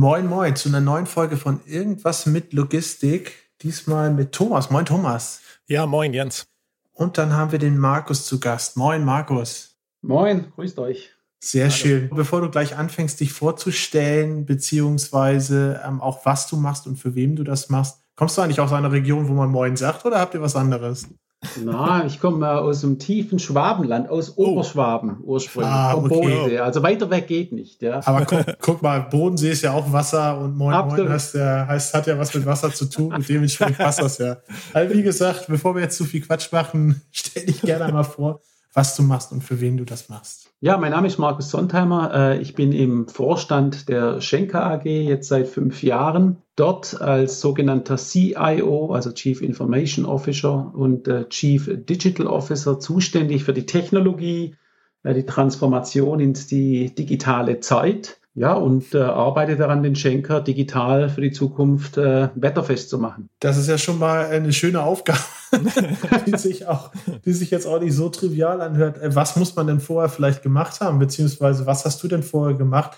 Moin, 0.00 0.28
moin 0.28 0.56
zu 0.56 0.70
einer 0.70 0.80
neuen 0.80 1.04
Folge 1.04 1.36
von 1.36 1.60
Irgendwas 1.66 2.24
mit 2.24 2.54
Logistik. 2.54 3.34
Diesmal 3.60 4.10
mit 4.10 4.32
Thomas. 4.32 4.70
Moin, 4.70 4.86
Thomas. 4.86 5.42
Ja, 5.66 5.84
moin, 5.84 6.14
Jens. 6.14 6.46
Und 6.94 7.18
dann 7.18 7.34
haben 7.34 7.52
wir 7.52 7.58
den 7.58 7.76
Markus 7.76 8.24
zu 8.24 8.40
Gast. 8.40 8.78
Moin, 8.78 9.04
Markus. 9.04 9.76
Moin, 10.00 10.50
grüßt 10.56 10.78
euch. 10.78 11.10
Sehr 11.38 11.64
Hallo. 11.64 11.74
schön. 11.74 12.10
Bevor 12.14 12.40
du 12.40 12.48
gleich 12.48 12.78
anfängst, 12.78 13.20
dich 13.20 13.34
vorzustellen, 13.34 14.46
beziehungsweise 14.46 15.82
ähm, 15.86 16.00
auch 16.00 16.24
was 16.24 16.46
du 16.46 16.56
machst 16.56 16.86
und 16.86 16.96
für 16.96 17.14
wem 17.14 17.36
du 17.36 17.44
das 17.44 17.68
machst, 17.68 18.00
kommst 18.16 18.38
du 18.38 18.40
eigentlich 18.40 18.60
aus 18.60 18.72
einer 18.72 18.92
Region, 18.92 19.28
wo 19.28 19.34
man 19.34 19.50
Moin 19.50 19.76
sagt 19.76 20.06
oder 20.06 20.18
habt 20.18 20.32
ihr 20.32 20.40
was 20.40 20.56
anderes? 20.56 21.08
Na, 21.64 22.04
ich 22.04 22.20
komme 22.20 22.50
aus 22.50 22.82
dem 22.82 22.98
tiefen 22.98 23.38
Schwabenland, 23.38 24.10
aus 24.10 24.34
oh. 24.36 24.48
Oberschwaben 24.48 25.18
ursprünglich, 25.22 25.72
ah, 25.72 25.92
vom 25.92 26.04
okay. 26.04 26.14
Bodensee. 26.14 26.58
Also 26.58 26.82
weiter 26.82 27.08
weg 27.08 27.28
geht 27.28 27.52
nicht. 27.52 27.80
Ja. 27.80 28.00
Aber 28.04 28.26
guck, 28.26 28.44
guck, 28.60 28.82
mal, 28.82 29.00
Bodensee 29.00 29.50
ist 29.50 29.62
ja 29.62 29.72
auch 29.72 29.90
Wasser 29.90 30.38
und 30.38 30.56
Moin 30.56 30.74
Absolut. 30.74 31.06
Moin 31.06 31.14
heißt 31.14 31.34
ja, 31.36 31.66
heißt, 31.66 31.94
hat 31.94 32.06
ja 32.06 32.18
was 32.18 32.34
mit 32.34 32.44
Wasser 32.44 32.70
zu 32.72 32.84
tun 32.84 33.14
und 33.14 33.26
dementsprechend 33.26 33.78
passt 33.78 34.02
das 34.02 34.18
ja. 34.18 34.36
Also 34.74 34.94
wie 34.94 35.02
gesagt, 35.02 35.46
bevor 35.48 35.74
wir 35.74 35.82
jetzt 35.82 35.96
zu 35.96 36.04
viel 36.04 36.20
Quatsch 36.20 36.52
machen, 36.52 37.00
stell 37.10 37.46
dich 37.46 37.62
gerne 37.62 37.90
mal 37.90 38.02
vor, 38.04 38.42
was 38.72 38.96
du 38.96 39.02
machst 39.02 39.32
und 39.32 39.42
für 39.42 39.60
wen 39.60 39.76
du 39.76 39.84
das 39.84 40.08
machst. 40.08 40.50
Ja, 40.60 40.76
mein 40.76 40.92
Name 40.92 41.06
ist 41.06 41.18
Markus 41.18 41.50
Sontheimer. 41.50 42.14
Äh, 42.14 42.40
ich 42.40 42.54
bin 42.54 42.72
im 42.72 43.08
Vorstand 43.08 43.88
der 43.88 44.20
Schenker 44.20 44.64
AG 44.64 44.84
jetzt 44.84 45.28
seit 45.28 45.48
fünf 45.48 45.82
Jahren. 45.82 46.36
Dort 46.54 47.00
als 47.00 47.40
sogenannter 47.40 47.96
CIO, 47.96 48.92
also 48.92 49.12
Chief 49.12 49.40
Information 49.40 50.04
Officer 50.04 50.72
und 50.74 51.08
äh, 51.08 51.28
Chief 51.28 51.68
Digital 51.72 52.26
Officer 52.26 52.78
zuständig 52.78 53.44
für 53.44 53.54
die 53.54 53.66
Technologie, 53.66 54.54
äh, 55.02 55.14
die 55.14 55.26
Transformation 55.26 56.20
in 56.20 56.34
die 56.34 56.94
digitale 56.94 57.60
Zeit 57.60 58.19
ja, 58.34 58.52
und 58.52 58.94
äh, 58.94 58.98
arbeite 58.98 59.56
daran, 59.56 59.82
den 59.82 59.96
Schenker 59.96 60.40
digital 60.40 61.08
für 61.08 61.20
die 61.20 61.32
Zukunft 61.32 61.96
äh, 61.98 62.28
wetterfest 62.36 62.88
zu 62.88 62.98
machen. 62.98 63.28
Das 63.40 63.56
ist 63.56 63.68
ja 63.68 63.76
schon 63.76 63.98
mal 63.98 64.26
eine 64.26 64.52
schöne 64.52 64.82
Aufgabe, 64.82 65.18
die, 66.26 66.36
sich 66.38 66.66
auch, 66.66 66.92
die 67.24 67.32
sich 67.32 67.50
jetzt 67.50 67.66
auch 67.66 67.80
nicht 67.80 67.94
so 67.94 68.08
trivial 68.08 68.60
anhört. 68.60 68.98
Äh, 68.98 69.14
was 69.16 69.34
muss 69.34 69.56
man 69.56 69.66
denn 69.66 69.80
vorher 69.80 70.08
vielleicht 70.08 70.42
gemacht 70.42 70.80
haben, 70.80 71.00
beziehungsweise 71.00 71.66
was 71.66 71.84
hast 71.84 72.02
du 72.04 72.08
denn 72.08 72.22
vorher 72.22 72.56
gemacht, 72.56 72.92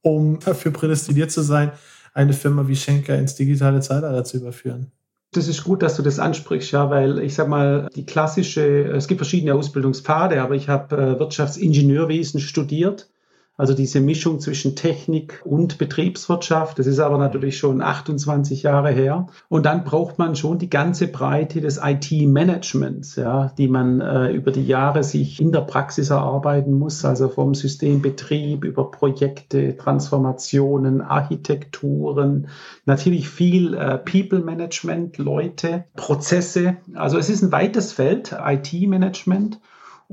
um 0.00 0.40
dafür 0.40 0.72
prädestiniert 0.72 1.30
zu 1.30 1.42
sein, 1.42 1.70
eine 2.12 2.32
Firma 2.32 2.66
wie 2.66 2.76
Schenker 2.76 3.16
ins 3.16 3.36
digitale 3.36 3.80
Zeitalter 3.80 4.24
zu 4.24 4.38
überführen? 4.38 4.90
Das 5.30 5.46
ist 5.48 5.62
gut, 5.62 5.82
dass 5.82 5.96
du 5.96 6.02
das 6.02 6.18
ansprichst, 6.18 6.72
ja, 6.72 6.90
weil 6.90 7.20
ich 7.20 7.34
sag 7.34 7.48
mal, 7.48 7.88
die 7.94 8.04
klassische, 8.04 8.84
es 8.88 9.06
gibt 9.06 9.20
verschiedene 9.20 9.54
Ausbildungspfade, 9.54 10.42
aber 10.42 10.56
ich 10.56 10.68
habe 10.68 10.96
äh, 10.96 11.18
Wirtschaftsingenieurwesen 11.20 12.40
studiert 12.40 13.11
also 13.58 13.74
diese 13.74 14.00
Mischung 14.00 14.40
zwischen 14.40 14.76
Technik 14.76 15.42
und 15.44 15.76
Betriebswirtschaft, 15.76 16.78
das 16.78 16.86
ist 16.86 17.00
aber 17.00 17.18
natürlich 17.18 17.58
schon 17.58 17.82
28 17.82 18.62
Jahre 18.62 18.90
her. 18.90 19.26
Und 19.48 19.66
dann 19.66 19.84
braucht 19.84 20.18
man 20.18 20.34
schon 20.36 20.58
die 20.58 20.70
ganze 20.70 21.06
Breite 21.06 21.60
des 21.60 21.78
IT-Managements, 21.82 23.16
ja, 23.16 23.52
die 23.58 23.68
man 23.68 24.00
äh, 24.00 24.32
über 24.32 24.52
die 24.52 24.66
Jahre 24.66 25.04
sich 25.04 25.38
in 25.38 25.52
der 25.52 25.60
Praxis 25.60 26.08
erarbeiten 26.08 26.72
muss, 26.72 27.04
also 27.04 27.28
vom 27.28 27.54
Systembetrieb 27.54 28.64
über 28.64 28.90
Projekte, 28.90 29.76
Transformationen, 29.76 31.02
Architekturen, 31.02 32.48
natürlich 32.86 33.28
viel 33.28 33.74
äh, 33.74 33.98
People-Management, 33.98 35.18
Leute, 35.18 35.84
Prozesse. 35.94 36.78
Also 36.94 37.18
es 37.18 37.28
ist 37.28 37.42
ein 37.42 37.52
weites 37.52 37.92
Feld, 37.92 38.34
IT-Management. 38.42 39.60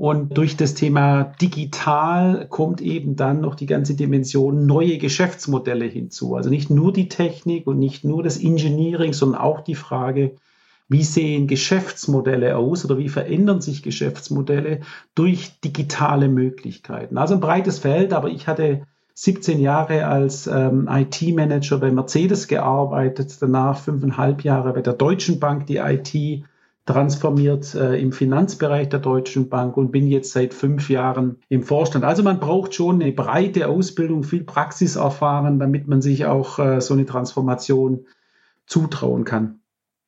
Und 0.00 0.38
durch 0.38 0.56
das 0.56 0.72
Thema 0.72 1.24
digital 1.42 2.46
kommt 2.48 2.80
eben 2.80 3.16
dann 3.16 3.42
noch 3.42 3.54
die 3.54 3.66
ganze 3.66 3.94
Dimension 3.94 4.64
neue 4.64 4.96
Geschäftsmodelle 4.96 5.84
hinzu. 5.84 6.36
Also 6.36 6.48
nicht 6.48 6.70
nur 6.70 6.90
die 6.90 7.10
Technik 7.10 7.66
und 7.66 7.78
nicht 7.78 8.02
nur 8.02 8.22
das 8.22 8.42
Engineering, 8.42 9.12
sondern 9.12 9.42
auch 9.42 9.60
die 9.60 9.74
Frage, 9.74 10.36
wie 10.88 11.02
sehen 11.02 11.48
Geschäftsmodelle 11.48 12.56
aus 12.56 12.82
oder 12.86 12.96
wie 12.96 13.10
verändern 13.10 13.60
sich 13.60 13.82
Geschäftsmodelle 13.82 14.80
durch 15.14 15.60
digitale 15.60 16.28
Möglichkeiten. 16.28 17.18
Also 17.18 17.34
ein 17.34 17.40
breites 17.40 17.78
Feld, 17.80 18.14
aber 18.14 18.30
ich 18.30 18.46
hatte 18.46 18.86
17 19.12 19.60
Jahre 19.60 20.06
als 20.06 20.46
ähm, 20.46 20.88
IT-Manager 20.90 21.76
bei 21.76 21.90
Mercedes 21.90 22.48
gearbeitet, 22.48 23.36
danach 23.38 23.78
fünfeinhalb 23.78 24.44
Jahre 24.44 24.72
bei 24.72 24.80
der 24.80 24.94
Deutschen 24.94 25.40
Bank 25.40 25.66
die 25.66 25.76
IT 25.76 26.42
transformiert 26.86 27.74
äh, 27.74 28.00
im 28.00 28.12
Finanzbereich 28.12 28.88
der 28.88 29.00
Deutschen 29.00 29.48
Bank 29.48 29.76
und 29.76 29.92
bin 29.92 30.06
jetzt 30.06 30.32
seit 30.32 30.54
fünf 30.54 30.90
Jahren 30.90 31.36
im 31.48 31.62
Vorstand. 31.62 32.04
Also 32.04 32.22
man 32.22 32.40
braucht 32.40 32.74
schon 32.74 33.00
eine 33.00 33.12
breite 33.12 33.68
Ausbildung, 33.68 34.24
viel 34.24 34.44
Praxis 34.44 34.96
erfahren, 34.96 35.58
damit 35.58 35.86
man 35.86 36.02
sich 36.02 36.26
auch 36.26 36.58
äh, 36.58 36.80
so 36.80 36.94
eine 36.94 37.06
Transformation 37.06 38.06
zutrauen 38.66 39.24
kann. 39.24 39.59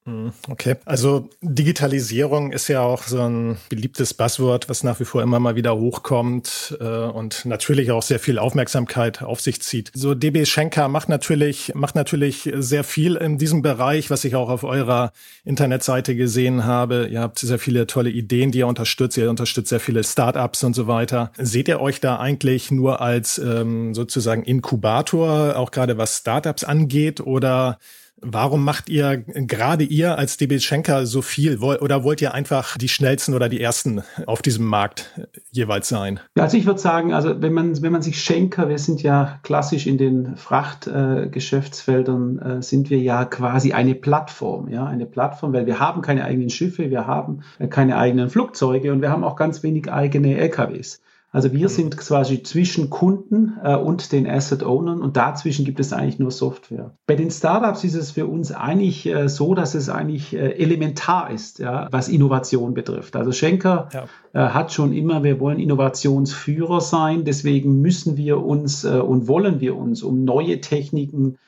Mhm, 0.04 0.32
okay, 0.48 0.76
also 0.84 1.30
Digitalisierung 1.42 2.50
ist 2.50 2.66
ja 2.66 2.80
auch 2.80 3.04
so 3.04 3.20
ein 3.20 3.58
beliebtes 3.68 4.14
Buzzword, 4.14 4.68
was 4.68 4.82
nach 4.82 4.98
wie 4.98 5.04
vor 5.04 5.22
immer 5.22 5.38
mal 5.38 5.54
wieder 5.54 5.76
hochkommt 5.76 6.76
äh, 6.80 6.84
und 6.84 7.44
natürlich 7.44 7.92
auch 7.92 8.02
sehr 8.02 8.18
viel 8.18 8.40
Aufmerksamkeit 8.40 9.22
auf 9.22 9.40
sich 9.40 9.62
zieht. 9.62 9.92
So 9.94 10.16
DB 10.16 10.44
Schenker 10.44 10.88
macht 10.88 11.08
natürlich 11.08 11.72
macht 11.76 11.94
natürlich 11.94 12.50
sehr 12.56 12.82
viel 12.82 13.14
in 13.14 13.38
diesem 13.38 13.62
Bereich, 13.62 14.10
was 14.10 14.24
ich 14.24 14.34
auch 14.34 14.48
auf 14.48 14.64
eurer 14.64 15.12
Internetseite 15.44 16.16
gesehen 16.16 16.64
habe. 16.64 17.06
Ihr 17.06 17.20
habt 17.20 17.38
sehr 17.38 17.60
viele 17.60 17.86
tolle 17.86 18.10
Ideen, 18.10 18.50
die 18.50 18.58
ihr 18.58 18.66
unterstützt. 18.66 19.16
Ihr 19.16 19.30
unterstützt 19.30 19.68
sehr 19.68 19.80
viele 19.80 20.02
Startups 20.02 20.64
und 20.64 20.74
so 20.74 20.88
weiter. 20.88 21.30
Seht 21.38 21.68
ihr 21.68 21.80
euch 21.80 22.00
da 22.00 22.18
eigentlich 22.18 22.72
nur 22.72 23.00
als 23.00 23.38
ähm, 23.38 23.94
sozusagen 23.94 24.42
Inkubator, 24.42 25.56
auch 25.56 25.70
gerade 25.70 25.96
was 25.96 26.18
Startups 26.18 26.64
angeht, 26.64 27.20
oder 27.20 27.78
Warum 28.24 28.64
macht 28.64 28.88
ihr 28.88 29.18
gerade 29.18 29.82
ihr 29.82 30.16
als 30.16 30.36
DB 30.36 30.60
Schenker 30.60 31.06
so 31.06 31.22
viel? 31.22 31.58
Oder 31.58 32.04
wollt 32.04 32.22
ihr 32.22 32.34
einfach 32.34 32.78
die 32.78 32.88
schnellsten 32.88 33.34
oder 33.34 33.48
die 33.48 33.60
ersten 33.60 34.04
auf 34.26 34.42
diesem 34.42 34.64
Markt 34.64 35.10
jeweils 35.50 35.88
sein? 35.88 36.20
Also 36.38 36.56
ich 36.56 36.66
würde 36.66 36.78
sagen, 36.78 37.12
also 37.12 37.42
wenn 37.42 37.52
man, 37.52 37.82
wenn 37.82 37.90
man 37.90 38.02
sich 38.02 38.22
Schenker, 38.22 38.68
wir 38.68 38.78
sind 38.78 39.02
ja 39.02 39.40
klassisch 39.42 39.88
in 39.88 39.98
den 39.98 40.36
Frachtgeschäftsfeldern, 40.36 42.38
äh, 42.38 42.58
äh, 42.58 42.62
sind 42.62 42.90
wir 42.90 42.98
ja 42.98 43.24
quasi 43.24 43.72
eine 43.72 43.96
Plattform, 43.96 44.68
ja, 44.68 44.86
eine 44.86 45.06
Plattform, 45.06 45.52
weil 45.52 45.66
wir 45.66 45.80
haben 45.80 46.00
keine 46.00 46.24
eigenen 46.24 46.50
Schiffe, 46.50 46.90
wir 46.90 47.08
haben 47.08 47.40
äh, 47.58 47.66
keine 47.66 47.96
eigenen 47.96 48.30
Flugzeuge 48.30 48.92
und 48.92 49.02
wir 49.02 49.10
haben 49.10 49.24
auch 49.24 49.34
ganz 49.34 49.64
wenig 49.64 49.90
eigene 49.90 50.38
LKWs. 50.38 51.00
Also 51.32 51.52
wir 51.52 51.68
mhm. 51.68 51.72
sind 51.72 51.96
quasi 51.96 52.42
zwischen 52.42 52.90
Kunden 52.90 53.58
äh, 53.64 53.74
und 53.74 54.12
den 54.12 54.28
Asset 54.28 54.62
Ownern 54.62 55.00
und 55.00 55.16
dazwischen 55.16 55.64
gibt 55.64 55.80
es 55.80 55.94
eigentlich 55.94 56.18
nur 56.18 56.30
Software. 56.30 56.94
Bei 57.06 57.16
den 57.16 57.30
Startups 57.30 57.84
ist 57.84 57.94
es 57.94 58.10
für 58.10 58.26
uns 58.26 58.52
eigentlich 58.52 59.06
äh, 59.06 59.30
so, 59.30 59.54
dass 59.54 59.74
es 59.74 59.88
eigentlich 59.88 60.34
äh, 60.34 60.50
elementar 60.50 61.30
ist, 61.30 61.58
ja, 61.58 61.88
was 61.90 62.10
Innovation 62.10 62.74
betrifft. 62.74 63.16
Also 63.16 63.32
Schenker 63.32 63.88
ja. 63.92 64.04
Äh, 64.34 64.50
hat 64.50 64.72
schon 64.72 64.92
immer, 64.92 65.24
wir 65.24 65.40
wollen 65.40 65.58
Innovationsführer 65.58 66.82
sein, 66.82 67.24
deswegen 67.24 67.80
müssen 67.80 68.18
wir 68.18 68.44
uns 68.44 68.84
äh, 68.84 68.98
und 68.98 69.26
wollen 69.26 69.60
wir 69.60 69.74
uns 69.76 70.02
um 70.02 70.24
neue 70.24 70.60
Techniken 70.60 71.38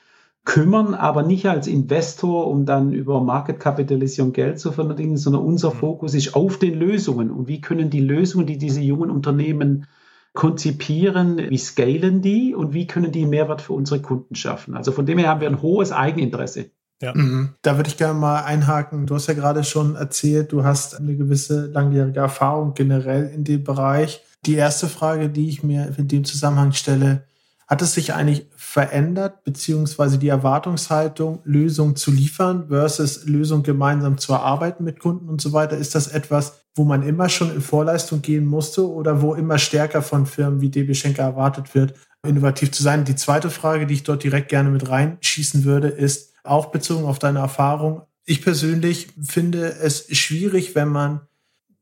kümmern, 0.45 0.93
aber 0.93 1.23
nicht 1.23 1.47
als 1.47 1.67
Investor, 1.67 2.47
um 2.47 2.65
dann 2.65 2.93
über 2.93 3.19
Market 3.21 3.59
Capitalisation 3.59 4.31
Geld 4.31 4.59
zu 4.59 4.71
verdienen, 4.71 5.17
sondern 5.17 5.43
unser 5.43 5.73
mhm. 5.73 5.77
Fokus 5.77 6.13
ist 6.13 6.35
auf 6.35 6.57
den 6.57 6.75
Lösungen. 6.75 7.31
Und 7.31 7.47
wie 7.47 7.61
können 7.61 7.89
die 7.89 7.99
Lösungen, 7.99 8.45
die 8.45 8.59
diese 8.59 8.81
jungen 8.81 9.09
Unternehmen 9.09 9.87
konzipieren, 10.33 11.37
wie 11.49 11.57
scalen 11.57 12.21
die 12.21 12.53
und 12.53 12.73
wie 12.73 12.87
können 12.87 13.11
die 13.11 13.25
Mehrwert 13.25 13.61
für 13.61 13.73
unsere 13.73 14.01
Kunden 14.01 14.35
schaffen? 14.35 14.77
Also 14.77 14.91
von 14.91 15.05
dem 15.05 15.17
her 15.17 15.29
haben 15.29 15.41
wir 15.41 15.49
ein 15.49 15.61
hohes 15.61 15.91
Eigeninteresse. 15.91 16.69
Ja. 17.01 17.13
Mhm. 17.15 17.55
Da 17.61 17.77
würde 17.77 17.89
ich 17.89 17.97
gerne 17.97 18.17
mal 18.17 18.43
einhaken. 18.43 19.07
Du 19.07 19.15
hast 19.15 19.27
ja 19.27 19.33
gerade 19.33 19.63
schon 19.63 19.95
erzählt, 19.95 20.51
du 20.51 20.63
hast 20.63 20.97
eine 20.97 21.15
gewisse 21.15 21.65
langjährige 21.67 22.19
Erfahrung 22.19 22.73
generell 22.73 23.31
in 23.33 23.43
dem 23.43 23.63
Bereich. 23.63 24.21
Die 24.45 24.55
erste 24.55 24.87
Frage, 24.87 25.29
die 25.29 25.49
ich 25.49 25.63
mir 25.63 25.93
in 25.97 26.07
dem 26.07 26.23
Zusammenhang 26.23 26.71
stelle, 26.71 27.23
Hat 27.67 27.81
es 27.81 27.93
sich 27.93 28.13
eigentlich 28.13 28.47
verändert, 28.55 29.43
beziehungsweise 29.43 30.19
die 30.19 30.27
Erwartungshaltung, 30.27 31.39
Lösungen 31.45 31.95
zu 31.95 32.11
liefern 32.11 32.67
versus 32.67 33.25
Lösungen 33.25 33.63
gemeinsam 33.63 34.19
zu 34.19 34.33
erarbeiten 34.33 34.83
mit 34.83 34.99
Kunden 34.99 35.29
und 35.29 35.41
so 35.41 35.51
weiter? 35.51 35.75
Ist 35.75 35.95
das 35.95 36.07
etwas, 36.07 36.61
wo 36.75 36.83
man 36.83 37.01
immer 37.01 37.27
schon 37.27 37.51
in 37.51 37.61
Vorleistung 37.61 38.21
gehen 38.21 38.45
musste 38.45 38.87
oder 38.87 39.21
wo 39.23 39.33
immer 39.33 39.57
stärker 39.57 40.03
von 40.03 40.27
Firmen 40.27 40.61
wie 40.61 40.69
DB 40.69 40.93
Schenker 40.93 41.23
erwartet 41.23 41.73
wird, 41.73 41.95
innovativ 42.23 42.71
zu 42.71 42.83
sein? 42.83 43.03
Die 43.03 43.15
zweite 43.15 43.49
Frage, 43.49 43.87
die 43.87 43.95
ich 43.95 44.03
dort 44.03 44.23
direkt 44.23 44.49
gerne 44.49 44.69
mit 44.69 44.87
reinschießen 44.87 45.63
würde, 45.63 45.87
ist 45.87 46.33
auch 46.43 46.67
bezogen 46.67 47.05
auf 47.05 47.17
deine 47.17 47.39
Erfahrung. 47.39 48.03
Ich 48.25 48.43
persönlich 48.43 49.07
finde 49.19 49.73
es 49.73 50.05
schwierig, 50.15 50.75
wenn 50.75 50.89
man 50.89 51.21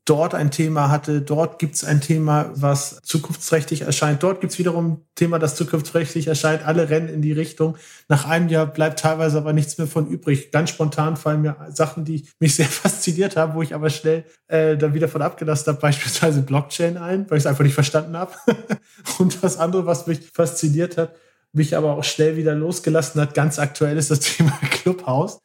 dort 0.06 0.36
ein 0.36 0.52
Thema 0.52 0.90
hatte, 0.90 1.22
dort 1.22 1.60
gibt 1.60 1.76
es 1.76 1.86
ein 1.86 2.02
Thema, 2.02 2.52
was 2.56 3.00
zukunftsträchtig 3.04 3.82
erscheint, 3.82 4.22
dort 4.22 4.42
gibt 4.42 4.52
es 4.52 4.60
wiederum 4.60 4.86
ein 4.86 5.02
Thema, 5.16 5.40
das 5.40 5.56
zukunftsträchtig 5.56 6.28
erscheint, 6.28 6.66
alle 6.66 6.90
rennen 6.90 7.08
in 7.08 7.22
die 7.22 7.32
Richtung. 7.32 7.78
Nach 8.10 8.28
einem 8.28 8.50
Jahr 8.50 8.66
bleibt 8.66 9.00
teilweise 9.00 9.38
aber 9.38 9.54
nichts 9.54 9.78
mehr 9.78 9.88
von 9.88 10.08
übrig. 10.08 10.52
Ganz 10.52 10.72
spontan 10.72 11.16
fallen 11.16 11.42
mir 11.42 11.56
Sachen, 11.70 12.04
die 12.04 12.28
mich 12.40 12.56
sehr 12.56 12.66
fasziniert 12.70 13.38
haben, 13.38 13.54
wo 13.54 13.62
ich 13.62 13.74
aber 13.74 13.90
schnell 13.90 14.26
äh, 14.48 14.76
dann 14.76 14.94
wieder 14.94 15.08
von 15.08 15.22
abgelassen 15.22 15.68
habe, 15.68 15.80
beispielsweise 15.80 16.42
Blockchain 16.42 16.98
ein, 16.98 17.30
weil 17.30 17.38
ich 17.38 17.44
es 17.44 17.48
einfach 17.48 17.64
nicht 17.64 17.76
verstanden 17.76 18.18
habe. 18.18 18.34
Und 19.20 19.42
das 19.42 19.58
andere, 19.58 19.86
was 19.86 20.08
mich 20.08 20.20
fasziniert 20.34 20.98
hat, 20.98 21.16
mich 21.54 21.78
aber 21.78 21.94
auch 21.94 22.04
schnell 22.04 22.36
wieder 22.36 22.56
losgelassen 22.56 23.22
hat, 23.22 23.36
ganz 23.36 23.60
aktuell 23.60 23.98
ist 23.98 24.12
das 24.12 24.20
Thema 24.20 24.52
Clubhouse, 24.70 25.40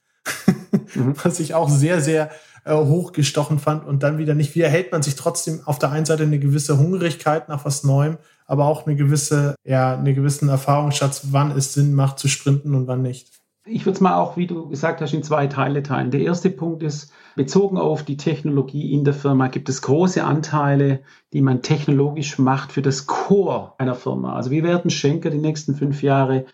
mhm. 0.95 1.15
was 1.23 1.39
ich 1.39 1.55
auch 1.55 1.69
sehr, 1.69 2.01
sehr 2.01 2.31
äh, 2.65 2.75
hochgestochen 2.75 3.59
fand 3.59 3.85
und 3.87 4.03
dann 4.03 4.19
wieder 4.19 4.35
nicht. 4.35 4.55
Wie 4.55 4.61
erhält 4.61 4.93
man 4.93 5.03
sich 5.03 5.17
trotzdem 5.17 5.61
auf 5.65 5.79
der 5.79 5.91
einen 5.91 6.07
Seite 6.07 6.25
eine 6.25 6.39
gewisse 6.39 6.79
Hungrigkeit 6.79 7.49
nach 7.49 7.65
was 7.65 7.85
Neuem, 7.85 8.19
aber 8.47 8.67
auch 8.67 8.87
eine 8.87 8.97
gewisse, 8.97 9.55
ja, 9.65 9.97
eine 9.97 10.15
gewissen 10.15 10.49
Erfahrungsschatz, 10.49 11.29
wann 11.31 11.51
es 11.51 11.75
Sinn 11.75 11.95
macht 11.95 12.19
zu 12.19 12.29
sprinten 12.29 12.75
und 12.75 12.87
wann 12.87 13.03
nicht? 13.03 13.29
Ich 13.71 13.85
würde 13.85 13.97
es 13.97 14.01
mal 14.01 14.17
auch, 14.17 14.39
wie 14.39 14.47
du 14.47 14.69
gesagt 14.69 15.03
hast, 15.03 15.13
in 15.13 15.23
zwei 15.23 15.47
Teile 15.47 15.83
teilen. 15.83 16.11
Der 16.11 16.23
erste 16.23 16.49
Punkt 16.49 16.83
ist, 16.83 17.13
bezogen 17.37 17.77
auf 17.77 18.03
die 18.03 18.17
Technologie 18.17 18.93
in 18.93 19.05
der 19.05 19.13
Firma 19.13 19.49
gibt 19.49 19.69
es 19.69 19.83
große 19.83 20.25
Anteile, 20.25 21.01
die 21.35 21.43
man 21.43 21.61
technologisch 21.61 22.39
macht 22.39 22.73
für 22.73 22.81
das 22.81 23.07
Core 23.07 23.75
einer 23.77 23.95
Firma. 23.95 24.35
Also 24.35 24.51
wir 24.51 24.63
werden 24.63 24.91
Schenker 24.91 25.29
die 25.29 25.39
nächsten 25.39 25.75
fünf 25.75 26.03
Jahre 26.03 26.47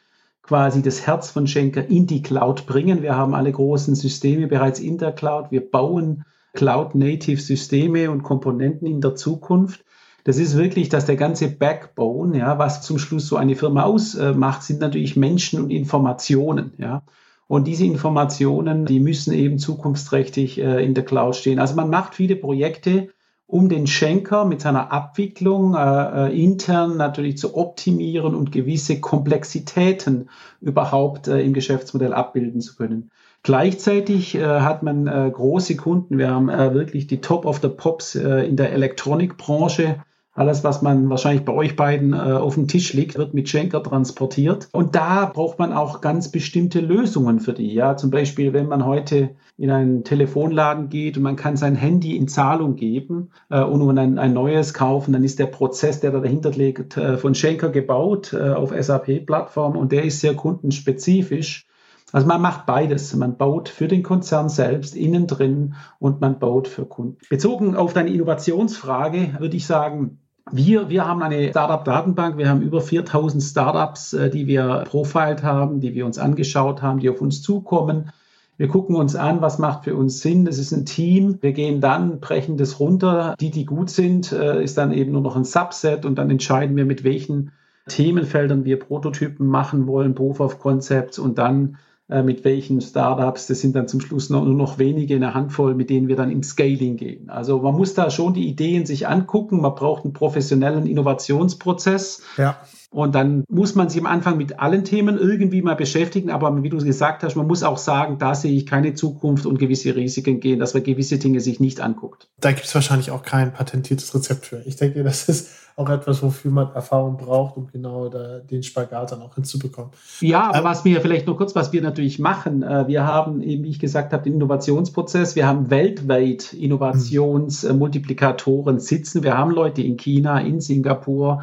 quasi 0.46 0.82
das 0.82 1.06
Herz 1.06 1.31
von 1.31 1.46
Schenker 1.46 1.87
in 1.88 2.06
die 2.06 2.23
Cloud 2.23 2.67
bringen. 2.67 3.02
Wir 3.02 3.17
haben 3.17 3.35
alle 3.35 3.50
großen 3.50 3.94
Systeme 3.94 4.46
bereits 4.46 4.79
in 4.79 4.99
der 4.99 5.12
Cloud. 5.12 5.50
Wir 5.50 5.69
bauen 5.69 6.25
Cloud-Native-Systeme 6.52 8.11
und 8.11 8.23
Komponenten 8.23 8.87
in 8.87 9.00
der 9.00 9.14
Zukunft. 9.14 9.85
Das 10.25 10.38
ist 10.38 10.56
wirklich, 10.56 10.88
dass 10.88 11.06
der 11.06 11.17
ganze 11.17 11.49
Backbone, 11.49 12.38
ja, 12.38 12.58
was 12.58 12.82
zum 12.82 12.99
Schluss 12.99 13.26
so 13.26 13.37
eine 13.37 13.56
Firma 13.56 13.82
ausmacht, 13.82 14.62
sind 14.62 14.81
natürlich 14.81 15.17
Menschen 15.17 15.62
und 15.62 15.70
Informationen, 15.70 16.73
ja. 16.79 17.02
Und 17.47 17.67
diese 17.67 17.85
Informationen, 17.85 18.87
die 18.87 19.00
müssen 19.00 19.35
eben 19.35 19.58
zukunftsträchtig 19.58 20.58
äh, 20.58 20.82
in 20.82 20.94
der 20.94 21.05
Cloud 21.05 21.37
stehen. 21.37 21.58
Also 21.58 21.75
man 21.75 21.90
macht 21.90 22.14
viele 22.14 22.37
Projekte, 22.37 23.11
um 23.46 23.69
den 23.69 23.87
Schenker 23.87 24.44
mit 24.44 24.62
seiner 24.62 24.91
Abwicklung 24.91 25.75
äh, 25.75 26.29
äh, 26.29 26.43
intern 26.43 26.96
natürlich 26.96 27.37
zu 27.37 27.56
optimieren 27.56 28.35
und 28.35 28.52
gewisse 28.52 29.00
Komplexitäten 29.00 30.31
überhaupt 30.61 31.29
äh, 31.29 31.41
im 31.41 31.52
Geschäftsmodell 31.52 32.14
abbilden 32.14 32.61
zu 32.61 32.75
können. 32.75 33.11
Gleichzeitig 33.43 34.35
äh, 34.35 34.43
hat 34.43 34.82
man 34.82 35.06
äh, 35.06 35.31
große 35.31 35.76
Kunden. 35.76 36.17
Wir 36.17 36.31
haben 36.31 36.49
äh, 36.49 36.73
wirklich 36.73 37.06
die 37.06 37.20
Top 37.20 37.44
of 37.44 37.61
the 37.61 37.69
Pops 37.69 38.14
in 38.14 38.56
der 38.56 38.73
Elektronikbranche 38.73 39.97
alles, 40.34 40.64
was 40.64 40.82
man 40.82 41.08
wahrscheinlich 41.08 41.44
bei 41.44 41.52
euch 41.52 41.76
beiden 41.76 42.12
äh, 42.12 42.16
auf 42.16 42.54
dem 42.54 42.66
Tisch 42.66 42.92
liegt, 42.92 43.16
wird 43.16 43.34
mit 43.34 43.48
Schenker 43.48 43.82
transportiert. 43.82 44.69
Und 44.72 44.96
da 44.96 45.26
braucht 45.26 45.60
man 45.60 45.72
auch 45.72 46.00
ganz 46.00 46.31
bestimmte 46.31 46.81
Lösungen 46.81 47.38
für 47.38 47.52
die. 47.52 47.72
Ja, 47.72 47.96
zum 47.96 48.10
Beispiel, 48.10 48.52
wenn 48.52 48.66
man 48.66 48.84
heute 48.84 49.31
in 49.56 49.70
einen 49.70 50.02
Telefonladen 50.02 50.88
geht 50.88 51.16
und 51.16 51.22
man 51.22 51.36
kann 51.36 51.56
sein 51.56 51.76
Handy 51.76 52.16
in 52.16 52.26
Zahlung 52.26 52.75
geben 52.75 53.31
äh, 53.48 53.62
und 53.62 53.96
ein, 53.96 54.19
ein, 54.19 54.32
neues 54.32 54.75
kaufen, 54.75 55.12
dann 55.12 55.22
ist 55.22 55.38
der 55.38 55.46
Prozess, 55.46 56.00
der 56.00 56.10
da 56.10 56.19
dahinter 56.19 56.50
liegt, 56.50 56.96
äh, 56.96 57.16
von 57.16 57.37
Schenker 57.37 57.69
gebaut 57.69 58.32
äh, 58.32 58.50
auf 58.50 58.72
SAP-Plattform 58.76 59.76
und 59.76 59.92
der 59.92 60.04
ist 60.04 60.20
sehr 60.20 60.34
kundenspezifisch. 60.34 61.66
Also 62.10 62.26
man 62.26 62.40
macht 62.40 62.66
beides. 62.66 63.14
Man 63.14 63.37
baut 63.37 63.69
für 63.69 63.88
den 63.88 64.02
Konzern 64.02 64.48
selbst 64.48 64.94
innen 64.94 65.26
drin 65.26 65.75
und 65.98 66.20
man 66.20 66.38
baut 66.38 66.69
für 66.69 66.87
Kunden. 66.87 67.19
Bezogen 67.28 67.76
auf 67.76 67.92
deine 67.92 68.10
Innovationsfrage 68.10 69.34
würde 69.38 69.56
ich 69.56 69.66
sagen, 69.66 70.20
wir, 70.52 70.91
wir 70.91 71.06
haben 71.06 71.23
eine 71.23 71.50
Startup-Datenbank. 71.50 72.37
Wir 72.37 72.49
haben 72.49 72.62
über 72.62 72.81
4000 72.81 73.43
Startups, 73.43 74.12
äh, 74.12 74.31
die 74.31 74.46
wir 74.46 74.85
profiled 74.88 75.43
haben, 75.43 75.81
die 75.81 75.94
wir 75.94 76.06
uns 76.06 76.19
angeschaut 76.19 76.82
haben, 76.82 77.00
die 77.00 77.08
auf 77.08 77.20
uns 77.20 77.43
zukommen. 77.43 78.11
Wir 78.56 78.69
gucken 78.69 78.94
uns 78.94 79.17
an, 79.17 79.41
was 79.41 79.58
macht 79.58 79.85
für 79.85 79.96
uns 79.96 80.20
Sinn. 80.20 80.44
Das 80.44 80.58
ist 80.58 80.70
ein 80.70 80.87
Team. 80.87 81.38
Wir 81.41 81.52
gehen 81.52 81.81
dann, 81.81 82.20
brechen 82.20 82.56
das 82.56 82.79
runter. 82.79 83.35
Die, 83.41 83.50
die 83.50 83.64
gut 83.64 83.91
sind, 83.91 84.32
äh, 84.32 84.62
ist 84.62 84.79
dann 84.79 84.93
eben 84.93 85.12
nur 85.12 85.23
noch 85.23 85.37
ein 85.37 85.44
Subset 85.44 86.05
und 86.05 86.17
dann 86.17 86.31
entscheiden 86.31 86.76
wir, 86.76 86.85
mit 86.85 87.02
welchen 87.02 87.50
Themenfeldern 87.88 88.64
wir 88.64 88.79
Prototypen 88.79 89.47
machen 89.47 89.87
wollen, 89.87 90.14
Proof 90.14 90.40
of 90.40 90.58
Concepts 90.58 91.19
und 91.19 91.38
dann 91.38 91.76
mit 92.08 92.44
welchen 92.44 92.80
Startups. 92.80 93.46
Das 93.46 93.60
sind 93.60 93.74
dann 93.74 93.88
zum 93.88 94.00
Schluss 94.00 94.28
noch, 94.28 94.44
nur 94.44 94.54
noch 94.54 94.78
wenige, 94.78 95.16
eine 95.16 95.32
Handvoll, 95.32 95.74
mit 95.74 95.88
denen 95.88 96.08
wir 96.08 96.16
dann 96.16 96.30
im 96.30 96.42
Scaling 96.42 96.96
gehen. 96.96 97.30
Also 97.30 97.60
man 97.60 97.74
muss 97.74 97.94
da 97.94 98.10
schon 98.10 98.34
die 98.34 98.46
Ideen 98.46 98.84
sich 98.84 99.08
angucken. 99.08 99.60
Man 99.62 99.74
braucht 99.74 100.04
einen 100.04 100.12
professionellen 100.12 100.86
Innovationsprozess. 100.86 102.22
Ja. 102.36 102.58
Und 102.94 103.17
dann 103.17 103.43
muss 103.49 103.75
man 103.75 103.88
sich 103.88 104.00
am 104.00 104.06
Anfang 104.06 104.37
mit 104.37 104.61
allen 104.61 104.85
Themen 104.85 105.19
irgendwie 105.19 105.62
mal 105.62 105.75
beschäftigen. 105.75 106.31
Aber 106.31 106.62
wie 106.62 106.69
du 106.69 106.79
gesagt 106.79 107.25
hast, 107.25 107.35
man 107.35 107.49
muss 107.49 107.64
auch 107.64 107.76
sagen, 107.76 108.19
da 108.19 108.37
sehe 108.37 108.52
ich 108.52 108.67
keine 108.67 108.94
Zukunft 108.94 109.46
und 109.46 109.58
gewisse 109.58 109.96
Risiken 109.96 110.38
gehen, 110.38 110.61
dass 110.61 110.75
man 110.75 110.85
gewisse 110.85 111.19
Dinge 111.19 111.41
sich 111.41 111.58
nicht 111.58 111.81
anguckt. 111.81 112.29
Da 112.38 112.52
gibt 112.52 112.67
es 112.67 112.73
wahrscheinlich 112.73 113.11
auch 113.11 113.23
kein 113.23 113.52
patentiertes 113.52 114.14
Rezept 114.14 114.46
für. 114.46 114.62
Ich 114.64 114.76
denke, 114.76 115.02
das 115.08 115.29
ist 115.29 115.49
auch 115.75 115.91
etwas, 115.91 116.23
wofür 116.23 116.52
man 116.52 116.73
Erfahrung 116.73 117.17
braucht, 117.17 117.56
um 117.56 117.67
genau 117.67 118.08
da, 118.08 118.38
den 118.38 118.62
Spagat 118.62 119.11
dann 119.11 119.23
auch 119.23 119.35
hinzubekommen. 119.35 119.90
Ja, 120.20 120.50
aber 120.50 120.58
ähm, 120.58 120.64
was 120.64 120.85
wir 120.85 121.00
vielleicht 121.00 121.26
noch 121.26 121.37
kurz, 121.37 121.56
was 121.56 121.73
wir 121.73 121.82
natürlich 121.82 122.20
machen, 122.20 122.62
äh, 122.62 122.87
wir 122.87 123.05
haben 123.05 123.43
eben, 123.43 123.64
wie 123.64 123.70
ich 123.70 123.81
gesagt 123.81 124.12
habe, 124.12 124.23
den 124.23 124.35
Innovationsprozess, 124.35 125.35
wir 125.35 125.49
haben 125.49 125.70
weltweit 125.70 126.52
Innovationsmultiplikatoren 126.52 128.79
sitzen, 128.79 129.25
wir 129.25 129.37
haben 129.37 129.50
Leute 129.50 129.82
in 129.82 129.97
China, 129.97 130.38
in 130.38 130.61
Singapur, 130.61 131.43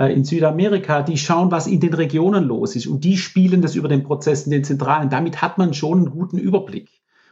äh, 0.00 0.12
in 0.14 0.24
Südamerika, 0.24 1.02
die 1.02 1.18
schauen, 1.18 1.50
was 1.50 1.66
in 1.66 1.78
den 1.78 1.92
Regionen 1.92 2.44
los 2.44 2.74
ist 2.74 2.86
und 2.86 3.04
die 3.04 3.18
spielen 3.18 3.60
das 3.60 3.74
über 3.74 3.88
den 3.88 4.02
Prozess 4.02 4.44
in 4.46 4.50
den 4.50 4.64
Zentralen. 4.64 5.10
Damit 5.10 5.42
hat 5.42 5.58
man 5.58 5.74
schon 5.74 5.98
einen 5.98 6.10
guten 6.10 6.38
Überblick. 6.38 6.88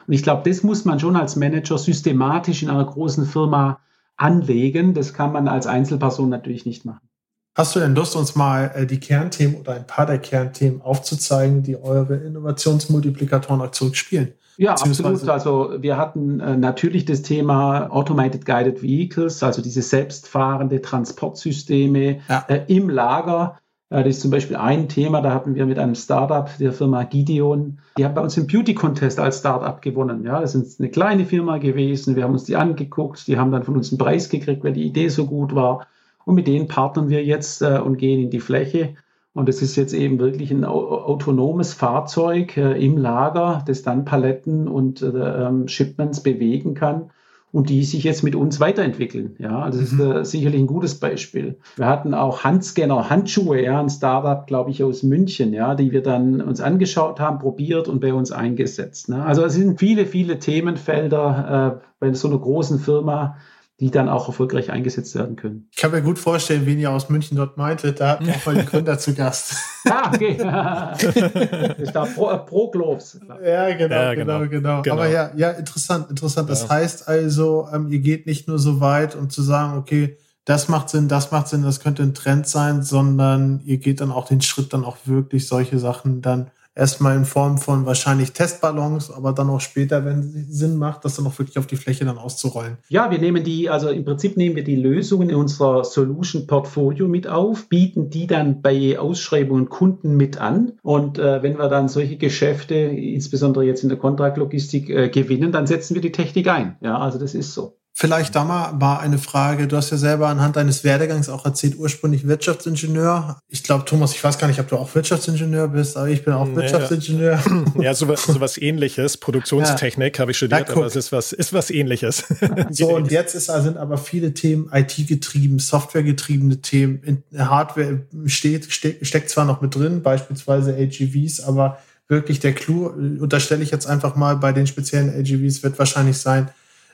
Und 0.07 0.13
ich 0.13 0.23
glaube, 0.23 0.49
das 0.49 0.63
muss 0.63 0.85
man 0.85 1.01
schon 1.01 1.17
als 1.17 1.35
Manager 1.35 1.79
systematisch 1.79 2.63
in 2.63 2.69
einer 2.69 2.85
großen 2.85 3.25
Firma 3.25 3.81
anlegen. 4.19 4.93
Das 4.93 5.15
kann 5.15 5.33
man 5.33 5.49
als 5.49 5.67
Einzelperson 5.67 6.29
natürlich 6.29 6.67
nicht 6.67 6.85
machen. 6.85 7.09
Hast 7.55 7.75
du 7.75 7.81
denn 7.81 7.95
Lust, 7.95 8.15
uns 8.15 8.37
mal 8.37 8.71
äh, 8.75 8.87
die 8.87 9.01
Kernthemen 9.01 9.57
oder 9.57 9.73
ein 9.73 9.87
paar 9.87 10.05
der 10.05 10.19
Kernthemen 10.19 10.83
aufzuzeigen, 10.83 11.63
die 11.63 11.81
eure 11.81 12.17
Innovationsmultiplikatoren 12.17 13.63
auch 13.63 13.71
zurückspielen? 13.71 14.35
Ja, 14.59 14.73
absolut. 14.73 15.29
Also 15.29 15.75
wir 15.79 15.97
hatten 15.97 16.41
äh, 16.41 16.57
natürlich 16.57 17.05
das 17.05 17.23
Thema 17.23 17.87
Automated 17.93 18.45
Guided 18.45 18.83
Vehicles, 18.83 19.41
also 19.45 19.63
diese 19.63 19.83
selbstfahrende 19.83 20.83
Transportsysteme 20.83 22.19
ja. 22.29 22.45
äh, 22.49 22.65
im 22.67 22.91
Lager. 22.91 23.61
Äh, 23.89 24.03
das 24.03 24.17
ist 24.17 24.23
zum 24.23 24.33
Beispiel 24.33 24.57
ein 24.57 24.89
Thema, 24.89 25.23
da 25.23 25.33
hatten 25.33 25.55
wir 25.55 25.65
mit 25.65 25.79
einem 25.79 25.95
Startup, 25.95 26.51
der 26.59 26.73
Firma 26.73 27.05
Gideon, 27.05 27.79
die 27.97 28.05
haben 28.05 28.15
bei 28.15 28.21
uns 28.21 28.35
den 28.35 28.49
Beauty 28.49 28.75
Contest 28.75 29.21
als 29.21 29.39
Startup 29.39 29.81
gewonnen. 29.81 30.25
Ja, 30.25 30.41
das 30.41 30.57
ist 30.57 30.81
eine 30.81 30.91
kleine 30.91 31.25
Firma 31.25 31.59
gewesen. 31.59 32.17
Wir 32.17 32.25
haben 32.25 32.33
uns 32.33 32.43
die 32.43 32.57
angeguckt, 32.57 33.29
die 33.29 33.39
haben 33.39 33.53
dann 33.53 33.63
von 33.63 33.77
uns 33.77 33.93
einen 33.93 33.99
Preis 33.99 34.29
gekriegt, 34.29 34.65
weil 34.65 34.73
die 34.73 34.87
Idee 34.87 35.09
so 35.09 35.27
gut 35.27 35.55
war. 35.55 35.87
Und 36.25 36.35
mit 36.35 36.49
denen 36.49 36.67
partnern 36.67 37.09
wir 37.11 37.25
jetzt 37.25 37.63
äh, 37.63 37.79
und 37.79 37.97
gehen 37.97 38.21
in 38.21 38.31
die 38.31 38.41
Fläche 38.41 38.97
und 39.35 39.49
es 39.49 39.63
ist 39.63 39.77
jetzt 39.77 39.93
eben 39.93 40.19
wirklich 40.19 40.51
ein 40.51 40.65
autonomes 40.65 41.75
Fahrzeug 41.75 42.57
äh, 42.57 42.85
im 42.85 42.97
Lager, 42.97 43.63
das 43.67 43.83
dann 43.83 44.05
Paletten 44.05 44.69
und 44.69 45.03
äh, 45.03 45.07
ähm, 45.07 45.69
Shipments 45.69 46.23
bewegen 46.23 46.75
kann 46.75 47.11
und 47.51 47.71
die 47.71 47.85
sich 47.85 48.05
jetzt 48.05 48.23
mit 48.23 48.35
uns 48.35 48.61
weiterentwickeln. 48.61 49.37
Ja, 49.39 49.67
das 49.67 49.77
ist 49.77 49.93
mhm. 49.93 50.13
äh, 50.13 50.25
sicherlich 50.25 50.61
ein 50.61 50.67
gutes 50.67 51.01
Beispiel. 51.01 51.59
Wir 51.77 51.87
hatten 51.87 52.15
auch 52.15 52.45
Handscanner, 52.45 53.09
Handschuhe, 53.09 53.63
ja, 53.63 53.81
ein 53.81 53.89
Startup, 53.89 54.47
glaube 54.47 54.71
ich, 54.71 54.83
aus 54.85 55.03
München, 55.03 55.53
ja, 55.53 55.75
die 55.75 55.93
wir 55.93 56.03
dann 56.03 56.41
uns 56.41 56.61
angeschaut 56.61 57.21
haben, 57.21 57.39
probiert 57.39 57.89
und 57.89 58.01
bei 58.01 58.13
uns 58.13 58.33
eingesetzt. 58.33 59.09
Ne? 59.09 59.25
Also 59.25 59.45
es 59.45 59.55
sind 59.55 59.79
viele, 59.79 60.07
viele 60.07 60.39
Themenfelder 60.39 61.81
äh, 61.81 61.87
bei 62.01 62.13
so 62.13 62.29
einer 62.29 62.39
großen 62.39 62.81
Firma, 62.81 63.37
die 63.81 63.93
dann 63.93 64.09
auch 64.09 64.27
erfolgreich 64.27 64.73
eingesetzt 64.73 65.15
werden 65.15 65.37
können. 65.37 65.69
Ich 65.71 65.77
kann 65.77 65.93
mir 65.93 66.03
gut 66.03 66.19
vorstellen, 66.19 66.67
wen 66.67 66.81
ihr 66.81 66.91
aus 66.91 67.09
München 67.11 67.37
dort 67.37 67.57
meintet. 67.57 68.01
Da 68.01 68.11
hatten 68.11 68.27
wir 68.27 68.35
auch 68.35 68.45
mal 68.45 68.57
den 68.57 68.67
Gründer 68.67 68.99
zu 68.99 69.15
Gast. 69.15 69.55
Ah, 69.91 70.13
okay. 70.13 70.33
ich 71.83 71.91
darf 71.93 72.15
Pro, 72.15 72.31
äh, 72.31 72.39
Pro 72.39 72.71
Gloves. 72.71 73.19
Ja, 73.43 73.75
genau, 73.75 73.95
ja, 73.95 74.15
genau, 74.15 74.41
genau, 74.41 74.49
genau, 74.49 74.83
genau, 74.83 74.95
Aber 74.97 75.09
ja, 75.09 75.31
ja, 75.35 75.51
interessant, 75.53 76.11
interessant. 76.11 76.51
Das 76.51 76.65
ja. 76.65 76.71
heißt 76.71 77.09
also, 77.09 77.69
ähm, 77.73 77.89
ihr 77.89 78.01
geht 78.01 78.27
nicht 78.27 78.49
nur 78.49 78.59
so 78.59 78.81
weit, 78.81 79.15
um 79.15 79.31
zu 79.31 79.41
sagen, 79.41 79.79
okay, 79.79 80.19
das 80.45 80.69
macht 80.69 80.91
Sinn, 80.91 81.09
das 81.09 81.31
macht 81.31 81.49
Sinn, 81.49 81.63
das 81.63 81.81
könnte 81.81 82.03
ein 82.03 82.13
Trend 82.13 82.47
sein, 82.49 82.83
sondern 82.83 83.63
ihr 83.65 83.79
geht 83.79 84.03
dann 84.03 84.11
auch 84.11 84.27
den 84.27 84.43
Schritt, 84.43 84.75
dann 84.75 84.85
auch 84.85 84.99
wirklich 85.05 85.49
solche 85.49 85.79
Sachen 85.79 86.21
dann 86.21 86.51
erstmal 86.79 87.17
in 87.17 87.25
Form 87.25 87.59
von 87.59 87.85
wahrscheinlich 87.87 88.33
Testballons, 88.33 89.11
aber 89.11 89.33
dann 89.33 89.51
auch 89.51 89.61
später, 89.61 90.05
wenn 90.05 90.21
es 90.21 90.59
Sinn 90.59 90.77
macht, 90.77 91.05
das 91.05 91.17
dann 91.17 91.27
auch 91.27 91.39
wirklich 91.39 91.59
auf 91.59 91.67
die 91.67 91.77
Fläche 91.77 92.05
dann 92.05 92.19
auszurollen. 92.19 92.79
Ja, 92.89 93.11
wir 93.11 93.19
nehmen 93.19 93.43
die, 93.43 93.69
also 93.69 93.89
im 93.89 94.05
Prinzip 94.05 94.37
nehmen 94.37 94.55
wir 94.57 94.65
die 94.65 94.77
Lösungen 94.77 95.29
in 95.29 95.37
unserer 95.37 95.85
Solution 95.85 96.47
Portfolio 96.47 97.09
mit 97.09 97.27
auf, 97.27 97.69
bieten 97.69 98.11
die 98.11 98.27
dann 98.27 98.63
bei 98.63 98.99
Ausschreibungen 98.99 99.69
Kunden 99.69 100.17
mit 100.17 100.41
an. 100.41 100.73
Und 100.83 101.19
äh, 101.19 101.43
wenn 101.43 101.59
wir 101.59 101.69
dann 101.69 101.89
solche 101.89 102.17
Geschäfte, 102.17 102.75
insbesondere 102.75 103.65
jetzt 103.65 103.83
in 103.83 103.89
der 103.89 103.99
Kontraktlogistik, 103.99 104.89
äh, 104.89 105.09
gewinnen, 105.09 105.51
dann 105.51 105.67
setzen 105.67 105.95
wir 105.95 106.03
die 106.03 106.13
Technik 106.13 106.49
ein. 106.49 106.77
Ja, 106.81 106.99
also 106.99 107.19
das 107.19 107.35
ist 107.35 107.53
so. 107.53 107.77
Vielleicht 108.01 108.37
da 108.37 108.45
mal 108.45 108.81
war 108.81 109.01
eine 109.01 109.19
Frage. 109.19 109.67
Du 109.67 109.77
hast 109.77 109.91
ja 109.91 109.97
selber 109.97 110.29
anhand 110.29 110.55
deines 110.55 110.85
Werdegangs 110.85 111.29
auch 111.29 111.45
erzählt, 111.45 111.77
ursprünglich 111.77 112.29
Wirtschaftsingenieur. 112.29 113.41
Ich 113.49 113.65
glaube, 113.65 113.87
Thomas, 113.87 114.15
ich 114.15 114.23
weiß 114.23 114.39
gar 114.39 114.47
nicht, 114.47 114.61
ob 114.61 114.69
du 114.69 114.77
auch 114.77 114.95
Wirtschaftsingenieur 114.95 115.67
bist, 115.67 115.97
aber 115.97 116.07
ich 116.07 116.25
bin 116.25 116.33
auch 116.33 116.47
nee, 116.47 116.55
Wirtschaftsingenieur. 116.55 117.43
Ja, 117.81 117.95
sowas, 117.95 118.23
sowas 118.23 118.57
ähnliches. 118.57 119.17
Produktionstechnik 119.17 120.17
ja. 120.17 120.21
habe 120.21 120.31
ich 120.31 120.37
studiert, 120.37 120.71
aber 120.71 120.87
es 120.87 120.95
ist 120.95 121.11
was, 121.11 121.33
ist 121.33 121.53
was 121.53 121.71
ähnliches. 121.71 122.23
so, 122.71 122.95
und 122.95 123.11
jetzt 123.11 123.35
ist, 123.35 123.47
sind 123.47 123.77
aber 123.77 123.99
viele 123.99 124.33
Themen 124.33 124.71
IT-getrieben, 124.73 125.59
Software-getriebene 125.59 126.59
Themen. 126.63 127.25
Hardware 127.37 128.03
steht, 128.27 128.73
steck, 128.73 129.05
steckt 129.05 129.29
zwar 129.29 129.45
noch 129.45 129.61
mit 129.61 129.75
drin, 129.75 130.05
beispielsweise 130.05 130.73
AGVs, 130.73 131.41
aber 131.41 131.79
wirklich 132.07 132.39
der 132.39 132.53
Clou, 132.53 132.87
unterstelle 133.19 133.65
ich 133.65 133.73
jetzt 133.73 133.89
einfach 133.89 134.15
mal 134.15 134.37
bei 134.37 134.53
den 134.53 134.69
speziellen 134.69 135.11
AGVs, 135.11 135.65
wird 135.65 135.81
wahrscheinlich 135.81 136.19
sein, 136.19 136.49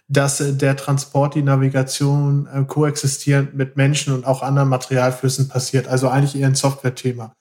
dass 0.09 0.41
äh, 0.41 0.53
der 0.53 0.77
Transport, 0.77 1.35
die 1.35 1.43
Navigation 1.43 2.47
äh, 2.53 2.65
koexistierend 2.65 3.55
mit 3.55 3.77
Menschen 3.77 4.15
und 4.15 4.27
auch 4.27 4.43
anderen 4.43 4.69
Materialflüssen 4.69 5.49
passiert. 5.49 5.89
Also 5.89 6.09
eigentlich 6.09 6.41
eher 6.41 6.49
ein 6.49 6.55
Software-Thema. 6.55 7.33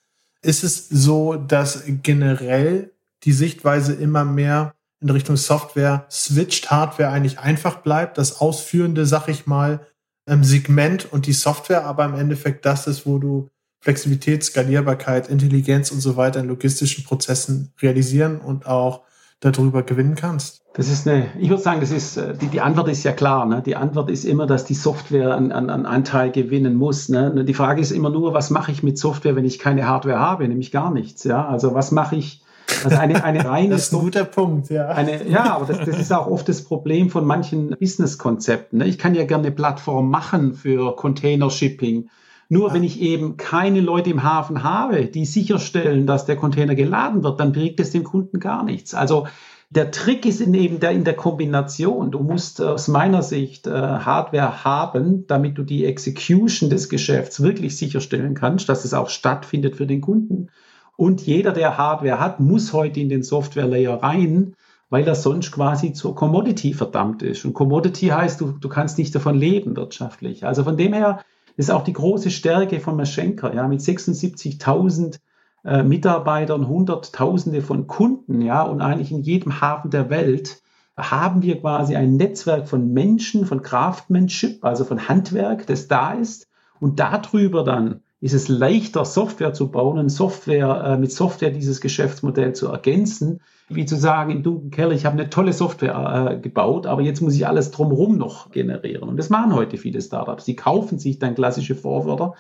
Ist 0.42 0.64
es 0.64 0.90
so, 0.90 1.36
dass 1.36 1.84
generell 2.04 2.92
die 3.24 3.32
Sichtweise 3.32 3.94
immer 3.94 4.26
mehr 4.26 4.74
in 5.02 5.10
Richtung 5.10 5.38
Software 5.38 6.06
switcht, 6.10 6.72
Hardware 6.72 7.10
eigentlich 7.10 7.40
einfach 7.40 7.78
bleibt, 7.78 8.18
das 8.18 8.40
ausführende, 8.40 9.06
sag 9.06 9.28
ich 9.28 9.46
mal, 9.46 9.86
ähm, 10.28 10.44
Segment 10.44 11.12
und 11.12 11.26
die 11.26 11.34
Software 11.34 11.86
aber 11.86 12.06
im 12.06 12.16
Endeffekt 12.16 12.66
das 12.66 12.88
ist, 12.88 13.06
wo 13.06 13.20
du 13.20 13.50
Flexibilität, 13.82 14.46
Skalierbarkeit, 14.46 15.28
Intelligenz 15.28 15.92
und 15.92 16.00
so 16.00 16.16
weiter 16.16 16.40
in 16.40 16.48
logistischen 16.48 17.04
Prozessen 17.04 17.74
realisieren 17.82 18.40
und 18.40 18.66
auch 18.66 19.02
darüber 19.44 19.84
gewinnen 19.84 20.16
kannst? 20.16 20.64
Das 20.74 20.90
ist 20.90 21.08
eine, 21.08 21.28
ich 21.40 21.50
würde 21.50 21.62
sagen, 21.62 21.82
das 21.82 21.92
ist, 21.92 22.18
äh, 22.18 22.36
die, 22.36 22.48
die 22.48 22.62
Antwort 22.62 22.90
ist 22.90 23.04
ja 23.04 23.12
klar. 23.12 23.46
Ne? 23.46 23.62
Die 23.66 23.76
Antwort 23.76 24.10
ist 24.10 24.26
immer, 24.26 24.48
dass 24.48 24.66
die 24.66 24.74
Software 24.74 25.36
an, 25.36 25.52
an, 25.52 25.70
an 25.70 25.86
Anteil 25.86 26.32
gewinnen 26.32 26.76
muss. 26.76 27.10
Ne? 27.10 27.44
Die 27.46 27.54
Frage 27.54 27.82
ist 27.82 27.92
immer 27.92 28.10
nur, 28.10 28.34
was 28.34 28.50
mache 28.50 28.72
ich 28.72 28.84
mit 28.84 28.98
Software, 28.98 29.36
wenn 29.36 29.46
ich 29.46 29.60
keine 29.60 29.88
Hardware 29.88 30.20
habe? 30.20 30.48
Nämlich 30.48 30.72
gar 30.72 30.92
nichts. 30.92 31.24
Ja? 31.24 31.48
Also 31.48 31.74
was 31.74 31.92
mache 31.92 32.16
ich? 32.16 32.42
Also 32.84 32.98
eine, 32.98 33.24
eine 33.24 33.46
reine 33.50 33.70
das 33.70 33.84
ist 33.84 33.94
ein 33.94 34.00
guter 34.00 34.24
Punkt, 34.24 34.70
ja. 34.70 34.88
Eine, 34.88 35.28
ja, 35.28 35.56
aber 35.56 35.66
das, 35.66 35.86
das 35.86 36.00
ist 36.00 36.14
auch 36.14 36.28
oft 36.28 36.48
das 36.48 36.64
Problem 36.64 37.10
von 37.10 37.26
manchen 37.26 37.72
Business-Konzepten. 37.72 38.80
Ne? 38.80 38.88
Ich 38.88 38.98
kann 38.98 39.16
ja 39.16 39.26
gerne 39.26 39.48
eine 39.48 39.56
Plattform 39.56 40.10
machen 40.10 40.54
für 40.56 40.96
Container-Shipping. 40.96 42.10
Nur 42.54 42.68
ja. 42.68 42.74
wenn 42.76 42.84
ich 42.84 43.02
eben 43.02 43.36
keine 43.36 43.82
Leute 43.82 44.12
im 44.12 44.22
Hafen 44.22 44.64
habe, 44.64 45.08
die 45.08 45.26
sicherstellen, 45.26 46.06
dass 46.06 46.26
der 46.26 46.36
Container 46.36 46.76
geladen 46.76 47.24
wird, 47.24 47.40
dann 47.40 47.52
bringt 47.52 47.80
es 47.80 47.90
dem 47.90 48.04
Kunden 48.04 48.40
gar 48.40 48.64
nichts. 48.64 48.94
Also 48.94 49.26
der 49.72 49.90
Trick 49.90 50.24
ist 50.28 50.40
in 50.40 50.54
eben 50.54 50.80
der, 50.80 50.92
in 50.92 51.04
der 51.04 51.16
Kombination. 51.16 52.12
Du 52.12 52.20
musst 52.20 52.62
aus 52.62 52.88
meiner 52.88 53.24
Sicht 53.24 53.66
äh, 53.66 53.72
Hardware 53.72 54.64
haben, 54.64 55.26
damit 55.26 55.58
du 55.58 55.64
die 55.64 55.84
Execution 55.86 56.70
des 56.70 56.90
Geschäfts 56.90 57.42
wirklich 57.42 57.76
sicherstellen 57.76 58.36
kannst, 58.36 58.70
dass 58.70 58.86
es 58.86 58.94
auch 58.94 59.10
stattfindet 59.10 59.76
für 59.76 59.88
den 59.88 60.02
Kunden. 60.02 60.50
Und 60.96 61.26
jeder, 61.26 61.54
der 61.54 61.80
Hardware 61.80 62.20
hat, 62.20 62.40
muss 62.40 62.72
heute 62.72 63.00
in 63.00 63.10
den 63.10 63.24
Software 63.24 63.66
Layer 63.66 63.96
rein, 64.04 64.54
weil 64.92 65.08
er 65.08 65.16
sonst 65.16 65.52
quasi 65.52 65.94
zur 65.94 66.14
Commodity 66.14 66.76
verdammt 66.76 67.24
ist. 67.24 67.46
Und 67.46 67.56
Commodity 67.56 68.10
heißt, 68.10 68.40
du, 68.40 68.52
du 68.52 68.70
kannst 68.70 69.00
nicht 69.00 69.16
davon 69.16 69.34
leben 69.34 69.76
wirtschaftlich. 69.76 70.46
Also 70.46 70.64
von 70.64 70.78
dem 70.78 70.94
her 70.94 71.22
ist 71.56 71.72
auch 71.72 71.84
die 71.84 71.94
große 71.94 72.32
Stärke 72.32 72.80
von 72.80 72.96
Maschenker, 72.96 73.54
ja, 73.54 73.68
mit 73.68 73.82
76.000 73.82 75.20
äh, 75.66 75.84
Mitarbeitern, 75.84 76.68
Hunderttausende 76.68 77.62
von 77.62 77.88
Kunden, 77.88 78.42
ja, 78.42 78.64
und 78.64 78.82
eigentlich 78.82 79.12
in 79.12 79.22
jedem 79.22 79.62
Hafen 79.62 79.92
der 79.92 80.10
Welt 80.10 80.62
haben 80.98 81.42
wir 81.42 81.60
quasi 81.60 81.96
ein 81.96 82.18
Netzwerk 82.18 82.68
von 82.68 82.94
Menschen, 82.94 83.46
von 83.46 83.62
Craftsmanship, 83.62 84.64
also 84.64 84.84
von 84.84 85.08
Handwerk, 85.08 85.66
das 85.66 85.88
da 85.88 86.14
ist. 86.14 86.48
Und 86.80 87.00
darüber 87.00 87.64
dann 87.64 88.02
ist 88.22 88.34
es 88.34 88.48
leichter, 88.48 89.04
Software 89.06 89.54
zu 89.54 89.72
bauen 89.72 89.98
und 89.98 90.10
Software, 90.10 90.84
äh, 90.86 90.98
mit 90.98 91.12
Software 91.12 91.52
dieses 91.52 91.82
Geschäftsmodell 91.82 92.54
zu 92.54 92.68
ergänzen, 92.68 93.42
wie 93.70 93.86
zu 93.86 93.96
sagen, 93.96 94.32
im 94.32 94.44
dunklen 94.44 94.72
Keller, 94.72 94.92
ich 94.92 95.06
habe 95.06 95.20
eine 95.20 95.30
tolle 95.30 95.54
Software 95.54 96.32
äh, 96.32 96.40
gebaut, 96.40 96.86
aber 96.86 97.02
jetzt 97.02 97.22
muss 97.22 97.36
ich 97.36 97.48
alles 97.48 97.72
drumherum 97.72 98.18
noch 98.18 98.52
generieren. 98.52 99.10
Und 99.10 99.18
das 99.18 99.30
machen 99.30 99.54
heute 99.54 99.78
viele 99.78 100.02
Startups. 100.02 100.46
Die 100.46 100.56
kaufen 100.56 101.00
sich 101.00 101.20
dann 101.20 101.36
klassische 101.36 101.76
Vorwörter 101.76 102.34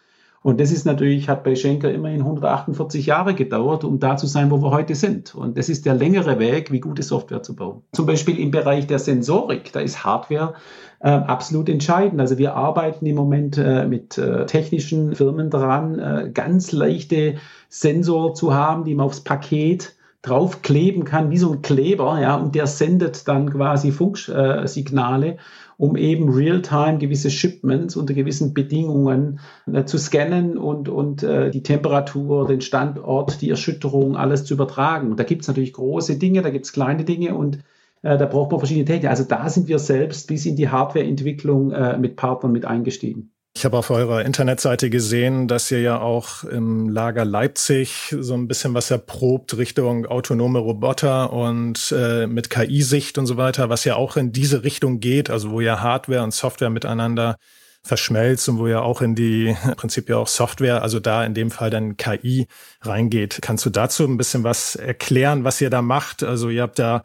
und 0.43 0.59
das 0.59 0.73
ist 0.73 0.85
natürlich, 0.85 1.29
hat 1.29 1.45
bei 1.45 1.55
Schenker 1.55 1.89
immerhin 1.91 2.19
148 2.19 3.05
Jahre 3.05 3.33
gedauert, 3.33 3.85
um 3.85 3.99
da 3.99 4.17
zu 4.17 4.27
sein, 4.27 4.51
wo 4.51 4.61
wir 4.61 4.71
heute 4.71 4.93
sind. 4.93 5.33
Und 5.33 5.57
das 5.57 5.69
ist 5.69 5.85
der 5.85 5.95
längere 5.95 6.37
Weg, 6.37 6.69
wie 6.69 6.81
gute 6.81 7.01
Software 7.01 7.41
zu 7.41 7.55
bauen. 7.55 7.81
Zum 7.93 8.05
Beispiel 8.05 8.37
im 8.37 8.51
Bereich 8.51 8.85
der 8.85 8.99
Sensorik, 8.99 9.71
da 9.71 9.79
ist 9.79 10.03
Hardware 10.03 10.55
äh, 10.99 11.09
absolut 11.09 11.69
entscheidend. 11.69 12.19
Also 12.19 12.37
wir 12.37 12.55
arbeiten 12.55 13.05
im 13.05 13.15
Moment 13.15 13.57
äh, 13.57 13.87
mit 13.87 14.17
äh, 14.17 14.45
technischen 14.45 15.15
Firmen 15.15 15.49
dran, 15.49 15.97
äh, 15.97 16.29
ganz 16.33 16.73
leichte 16.73 17.35
Sensor 17.69 18.33
zu 18.33 18.53
haben, 18.53 18.83
die 18.83 18.95
man 18.95 19.05
aufs 19.05 19.21
Paket 19.21 19.95
draufkleben 20.23 21.03
kann, 21.03 21.29
wie 21.29 21.37
so 21.37 21.51
ein 21.51 21.61
Kleber, 21.61 22.19
ja, 22.19 22.35
und 22.35 22.55
der 22.55 22.65
sendet 22.65 23.27
dann 23.27 23.51
quasi 23.51 23.91
Funksignale 23.91 25.37
um 25.77 25.97
eben 25.97 26.29
real-time 26.29 26.97
gewisse 26.97 27.29
Shipments 27.29 27.97
unter 27.97 28.13
gewissen 28.13 28.53
Bedingungen 28.53 29.41
äh, 29.71 29.83
zu 29.83 29.97
scannen 29.97 30.57
und, 30.57 30.87
und 30.87 31.23
äh, 31.23 31.51
die 31.51 31.61
Temperatur, 31.61 32.47
den 32.47 32.61
Standort, 32.61 33.41
die 33.41 33.49
Erschütterung, 33.49 34.15
alles 34.15 34.45
zu 34.45 34.53
übertragen. 34.53 35.11
Und 35.11 35.19
da 35.19 35.25
gibt 35.25 35.41
es 35.41 35.49
natürlich 35.49 35.73
große 35.73 36.17
Dinge, 36.17 36.41
da 36.41 36.51
gibt 36.51 36.65
es 36.65 36.71
kleine 36.71 37.03
Dinge 37.03 37.35
und 37.35 37.59
äh, 38.01 38.17
da 38.17 38.25
braucht 38.25 38.51
man 38.51 38.61
verschiedene 38.61 38.85
Techniken. 38.85 39.09
Also 39.09 39.25
da 39.25 39.49
sind 39.49 39.67
wir 39.67 39.77
selbst 39.77 40.27
bis 40.29 40.45
in 40.45 40.55
die 40.55 40.69
Hardwareentwicklung 40.69 41.71
äh, 41.71 41.97
mit 41.97 42.15
Partnern 42.15 42.53
mit 42.53 42.63
eingestiegen. 42.63 43.32
Ich 43.55 43.65
habe 43.65 43.77
auf 43.77 43.91
eurer 43.91 44.25
Internetseite 44.25 44.89
gesehen, 44.89 45.47
dass 45.47 45.69
ihr 45.69 45.79
ja 45.79 45.99
auch 45.99 46.43
im 46.43 46.89
Lager 46.89 47.23
Leipzig 47.23 48.15
so 48.19 48.33
ein 48.33 48.47
bisschen 48.47 48.73
was 48.73 48.89
erprobt 48.89 49.57
Richtung 49.57 50.07
autonome 50.07 50.57
Roboter 50.57 51.31
und 51.31 51.93
äh, 51.95 52.25
mit 52.25 52.49
KI-Sicht 52.49 53.19
und 53.19 53.27
so 53.27 53.37
weiter, 53.37 53.69
was 53.69 53.85
ja 53.85 53.95
auch 53.95 54.17
in 54.17 54.31
diese 54.31 54.63
Richtung 54.63 54.99
geht, 54.99 55.29
also 55.29 55.51
wo 55.51 55.61
ja 55.61 55.81
Hardware 55.81 56.23
und 56.23 56.33
Software 56.33 56.71
miteinander 56.71 57.37
verschmelzt 57.83 58.49
und 58.49 58.57
wo 58.57 58.67
ja 58.67 58.81
auch 58.81 59.01
in 59.01 59.13
die 59.13 59.55
im 59.63 59.75
Prinzip 59.75 60.09
ja 60.09 60.17
auch 60.17 60.27
Software, 60.27 60.81
also 60.81 60.99
da 60.99 61.23
in 61.23 61.35
dem 61.35 61.51
Fall 61.51 61.69
dann 61.69 61.95
KI 61.95 62.47
reingeht. 62.81 63.39
Kannst 63.43 63.65
du 63.65 63.69
dazu 63.69 64.03
ein 64.05 64.17
bisschen 64.17 64.43
was 64.43 64.75
erklären, 64.75 65.43
was 65.43 65.61
ihr 65.61 65.69
da 65.69 65.83
macht? 65.83 66.23
Also 66.23 66.49
ihr 66.49 66.63
habt 66.63 66.79
da 66.79 67.03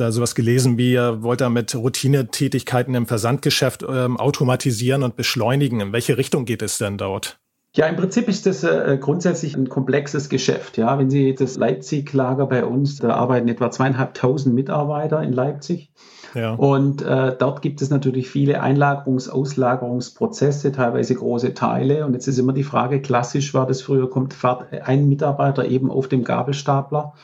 da 0.00 0.12
sowas 0.12 0.34
gelesen 0.34 0.78
wie, 0.78 0.92
ihr 0.92 1.22
wollt 1.22 1.40
da 1.40 1.48
mit 1.48 1.74
Routinetätigkeiten 1.74 2.94
im 2.94 3.06
Versandgeschäft 3.06 3.84
ähm, 3.88 4.16
automatisieren 4.16 5.02
und 5.02 5.16
beschleunigen. 5.16 5.80
In 5.80 5.92
welche 5.92 6.16
Richtung 6.16 6.44
geht 6.44 6.62
es 6.62 6.78
denn 6.78 6.98
dort? 6.98 7.38
Ja, 7.76 7.86
im 7.86 7.94
Prinzip 7.94 8.28
ist 8.28 8.46
das 8.46 8.64
äh, 8.64 8.98
grundsätzlich 9.00 9.56
ein 9.56 9.68
komplexes 9.68 10.28
Geschäft. 10.28 10.76
Ja, 10.76 10.98
wenn 10.98 11.08
Sie 11.08 11.36
das 11.36 11.56
Leipzig-Lager 11.56 12.46
bei 12.46 12.64
uns, 12.64 12.98
da 12.98 13.14
arbeiten 13.14 13.46
etwa 13.46 13.70
zweieinhalbtausend 13.70 14.54
Mitarbeiter 14.54 15.22
in 15.22 15.32
Leipzig. 15.32 15.92
Ja. 16.34 16.54
Und 16.54 17.02
äh, 17.02 17.36
dort 17.38 17.62
gibt 17.62 17.80
es 17.80 17.90
natürlich 17.90 18.28
viele 18.28 18.60
Einlagerungs-, 18.60 19.30
Auslagerungsprozesse, 19.30 20.72
teilweise 20.72 21.14
große 21.14 21.54
Teile. 21.54 22.06
Und 22.06 22.14
jetzt 22.14 22.26
ist 22.26 22.38
immer 22.38 22.52
die 22.52 22.64
Frage, 22.64 23.00
klassisch 23.02 23.54
war 23.54 23.66
das 23.66 23.82
früher, 23.82 24.10
kommt 24.10 24.34
ein 24.84 25.08
Mitarbeiter 25.08 25.64
eben 25.66 25.90
auf 25.92 26.08
dem 26.08 26.24
Gabelstapler 26.24 27.14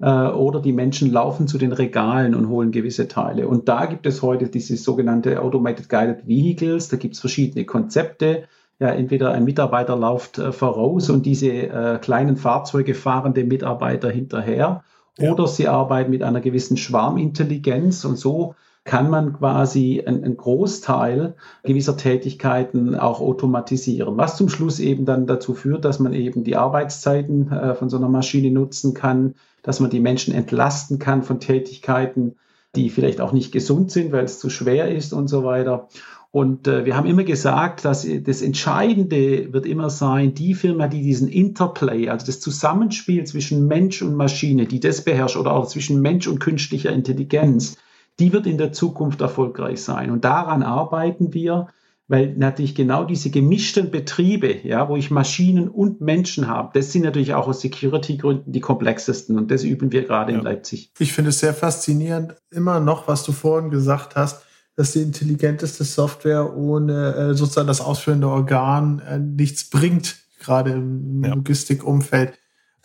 oder 0.00 0.60
die 0.60 0.72
Menschen 0.72 1.12
laufen 1.12 1.46
zu 1.46 1.56
den 1.56 1.72
Regalen 1.72 2.34
und 2.34 2.48
holen 2.48 2.72
gewisse 2.72 3.06
Teile. 3.08 3.46
Und 3.46 3.68
da 3.68 3.86
gibt 3.86 4.06
es 4.06 4.22
heute 4.22 4.48
diese 4.48 4.76
sogenannte 4.76 5.40
Automated 5.40 5.88
Guided 5.88 6.26
Vehicles. 6.26 6.88
Da 6.88 6.96
gibt 6.96 7.14
es 7.14 7.20
verschiedene 7.20 7.64
Konzepte. 7.64 8.44
Ja, 8.80 8.88
entweder 8.88 9.30
ein 9.32 9.44
Mitarbeiter 9.44 9.96
läuft 9.96 10.38
äh, 10.38 10.50
voraus 10.50 11.08
und 11.08 11.24
diese 11.26 11.48
äh, 11.48 11.98
kleinen 12.00 12.36
Fahrzeuge 12.36 12.94
fahren 12.94 13.32
dem 13.32 13.48
Mitarbeiter 13.48 14.10
hinterher. 14.10 14.82
Ja. 15.18 15.30
Oder 15.30 15.46
sie 15.46 15.68
arbeiten 15.68 16.10
mit 16.10 16.24
einer 16.24 16.40
gewissen 16.40 16.76
Schwarmintelligenz 16.76 18.04
und 18.04 18.16
so 18.16 18.56
kann 18.82 19.08
man 19.08 19.32
quasi 19.32 20.02
einen 20.04 20.36
Großteil 20.36 21.36
gewisser 21.62 21.96
Tätigkeiten 21.96 22.94
auch 22.96 23.20
automatisieren, 23.20 24.18
was 24.18 24.36
zum 24.36 24.48
Schluss 24.48 24.78
eben 24.78 25.06
dann 25.06 25.26
dazu 25.26 25.54
führt, 25.54 25.84
dass 25.84 26.00
man 26.00 26.12
eben 26.12 26.44
die 26.44 26.56
Arbeitszeiten 26.56 27.50
äh, 27.50 27.74
von 27.74 27.88
so 27.88 27.96
einer 27.96 28.08
Maschine 28.08 28.50
nutzen 28.50 28.92
kann, 28.92 29.34
dass 29.64 29.80
man 29.80 29.90
die 29.90 29.98
Menschen 29.98 30.32
entlasten 30.32 31.00
kann 31.00 31.24
von 31.24 31.40
Tätigkeiten, 31.40 32.36
die 32.76 32.90
vielleicht 32.90 33.20
auch 33.20 33.32
nicht 33.32 33.50
gesund 33.50 33.90
sind, 33.90 34.12
weil 34.12 34.24
es 34.24 34.38
zu 34.38 34.50
schwer 34.50 34.94
ist 34.94 35.12
und 35.12 35.26
so 35.26 35.42
weiter. 35.42 35.88
Und 36.30 36.66
äh, 36.66 36.84
wir 36.84 36.96
haben 36.96 37.06
immer 37.06 37.22
gesagt, 37.24 37.84
dass 37.84 38.06
das 38.24 38.42
Entscheidende 38.42 39.52
wird 39.52 39.66
immer 39.66 39.88
sein, 39.88 40.34
die 40.34 40.54
Firma, 40.54 40.88
die 40.88 41.02
diesen 41.02 41.28
Interplay, 41.28 42.08
also 42.08 42.26
das 42.26 42.40
Zusammenspiel 42.40 43.24
zwischen 43.24 43.66
Mensch 43.66 44.02
und 44.02 44.16
Maschine, 44.16 44.66
die 44.66 44.80
das 44.80 45.02
beherrscht 45.04 45.36
oder 45.36 45.52
auch 45.52 45.66
zwischen 45.66 46.00
Mensch 46.02 46.26
und 46.26 46.40
künstlicher 46.40 46.92
Intelligenz, 46.92 47.76
die 48.18 48.32
wird 48.32 48.46
in 48.46 48.58
der 48.58 48.72
Zukunft 48.72 49.20
erfolgreich 49.20 49.80
sein. 49.82 50.10
Und 50.10 50.24
daran 50.24 50.62
arbeiten 50.62 51.32
wir, 51.32 51.68
weil 52.06 52.34
natürlich 52.36 52.74
genau 52.74 53.04
diese 53.04 53.30
gemischten 53.30 53.90
Betriebe, 53.90 54.54
ja, 54.62 54.88
wo 54.88 54.96
ich 54.96 55.10
Maschinen 55.10 55.68
und 55.68 56.00
Menschen 56.00 56.48
habe, 56.48 56.70
das 56.74 56.92
sind 56.92 57.02
natürlich 57.02 57.32
auch 57.34 57.48
aus 57.48 57.62
Security-Gründen 57.62 58.52
die 58.52 58.60
komplexesten 58.60 59.38
und 59.38 59.50
das 59.50 59.64
üben 59.64 59.90
wir 59.90 60.04
gerade 60.04 60.32
ja. 60.32 60.38
in 60.38 60.44
Leipzig. 60.44 60.90
Ich 60.98 61.12
finde 61.12 61.30
es 61.30 61.40
sehr 61.40 61.54
faszinierend, 61.54 62.34
immer 62.50 62.80
noch, 62.80 63.08
was 63.08 63.22
du 63.24 63.32
vorhin 63.32 63.70
gesagt 63.70 64.16
hast, 64.16 64.42
dass 64.76 64.92
die 64.92 65.02
intelligenteste 65.02 65.84
Software 65.84 66.54
ohne 66.56 67.14
äh, 67.14 67.34
sozusagen 67.34 67.68
das 67.68 67.80
ausführende 67.80 68.28
Organ 68.28 69.00
äh, 69.00 69.18
nichts 69.18 69.70
bringt, 69.70 70.16
gerade 70.40 70.72
im 70.72 71.24
ja. 71.24 71.32
Logistikumfeld. 71.32 72.34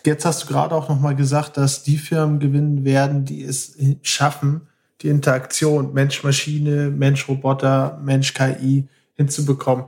Jetzt 0.06 0.26
hast 0.26 0.44
du 0.44 0.48
gerade 0.48 0.76
auch 0.76 0.88
noch 0.88 1.00
mal 1.02 1.16
gesagt, 1.16 1.58
dass 1.58 1.84
die 1.84 1.98
Firmen 1.98 2.40
gewinnen 2.40 2.86
werden, 2.86 3.26
die 3.26 3.44
es 3.44 3.78
schaffen, 4.02 4.62
die 5.02 5.10
Interaktion 5.10 5.94
Mensch-Maschine, 5.94 6.90
Mensch-Roboter, 6.90 8.00
Mensch-KI 8.02 8.88
hinzubekommen. 9.20 9.86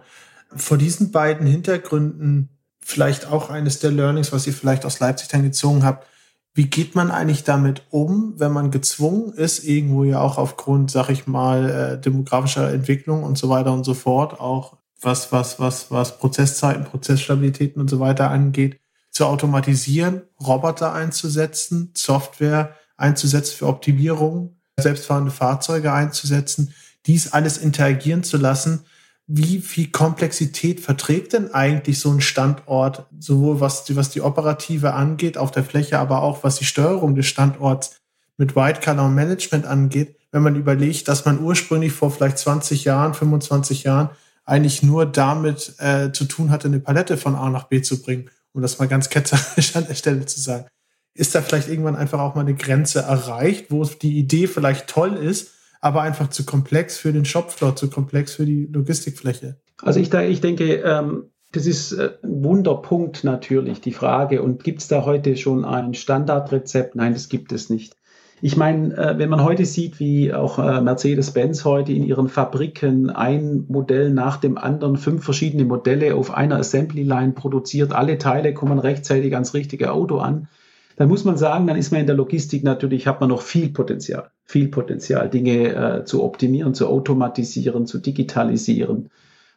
Vor 0.53 0.77
diesen 0.77 1.11
beiden 1.11 1.47
Hintergründen 1.47 2.49
vielleicht 2.83 3.27
auch 3.27 3.49
eines 3.49 3.79
der 3.79 3.91
Learnings, 3.91 4.31
was 4.31 4.45
ihr 4.45 4.53
vielleicht 4.53 4.85
aus 4.85 4.99
Leipzig 4.99 5.29
dann 5.29 5.43
gezogen 5.43 5.83
habt, 5.83 6.05
wie 6.53 6.65
geht 6.65 6.95
man 6.95 7.11
eigentlich 7.11 7.45
damit 7.45 7.83
um, 7.91 8.33
wenn 8.37 8.51
man 8.51 8.71
gezwungen 8.71 9.31
ist, 9.33 9.63
irgendwo 9.63 10.03
ja 10.03 10.19
auch 10.19 10.37
aufgrund, 10.37 10.91
sag 10.91 11.09
ich 11.09 11.25
mal, 11.25 11.69
äh, 11.69 12.01
demografischer 12.01 12.71
Entwicklung 12.73 13.23
und 13.23 13.37
so 13.37 13.47
weiter 13.47 13.71
und 13.71 13.85
so 13.85 13.93
fort, 13.93 14.39
auch 14.41 14.77
was, 14.99 15.31
was, 15.31 15.59
was, 15.59 15.91
was 15.91 16.17
Prozesszeiten, 16.17 16.83
Prozessstabilitäten 16.83 17.81
und 17.81 17.89
so 17.89 18.01
weiter 18.01 18.29
angeht, 18.29 18.79
zu 19.11 19.25
automatisieren, 19.25 20.23
Roboter 20.45 20.93
einzusetzen, 20.93 21.91
Software 21.95 22.75
einzusetzen 22.97 23.55
für 23.57 23.67
Optimierung, 23.67 24.57
selbstfahrende 24.77 25.31
Fahrzeuge 25.31 25.93
einzusetzen, 25.93 26.73
dies 27.05 27.31
alles 27.31 27.57
interagieren 27.57 28.23
zu 28.23 28.37
lassen, 28.37 28.85
wie 29.33 29.59
viel 29.59 29.91
Komplexität 29.91 30.81
verträgt 30.81 31.31
denn 31.31 31.53
eigentlich 31.53 31.99
so 31.99 32.11
ein 32.11 32.19
Standort, 32.19 33.05
sowohl 33.17 33.61
was 33.61 33.85
die, 33.85 33.95
was 33.95 34.09
die 34.09 34.19
operative 34.19 34.93
angeht 34.93 35.37
auf 35.37 35.51
der 35.51 35.63
Fläche, 35.63 35.99
aber 35.99 36.21
auch 36.21 36.43
was 36.43 36.57
die 36.57 36.65
Steuerung 36.65 37.15
des 37.15 37.27
Standorts 37.27 37.95
mit 38.35 38.57
White 38.57 38.81
Color 38.83 39.07
Management 39.07 39.65
angeht, 39.65 40.17
wenn 40.33 40.43
man 40.43 40.57
überlegt, 40.57 41.07
dass 41.07 41.23
man 41.23 41.39
ursprünglich 41.39 41.93
vor 41.93 42.11
vielleicht 42.11 42.39
20 42.39 42.83
Jahren, 42.83 43.13
25 43.13 43.83
Jahren 43.83 44.09
eigentlich 44.43 44.83
nur 44.83 45.05
damit 45.05 45.75
äh, 45.77 46.11
zu 46.11 46.25
tun 46.25 46.51
hatte, 46.51 46.67
eine 46.67 46.81
Palette 46.81 47.15
von 47.15 47.35
A 47.35 47.49
nach 47.49 47.65
B 47.65 47.81
zu 47.81 48.01
bringen, 48.01 48.29
um 48.51 48.61
das 48.61 48.79
mal 48.79 48.89
ganz 48.89 49.07
ketzerisch 49.09 49.75
an 49.77 49.87
der 49.87 49.95
Stelle 49.95 50.25
zu 50.25 50.41
sagen. 50.41 50.65
Ist 51.13 51.35
da 51.35 51.41
vielleicht 51.41 51.69
irgendwann 51.69 51.95
einfach 51.95 52.19
auch 52.19 52.35
mal 52.35 52.41
eine 52.41 52.55
Grenze 52.55 52.99
erreicht, 52.99 53.67
wo 53.69 53.85
die 53.85 54.17
Idee 54.17 54.47
vielleicht 54.47 54.87
toll 54.87 55.15
ist, 55.15 55.51
aber 55.81 56.01
einfach 56.03 56.29
zu 56.29 56.45
komplex 56.45 56.97
für 56.97 57.11
den 57.11 57.25
Shopfloor, 57.25 57.75
zu 57.75 57.89
komplex 57.89 58.35
für 58.35 58.45
die 58.45 58.67
Logistikfläche. 58.71 59.59
Also 59.81 59.99
ich, 59.99 60.13
ich 60.13 60.41
denke, 60.41 60.75
ähm, 60.75 61.31
das 61.51 61.65
ist 61.65 61.91
äh, 61.91 62.11
ein 62.23 62.43
Wunderpunkt 62.43 63.23
natürlich, 63.23 63.81
die 63.81 63.91
Frage. 63.91 64.41
Und 64.41 64.63
gibt 64.63 64.81
es 64.81 64.87
da 64.87 65.05
heute 65.05 65.35
schon 65.35 65.65
ein 65.65 65.93
Standardrezept? 65.93 66.95
Nein, 66.95 67.13
das 67.13 67.29
gibt 67.29 67.51
es 67.51 67.69
nicht. 67.69 67.95
Ich 68.43 68.57
meine, 68.57 68.95
äh, 68.95 69.17
wenn 69.17 69.29
man 69.29 69.43
heute 69.43 69.65
sieht, 69.65 69.99
wie 69.99 70.33
auch 70.33 70.57
äh, 70.57 70.81
Mercedes-Benz 70.81 71.63
heute 71.65 71.93
in 71.93 72.03
ihren 72.03 72.27
Fabriken 72.27 73.09
ein 73.09 73.65
Modell 73.67 74.11
nach 74.11 74.37
dem 74.37 74.57
anderen, 74.57 74.97
fünf 74.97 75.23
verschiedene 75.23 75.65
Modelle 75.65 76.15
auf 76.15 76.33
einer 76.33 76.57
Assembly-Line 76.57 77.33
produziert, 77.33 77.91
alle 77.91 78.17
Teile 78.17 78.53
kommen 78.53 78.79
rechtzeitig 78.79 79.33
ans 79.33 79.53
richtige 79.53 79.91
Auto 79.91 80.17
an, 80.17 80.47
dann 80.95 81.07
muss 81.07 81.23
man 81.23 81.37
sagen, 81.37 81.67
dann 81.67 81.77
ist 81.77 81.91
man 81.91 82.01
in 82.01 82.07
der 82.07 82.15
Logistik 82.15 82.63
natürlich, 82.63 83.07
hat 83.07 83.21
man 83.21 83.29
noch 83.29 83.41
viel 83.41 83.69
Potenzial, 83.69 84.31
viel 84.51 84.67
Potenzial, 84.67 85.29
Dinge 85.29 85.73
äh, 85.73 86.05
zu 86.05 86.23
optimieren, 86.23 86.73
zu 86.73 86.87
automatisieren, 86.87 87.87
zu 87.87 87.99
digitalisieren. 87.99 89.09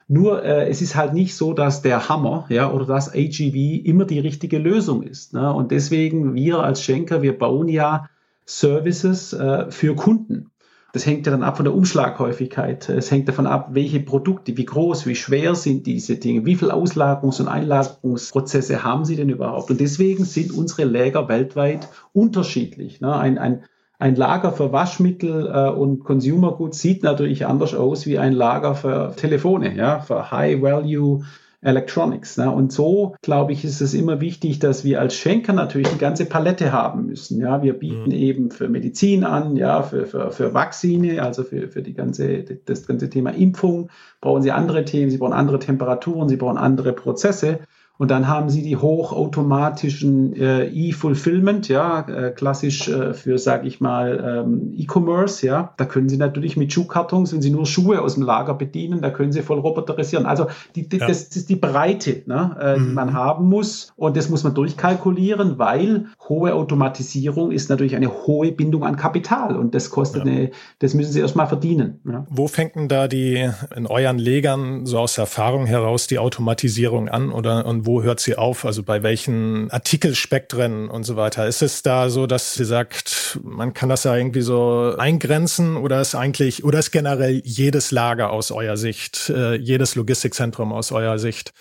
Nur 0.06 0.44
äh, 0.44 0.68
es 0.68 0.82
ist 0.82 0.94
halt 0.94 1.14
nicht 1.14 1.34
so, 1.34 1.52
dass 1.52 1.82
der 1.82 2.08
Hammer 2.08 2.46
ja, 2.48 2.70
oder 2.70 2.86
das 2.86 3.08
AGV 3.08 3.84
immer 3.84 4.04
die 4.04 4.18
richtige 4.20 4.58
Lösung 4.58 5.02
ist. 5.02 5.32
Ne? 5.32 5.52
Und 5.52 5.70
deswegen, 5.70 6.34
wir 6.34 6.60
als 6.60 6.82
Schenker, 6.82 7.23
wir 7.23 7.36
bauen 7.38 7.69
ja 7.69 8.08
Services 8.45 9.32
äh, 9.32 9.71
für 9.71 9.95
Kunden. 9.95 10.50
Das 10.92 11.06
hängt 11.06 11.26
ja 11.26 11.32
dann 11.32 11.42
ab 11.42 11.56
von 11.56 11.64
der 11.64 11.75
Umschlaghäufigkeit. 11.75 12.88
Es 12.88 13.10
hängt 13.10 13.28
davon 13.28 13.49
ab, 13.49 13.71
welche 13.73 13.99
Produkte, 13.99 14.56
wie 14.56 14.64
groß, 14.64 15.06
wie 15.06 15.16
schwer 15.16 15.56
sind 15.56 15.86
diese 15.86 16.16
Dinge, 16.16 16.47
wie 16.47 16.54
viel 16.54 16.71
Auslagerungs- 16.71 17.40
und 17.40 17.49
Einlagerungsprozesse 17.49 18.84
haben 18.84 19.04
sie 19.04 19.16
denn 19.16 19.28
überhaupt. 19.28 19.71
Und 19.73 19.80
deswegen 19.80 20.25
sind 20.25 20.52
unsere 20.52 20.84
Läger 20.84 21.28
weltweit 21.28 21.88
unterschiedlich. 22.12 23.00
Ne? 23.00 23.12
Ein, 23.12 23.38
ein, 23.38 23.64
ein 24.04 24.17
Lager 24.17 24.52
für 24.52 24.71
Waschmittel 24.71 25.50
äh, 25.50 25.71
und 25.71 26.04
Consumer 26.04 26.52
Goods 26.52 26.78
sieht 26.78 27.02
natürlich 27.02 27.47
anders 27.47 27.75
aus 27.75 28.04
wie 28.04 28.19
ein 28.19 28.34
Lager 28.34 28.75
für 28.75 29.14
Telefone, 29.17 29.75
ja, 29.75 30.00
für 30.00 30.30
High 30.30 30.60
Value 30.60 31.25
Electronics. 31.62 32.36
Ne? 32.36 32.50
Und 32.50 32.71
so, 32.71 33.17
glaube 33.23 33.54
ich, 33.54 33.64
ist 33.64 33.80
es 33.80 33.95
immer 33.95 34.21
wichtig, 34.21 34.58
dass 34.58 34.84
wir 34.84 35.00
als 35.00 35.14
Schenker 35.14 35.54
natürlich 35.54 35.88
eine 35.88 35.97
ganze 35.97 36.26
Palette 36.26 36.71
haben 36.71 37.06
müssen. 37.06 37.40
Ja, 37.40 37.62
wir 37.62 37.73
bieten 37.73 38.10
mhm. 38.10 38.12
eben 38.12 38.50
für 38.50 38.69
Medizin 38.69 39.25
an, 39.25 39.56
ja, 39.56 39.82
für, 39.82 40.04
für, 40.04 40.30
für 40.30 40.52
Vakzine, 40.52 41.23
also 41.23 41.43
für, 41.43 41.69
für 41.69 41.80
die 41.80 41.95
ganze, 41.95 42.45
das 42.67 42.86
ganze 42.86 43.08
Thema 43.08 43.30
Impfung, 43.30 43.88
brauchen 44.21 44.43
sie 44.43 44.52
andere 44.52 44.84
Themen, 44.84 45.10
sie 45.10 45.17
brauchen 45.17 45.32
andere 45.32 45.60
Temperaturen, 45.60 46.28
sie 46.28 46.36
brauchen 46.36 46.58
andere 46.58 46.93
Prozesse. 46.93 47.60
Und 47.97 48.11
dann 48.11 48.26
haben 48.26 48.50
sie 48.50 48.63
die 48.63 48.76
hochautomatischen 48.76 50.35
äh, 50.35 50.67
E-Fulfillment, 50.67 51.69
ja, 51.69 52.00
äh, 52.00 52.30
klassisch 52.33 52.89
äh, 52.89 53.15
für, 53.15 53.39
sage 53.39 53.69
ich 53.69 53.80
mal, 53.80 54.43
ähm, 54.45 54.75
E-Commerce, 54.76 55.47
ja. 55.47 55.73
Da 55.76 55.85
können 55.85 56.09
sie 56.09 56.17
natürlich 56.17 56.57
mit 56.57 56.73
Schuhkartons, 56.73 57.33
wenn 57.33 57.41
sie 57.41 57.50
nur 57.50 57.67
Schuhe 57.67 58.02
aus 58.02 58.15
dem 58.15 58.25
Lager 58.25 58.54
bedienen, 58.54 59.00
da 59.00 59.11
können 59.11 59.30
sie 59.30 59.43
voll 59.43 59.61
roboterisieren. 59.61 60.26
Also 60.26 60.47
die, 60.75 60.89
die, 60.89 60.99
ja. 60.99 61.07
das, 61.07 61.28
das, 61.28 61.37
ist 61.37 61.50
die 61.50 61.57
Breite, 61.57 62.23
ne, 62.26 62.57
äh, 62.61 62.76
mhm. 62.76 62.89
die 62.89 62.93
man 62.95 63.13
haben 63.13 63.49
muss. 63.49 63.93
Und 63.95 64.17
das 64.17 64.28
muss 64.28 64.43
man 64.43 64.54
durchkalkulieren, 64.54 65.61
weil 65.61 66.07
hohe 66.28 66.52
Automatisierung 66.54 67.52
ist 67.52 67.71
natürlich 67.71 67.95
eine 67.95 68.09
hohe 68.26 68.50
Bindung 68.50 68.83
an 68.83 68.97
Kapital. 68.97 69.57
Und 69.57 69.73
das 69.73 69.91
kostet 69.91 70.26
ja. 70.26 70.33
eine, 70.33 70.50
das 70.80 70.95
müssen 70.95 71.13
sie 71.13 71.21
erstmal 71.21 71.47
verdienen. 71.47 72.00
Ja. 72.04 72.26
Wo 72.28 72.49
fängt 72.49 72.75
denn 72.75 72.89
da 72.89 73.07
die 73.07 73.49
in 73.76 73.87
euren 73.87 74.19
Legern 74.19 74.85
so 74.85 74.99
aus 74.99 75.17
Erfahrung 75.17 75.67
heraus 75.67 76.09
die 76.09 76.19
Automatisierung 76.19 77.09
an 77.09 77.30
oder 77.30 77.65
und 77.67 77.83
wo 77.86 78.02
hört 78.02 78.20
sie 78.20 78.36
auf? 78.36 78.64
Also 78.64 78.82
bei 78.82 79.02
welchen 79.02 79.70
Artikelspektren 79.70 80.88
und 80.88 81.04
so 81.04 81.16
weiter? 81.16 81.47
Ist 81.47 81.62
es 81.62 81.82
da 81.82 82.10
so, 82.10 82.26
dass 82.26 82.54
sie 82.54 82.64
sagt, 82.64 83.38
man 83.42 83.75
kann 83.75 83.88
das 83.88 84.04
ja 84.04 84.16
irgendwie 84.16 84.42
so 84.42 84.94
eingrenzen 84.97 85.76
oder 85.76 86.00
ist 86.00 86.14
eigentlich, 86.14 86.64
oder 86.64 86.78
ist 86.78 86.90
generell 86.90 87.42
jedes 87.44 87.90
Lager 87.90 88.30
aus 88.30 88.50
eurer 88.50 88.76
Sicht, 88.76 89.30
äh, 89.30 89.54
jedes 89.56 89.94
Logistikzentrum 89.94 90.73
aus 90.73 90.92
eurer 90.92 91.18
Sicht 91.18 91.52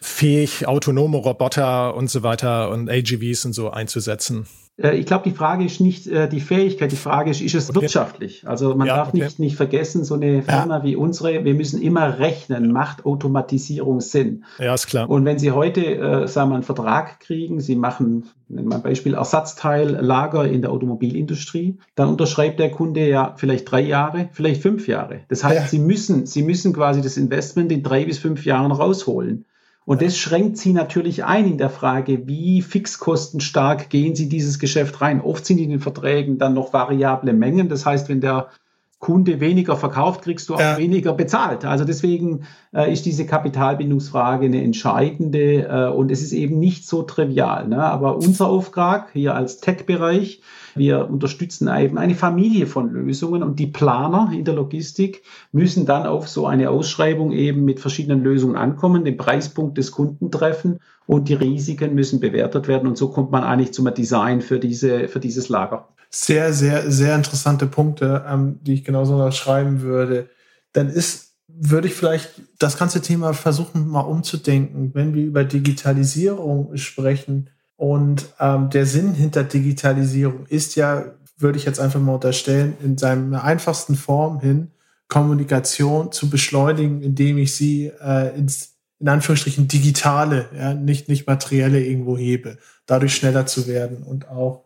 fähig, 0.00 0.66
autonome 0.66 1.18
Roboter 1.18 1.94
und 1.94 2.08
so 2.10 2.22
weiter 2.22 2.70
und 2.70 2.88
AGVs 2.88 3.44
und 3.46 3.52
so 3.52 3.70
einzusetzen? 3.70 4.46
Äh, 4.78 4.96
ich 4.96 5.06
glaube, 5.06 5.24
die 5.28 5.34
Frage 5.34 5.64
ist 5.64 5.80
nicht 5.80 6.06
äh, 6.06 6.28
die 6.28 6.40
Fähigkeit, 6.40 6.92
die 6.92 6.96
Frage 6.96 7.30
ist, 7.30 7.40
ist 7.40 7.54
es 7.54 7.70
okay. 7.70 7.82
wirtschaftlich? 7.82 8.46
Also 8.46 8.74
man 8.74 8.86
ja, 8.86 8.96
darf 8.96 9.08
okay. 9.08 9.24
nicht, 9.24 9.38
nicht 9.38 9.56
vergessen, 9.56 10.04
so 10.04 10.14
eine 10.14 10.42
Firma 10.42 10.78
ja. 10.78 10.84
wie 10.84 10.96
unsere, 10.96 11.44
wir 11.44 11.54
müssen 11.54 11.82
immer 11.82 12.18
rechnen, 12.18 12.72
macht 12.72 13.04
Automatisierung 13.04 14.00
Sinn? 14.00 14.44
Ja, 14.58 14.74
ist 14.74 14.86
klar. 14.86 15.08
Und 15.10 15.24
wenn 15.24 15.38
Sie 15.38 15.50
heute, 15.50 15.96
äh, 15.96 16.28
sagen 16.28 16.50
wir, 16.50 16.54
einen 16.54 16.64
Vertrag 16.64 17.20
kriegen, 17.20 17.60
Sie 17.60 17.76
machen, 17.76 18.28
nennen 18.48 18.68
wir 18.68 18.76
ein 18.76 18.82
Beispiel, 18.82 19.14
Ersatzteillager 19.14 20.46
in 20.46 20.62
der 20.62 20.70
Automobilindustrie, 20.70 21.78
dann 21.94 22.08
unterschreibt 22.08 22.60
der 22.60 22.70
Kunde 22.70 23.08
ja 23.08 23.34
vielleicht 23.36 23.70
drei 23.70 23.80
Jahre, 23.80 24.28
vielleicht 24.32 24.62
fünf 24.62 24.86
Jahre. 24.86 25.20
Das 25.28 25.44
heißt, 25.44 25.60
ja. 25.60 25.66
Sie 25.66 25.78
müssen, 25.78 26.26
Sie 26.26 26.42
müssen 26.42 26.72
quasi 26.72 27.02
das 27.02 27.16
Investment 27.16 27.72
in 27.72 27.82
drei 27.82 28.04
bis 28.04 28.18
fünf 28.18 28.44
Jahren 28.44 28.72
rausholen. 28.72 29.44
Und 29.88 30.02
das 30.02 30.18
schränkt 30.18 30.58
sie 30.58 30.74
natürlich 30.74 31.24
ein 31.24 31.46
in 31.46 31.56
der 31.56 31.70
Frage, 31.70 32.28
wie 32.28 32.60
fixkostenstark 32.60 33.88
gehen 33.88 34.14
sie 34.14 34.28
dieses 34.28 34.58
Geschäft 34.58 35.00
rein. 35.00 35.22
Oft 35.22 35.46
sind 35.46 35.56
in 35.56 35.70
den 35.70 35.80
Verträgen 35.80 36.36
dann 36.36 36.52
noch 36.52 36.74
variable 36.74 37.32
Mengen. 37.32 37.70
Das 37.70 37.86
heißt, 37.86 38.10
wenn 38.10 38.20
der 38.20 38.50
Kunde 38.98 39.38
weniger 39.40 39.76
verkauft, 39.76 40.22
kriegst 40.22 40.48
du 40.48 40.54
auch 40.54 40.60
ja. 40.60 40.76
weniger 40.76 41.12
bezahlt. 41.12 41.64
Also 41.64 41.84
deswegen 41.84 42.44
äh, 42.74 42.92
ist 42.92 43.06
diese 43.06 43.26
Kapitalbindungsfrage 43.26 44.46
eine 44.46 44.62
entscheidende 44.62 45.68
äh, 45.68 45.88
und 45.88 46.10
es 46.10 46.22
ist 46.22 46.32
eben 46.32 46.58
nicht 46.58 46.86
so 46.86 47.02
trivial. 47.02 47.68
Ne? 47.68 47.82
Aber 47.82 48.16
unser 48.16 48.48
Auftrag 48.48 49.10
hier 49.12 49.34
als 49.34 49.60
Tech-Bereich 49.60 50.42
wir 50.78 51.10
unterstützen 51.10 51.68
eben 51.68 51.98
eine 51.98 52.14
Familie 52.14 52.66
von 52.66 52.90
Lösungen 52.92 53.42
und 53.42 53.58
die 53.58 53.66
Planer 53.66 54.30
in 54.32 54.44
der 54.44 54.54
Logistik 54.54 55.22
müssen 55.52 55.86
dann 55.86 56.06
auf 56.06 56.28
so 56.28 56.46
eine 56.46 56.70
Ausschreibung 56.70 57.32
eben 57.32 57.64
mit 57.64 57.80
verschiedenen 57.80 58.22
Lösungen 58.22 58.56
ankommen, 58.56 59.04
den 59.04 59.16
Preispunkt 59.16 59.76
des 59.76 59.90
Kunden 59.90 60.30
treffen 60.30 60.78
und 61.06 61.28
die 61.28 61.34
Risiken 61.34 61.94
müssen 61.94 62.20
bewertet 62.20 62.68
werden 62.68 62.88
und 62.88 62.96
so 62.96 63.10
kommt 63.10 63.32
man 63.32 63.42
eigentlich 63.42 63.72
zum 63.72 63.92
Design 63.92 64.40
für 64.40 64.58
diese, 64.58 65.08
für 65.08 65.20
dieses 65.20 65.48
Lager. 65.48 65.88
Sehr, 66.10 66.52
sehr, 66.52 66.90
sehr 66.90 67.14
interessante 67.14 67.66
Punkte, 67.66 68.24
ähm, 68.26 68.58
die 68.62 68.74
ich 68.74 68.84
genauso 68.84 69.30
schreiben 69.30 69.82
würde. 69.82 70.28
Dann 70.72 70.88
ist 70.88 71.28
würde 71.60 71.88
ich 71.88 71.94
vielleicht 71.94 72.30
das 72.58 72.78
ganze 72.78 73.00
Thema 73.02 73.32
versuchen, 73.32 73.88
mal 73.88 74.00
umzudenken, 74.00 74.94
wenn 74.94 75.14
wir 75.14 75.24
über 75.24 75.44
Digitalisierung 75.44 76.76
sprechen. 76.76 77.50
Und 77.76 78.26
ähm, 78.38 78.70
der 78.70 78.86
Sinn 78.86 79.14
hinter 79.14 79.44
Digitalisierung 79.44 80.46
ist 80.46 80.76
ja, 80.76 81.14
würde 81.36 81.58
ich 81.58 81.64
jetzt 81.64 81.80
einfach 81.80 82.00
mal 82.00 82.14
unterstellen, 82.14 82.76
in 82.82 82.96
seiner 82.96 83.44
einfachsten 83.44 83.96
Form 83.96 84.40
hin, 84.40 84.70
Kommunikation 85.08 86.12
zu 86.12 86.28
beschleunigen, 86.28 87.02
indem 87.02 87.38
ich 87.38 87.54
sie 87.54 87.90
äh, 88.00 88.36
ins, 88.36 88.76
in 89.00 89.08
Anführungsstrichen 89.08 89.66
digitale, 89.66 90.48
ja, 90.56 90.74
nicht, 90.74 91.08
nicht 91.08 91.26
materielle 91.26 91.82
irgendwo 91.82 92.16
hebe, 92.18 92.58
dadurch 92.86 93.14
schneller 93.14 93.46
zu 93.46 93.66
werden 93.66 94.02
und 94.02 94.28
auch 94.28 94.64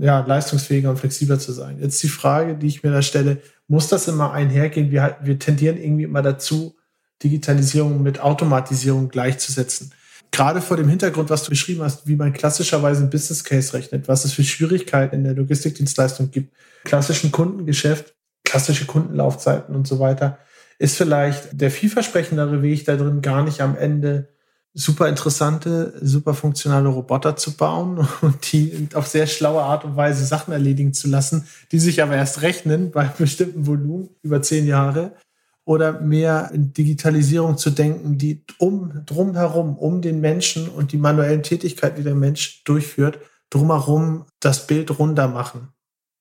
ja, 0.00 0.20
leistungsfähiger 0.20 0.90
und 0.90 0.98
flexibler 0.98 1.38
zu 1.38 1.52
sein. 1.52 1.78
Jetzt 1.80 2.02
die 2.02 2.08
Frage, 2.08 2.56
die 2.56 2.66
ich 2.66 2.82
mir 2.82 2.90
da 2.90 3.02
stelle, 3.02 3.38
muss 3.68 3.88
das 3.88 4.08
immer 4.08 4.32
einhergehen? 4.32 4.90
Wir, 4.90 5.16
wir 5.22 5.38
tendieren 5.38 5.76
irgendwie 5.76 6.04
immer 6.04 6.22
dazu, 6.22 6.76
Digitalisierung 7.22 8.02
mit 8.02 8.20
Automatisierung 8.20 9.08
gleichzusetzen. 9.08 9.92
Gerade 10.30 10.60
vor 10.60 10.76
dem 10.76 10.88
Hintergrund, 10.88 11.30
was 11.30 11.44
du 11.44 11.50
beschrieben 11.50 11.82
hast, 11.82 12.08
wie 12.08 12.16
man 12.16 12.32
klassischerweise 12.32 13.02
ein 13.02 13.10
Business 13.10 13.44
Case 13.44 13.72
rechnet, 13.72 14.08
was 14.08 14.24
es 14.24 14.32
für 14.32 14.42
Schwierigkeiten 14.42 15.14
in 15.14 15.24
der 15.24 15.34
Logistikdienstleistung 15.34 16.30
gibt, 16.30 16.52
klassischen 16.82 17.30
Kundengeschäft, 17.30 18.14
klassische 18.44 18.84
Kundenlaufzeiten 18.84 19.74
und 19.74 19.86
so 19.86 20.00
weiter, 20.00 20.38
ist 20.78 20.96
vielleicht 20.96 21.60
der 21.60 21.70
vielversprechendere 21.70 22.62
Weg 22.62 22.84
da 22.84 22.96
drin 22.96 23.22
gar 23.22 23.44
nicht 23.44 23.60
am 23.60 23.76
Ende 23.76 24.33
super 24.74 25.08
interessante, 25.08 25.94
super 26.02 26.34
funktionale 26.34 26.88
Roboter 26.88 27.36
zu 27.36 27.56
bauen 27.56 28.06
und 28.20 28.52
die 28.52 28.88
auf 28.94 29.06
sehr 29.06 29.26
schlaue 29.26 29.62
Art 29.62 29.84
und 29.84 29.96
Weise 29.96 30.26
Sachen 30.26 30.52
erledigen 30.52 30.92
zu 30.92 31.08
lassen, 31.08 31.46
die 31.72 31.78
sich 31.78 32.02
aber 32.02 32.16
erst 32.16 32.42
rechnen 32.42 32.90
bei 32.90 33.04
bestimmten 33.04 33.66
Volumen 33.66 34.10
über 34.22 34.42
zehn 34.42 34.66
Jahre 34.66 35.12
oder 35.64 36.00
mehr 36.00 36.50
in 36.52 36.72
Digitalisierung 36.72 37.56
zu 37.56 37.70
denken, 37.70 38.18
die 38.18 38.44
um 38.58 39.04
drumherum, 39.06 39.78
um 39.78 40.02
den 40.02 40.20
Menschen 40.20 40.68
und 40.68 40.92
die 40.92 40.98
manuellen 40.98 41.42
Tätigkeiten, 41.42 41.96
die 41.96 42.02
der 42.02 42.14
Mensch 42.14 42.64
durchführt, 42.64 43.18
drumherum 43.48 44.26
das 44.40 44.66
Bild 44.66 44.98
runter 44.98 45.28
machen. 45.28 45.68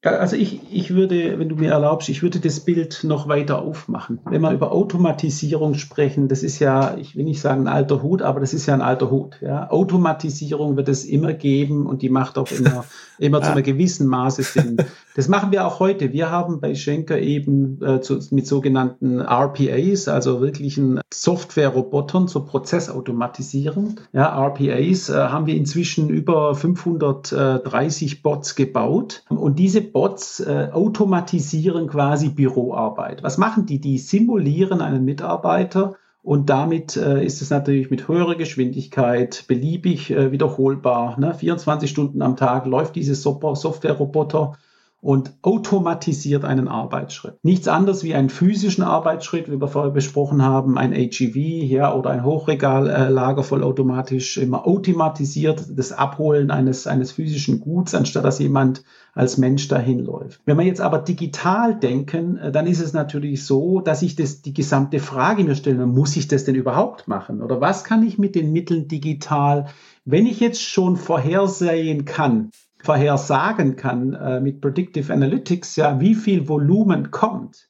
Also 0.04 0.36
ich, 0.36 0.60
ich 0.70 0.94
würde, 0.94 1.40
wenn 1.40 1.48
du 1.48 1.56
mir 1.56 1.72
erlaubst, 1.72 2.10
ich 2.10 2.22
würde 2.22 2.42
das 2.42 2.60
Bild 2.60 3.06
noch 3.06 3.30
weiter 3.30 3.62
aufmachen. 3.62 4.20
Wenn 4.26 4.42
wir 4.42 4.52
über 4.52 4.74
Automatisierung 4.74 5.76
sprechen, 5.76 6.28
das 6.28 6.44
ist 6.44 6.60
ja, 6.60 6.98
ich 6.98 7.16
will 7.16 7.24
nicht 7.24 7.40
sagen 7.40 7.62
ein 7.62 7.74
alter 7.74 8.04
Hut, 8.04 8.22
aber 8.22 8.42
das 8.42 8.54
ist 8.54 8.66
ja 8.66 8.74
ein 8.74 8.82
alter 8.82 9.10
Hut. 9.12 9.38
Ja. 9.42 9.70
Automatisierung 9.70 10.76
wird 10.76 10.90
es 10.90 11.06
immer 11.06 11.32
geben 11.32 11.86
und 11.86 12.02
die 12.02 12.10
macht 12.10 12.38
auch 12.38 12.52
immer, 12.52 12.84
immer 13.18 13.42
zu 13.42 13.52
einem 13.52 13.64
gewissen 13.64 14.08
Maße 14.08 14.44
Sinn. 14.44 14.78
Das 15.16 15.28
machen 15.28 15.52
wir 15.52 15.68
auch 15.68 15.80
heute. 15.80 16.12
Wir 16.12 16.32
haben 16.32 16.60
bei 16.60 16.74
Schenker 16.74 17.20
eben 17.20 17.80
äh, 17.84 18.02
zu, 18.02 18.20
mit 18.32 18.48
sogenannten 18.48 19.22
RPAs, 19.22 20.08
also 20.08 20.42
wirklichen 20.42 21.02
Software-Robotern 21.14 22.28
zur 22.28 22.48
Prozessautomatisierung. 22.48 24.00
Ja, 24.12 24.36
RPAs 24.48 25.10
äh, 25.10 25.14
haben 25.14 25.46
wir 25.46 25.56
inzwischen 25.56 26.10
über 26.10 26.56
530 26.56 28.24
Bots 28.24 28.56
gebaut 28.56 29.24
und 29.30 29.60
diese 29.60 29.82
Bots 29.82 30.40
äh, 30.40 30.70
automatisieren 30.72 31.88
quasi 31.88 32.30
Büroarbeit. 32.30 33.22
Was 33.22 33.38
machen 33.38 33.68
die? 33.68 33.80
Die 33.80 34.00
simulieren 34.00 34.82
einen 34.82 35.06
Mitarbeiter 35.06 35.96
und 36.24 36.50
damit 36.50 36.98
äh, 36.98 37.24
ist 37.24 37.42
es 37.42 37.52
natürlich 37.52 37.92
mit 37.92 38.08
höherer 38.08 38.36
Geschwindigkeit 38.36 39.44
beliebig 39.48 40.10
äh, 40.10 40.32
wiederholbar. 40.32 41.20
Ne? 41.20 41.36
24 41.36 41.90
Stunden 41.90 42.22
am 42.22 42.36
Tag 42.36 42.66
läuft 42.66 42.96
dieses 42.96 43.22
Software-Roboter 43.22 44.54
und 45.04 45.34
automatisiert 45.42 46.46
einen 46.46 46.70
Arbeitsschritt. 46.70 47.36
Nichts 47.44 47.68
anderes 47.68 48.06
wie 48.06 48.16
einen 48.16 48.30
physischen 48.30 48.86
Arbeitsschritt, 48.86 49.52
wie 49.52 49.60
wir 49.60 49.68
vorher 49.68 49.92
besprochen 49.92 50.42
haben, 50.42 50.78
ein 50.78 50.94
HEV 50.94 51.36
ja, 51.36 51.94
oder 51.94 52.12
ein 52.12 52.24
Hochregallager 52.24 53.42
äh, 53.42 53.44
vollautomatisch 53.44 54.38
immer 54.38 54.66
automatisiert 54.66 55.66
das 55.76 55.92
Abholen 55.92 56.52
eines, 56.52 56.88
eines 56.88 57.12
physischen 57.12 57.60
Guts, 57.60 57.94
anstatt 57.94 58.24
dass 58.24 58.40
jemand 58.40 58.84
als 59.14 59.38
Mensch 59.38 59.68
dahin 59.68 60.00
läuft. 60.00 60.40
Wenn 60.46 60.58
wir 60.58 60.66
jetzt 60.66 60.80
aber 60.80 61.00
digital 61.00 61.78
denken, 61.78 62.38
äh, 62.38 62.54
dann 62.54 62.66
ist 62.66 62.80
es 62.80 62.94
natürlich 62.94 63.46
so, 63.46 63.82
dass 63.82 64.04
ich 64.04 64.16
das, 64.16 64.42
die 64.42 64.54
gesamte 64.54 65.00
Frage 65.00 65.44
mir 65.44 65.56
stelle, 65.56 65.86
muss 65.86 66.16
ich 66.16 66.30
das 66.30 66.46
denn 66.46 66.56
überhaupt 66.56 67.10
machen? 67.10 67.42
Oder 67.42 67.60
was 67.60 67.84
kann 67.84 68.08
ich 68.08 68.18
mit 68.18 68.36
den 68.36 68.54
Mitteln 68.54 68.88
digital, 68.88 69.66
wenn 70.06 70.26
ich 70.26 70.40
jetzt 70.40 70.62
schon 70.62 70.96
vorhersehen 70.96 72.06
kann, 72.06 72.52
vorhersagen 72.84 73.78
kann 73.78 74.14
äh, 74.14 74.42
mit 74.42 74.60
Predictive 74.60 75.12
Analytics, 75.12 75.78
ja, 75.78 76.02
wie 76.02 76.16
viel 76.16 76.50
Volumen 76.50 77.12
kommt, 77.12 77.70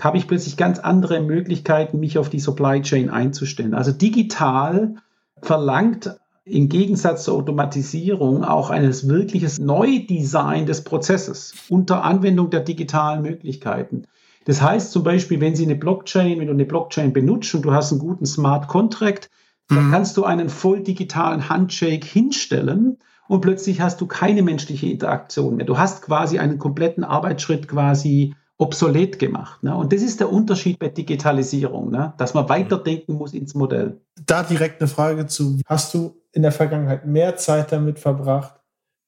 habe 0.00 0.16
ich 0.16 0.26
plötzlich 0.26 0.56
ganz 0.56 0.78
andere 0.78 1.20
Möglichkeiten, 1.20 2.00
mich 2.00 2.16
auf 2.16 2.30
die 2.30 2.40
Supply 2.40 2.80
Chain 2.80 3.10
einzustellen. 3.10 3.74
Also 3.74 3.92
digital 3.92 4.96
verlangt 5.42 6.16
im 6.46 6.70
Gegensatz 6.70 7.24
zur 7.24 7.34
Automatisierung 7.34 8.42
auch 8.42 8.70
eines 8.70 9.06
wirkliches 9.06 9.58
Neudesign 9.58 10.64
des 10.64 10.82
Prozesses 10.82 11.52
unter 11.68 12.02
Anwendung 12.02 12.48
der 12.48 12.60
digitalen 12.60 13.20
Möglichkeiten. 13.20 14.06
Das 14.46 14.62
heißt 14.62 14.92
zum 14.92 15.04
Beispiel, 15.04 15.42
wenn 15.42 15.54
Sie 15.54 15.64
eine 15.64 15.76
Blockchain, 15.76 16.38
wenn 16.38 16.46
du 16.46 16.54
eine 16.54 16.64
Blockchain 16.64 17.12
benutzt 17.12 17.54
und 17.54 17.62
du 17.62 17.72
hast 17.72 17.92
einen 17.92 18.00
guten 18.00 18.24
Smart 18.24 18.68
Contract, 18.68 19.30
mhm. 19.68 19.74
dann 19.74 19.90
kannst 19.90 20.16
du 20.16 20.24
einen 20.24 20.48
voll 20.48 20.82
digitalen 20.82 21.50
Handshake 21.50 22.06
hinstellen 22.06 22.96
und 23.28 23.40
plötzlich 23.40 23.80
hast 23.80 24.00
du 24.00 24.06
keine 24.06 24.42
menschliche 24.42 24.86
Interaktion 24.86 25.56
mehr. 25.56 25.66
Du 25.66 25.78
hast 25.78 26.02
quasi 26.02 26.38
einen 26.38 26.58
kompletten 26.58 27.04
Arbeitsschritt 27.04 27.68
quasi 27.68 28.34
obsolet 28.56 29.18
gemacht. 29.18 29.62
Ne? 29.62 29.74
Und 29.76 29.92
das 29.92 30.02
ist 30.02 30.20
der 30.20 30.32
Unterschied 30.32 30.78
bei 30.78 30.88
Digitalisierung, 30.88 31.90
ne? 31.90 32.14
dass 32.18 32.34
man 32.34 32.48
weiterdenken 32.48 33.14
muss 33.14 33.34
ins 33.34 33.54
Modell. 33.54 34.00
Da 34.26 34.42
direkt 34.42 34.80
eine 34.80 34.88
Frage 34.88 35.26
zu. 35.26 35.58
Hast 35.66 35.94
du 35.94 36.20
in 36.32 36.42
der 36.42 36.52
Vergangenheit 36.52 37.06
mehr 37.06 37.36
Zeit 37.36 37.72
damit 37.72 37.98
verbracht, 37.98 38.54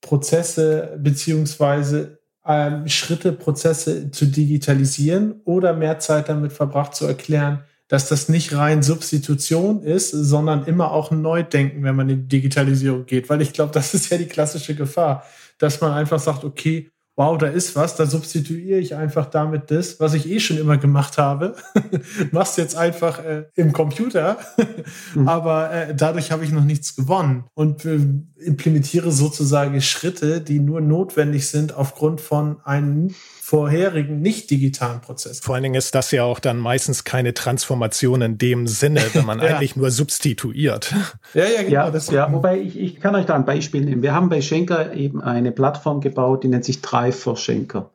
Prozesse 0.00 0.98
beziehungsweise 1.00 2.20
ähm, 2.44 2.86
Schritte, 2.88 3.32
Prozesse 3.32 4.10
zu 4.10 4.26
digitalisieren 4.26 5.40
oder 5.44 5.74
mehr 5.74 5.98
Zeit 5.98 6.28
damit 6.28 6.52
verbracht 6.52 6.94
zu 6.94 7.06
erklären, 7.06 7.64
dass 7.88 8.08
das 8.08 8.28
nicht 8.28 8.54
rein 8.54 8.82
Substitution 8.82 9.82
ist, 9.82 10.10
sondern 10.10 10.64
immer 10.64 10.90
auch 10.92 11.10
ein 11.10 11.22
Neudenken, 11.22 11.84
wenn 11.84 11.94
man 11.94 12.08
in 12.08 12.22
die 12.22 12.28
Digitalisierung 12.28 13.06
geht. 13.06 13.28
Weil 13.30 13.42
ich 13.42 13.52
glaube, 13.52 13.70
das 13.74 13.94
ist 13.94 14.10
ja 14.10 14.18
die 14.18 14.26
klassische 14.26 14.74
Gefahr, 14.74 15.24
dass 15.58 15.80
man 15.80 15.92
einfach 15.92 16.18
sagt, 16.18 16.44
okay, 16.44 16.90
wow, 17.16 17.38
da 17.38 17.46
ist 17.46 17.74
was, 17.74 17.96
da 17.96 18.04
substituiere 18.04 18.78
ich 18.78 18.94
einfach 18.94 19.26
damit 19.26 19.70
das, 19.70 19.98
was 20.00 20.12
ich 20.12 20.28
eh 20.28 20.38
schon 20.38 20.58
immer 20.58 20.76
gemacht 20.76 21.16
habe. 21.16 21.56
Mach's 22.30 22.56
jetzt 22.56 22.76
einfach 22.76 23.24
äh, 23.24 23.44
im 23.54 23.72
Computer, 23.72 24.36
mhm. 25.14 25.26
aber 25.26 25.72
äh, 25.72 25.94
dadurch 25.94 26.30
habe 26.30 26.44
ich 26.44 26.52
noch 26.52 26.64
nichts 26.64 26.94
gewonnen 26.94 27.44
und 27.54 27.86
äh, 27.86 27.98
implementiere 28.36 29.10
sozusagen 29.12 29.80
Schritte, 29.80 30.42
die 30.42 30.60
nur 30.60 30.82
notwendig 30.82 31.48
sind 31.48 31.74
aufgrund 31.74 32.20
von 32.20 32.60
einem 32.64 33.14
vorherigen 33.46 34.20
nicht 34.20 34.50
digitalen 34.50 35.00
Prozess. 35.00 35.38
Vor 35.38 35.54
allen 35.54 35.62
Dingen 35.62 35.76
ist 35.76 35.94
das 35.94 36.10
ja 36.10 36.24
auch 36.24 36.40
dann 36.40 36.58
meistens 36.58 37.04
keine 37.04 37.32
Transformation 37.32 38.20
in 38.20 38.38
dem 38.38 38.66
Sinne, 38.66 39.00
wenn 39.12 39.24
man 39.24 39.38
ja. 39.42 39.44
eigentlich 39.44 39.76
nur 39.76 39.92
substituiert. 39.92 40.92
Ja, 41.32 41.44
ja, 41.44 41.62
genau. 41.62 41.70
Ja, 41.72 41.90
das 41.92 42.10
ja 42.10 42.32
wobei 42.32 42.58
ich, 42.58 42.76
ich 42.76 42.98
kann 42.98 43.14
euch 43.14 43.24
da 43.24 43.36
ein 43.36 43.44
Beispiel 43.44 43.84
nehmen. 43.84 44.02
Wir 44.02 44.14
haben 44.14 44.30
bei 44.30 44.40
Schenker 44.40 44.94
eben 44.94 45.22
eine 45.22 45.52
Plattform 45.52 46.00
gebaut, 46.00 46.42
die 46.42 46.48
nennt 46.48 46.64
sich 46.64 46.82
Drive 46.82 47.20
for 47.20 47.36
Schenker. 47.36 47.92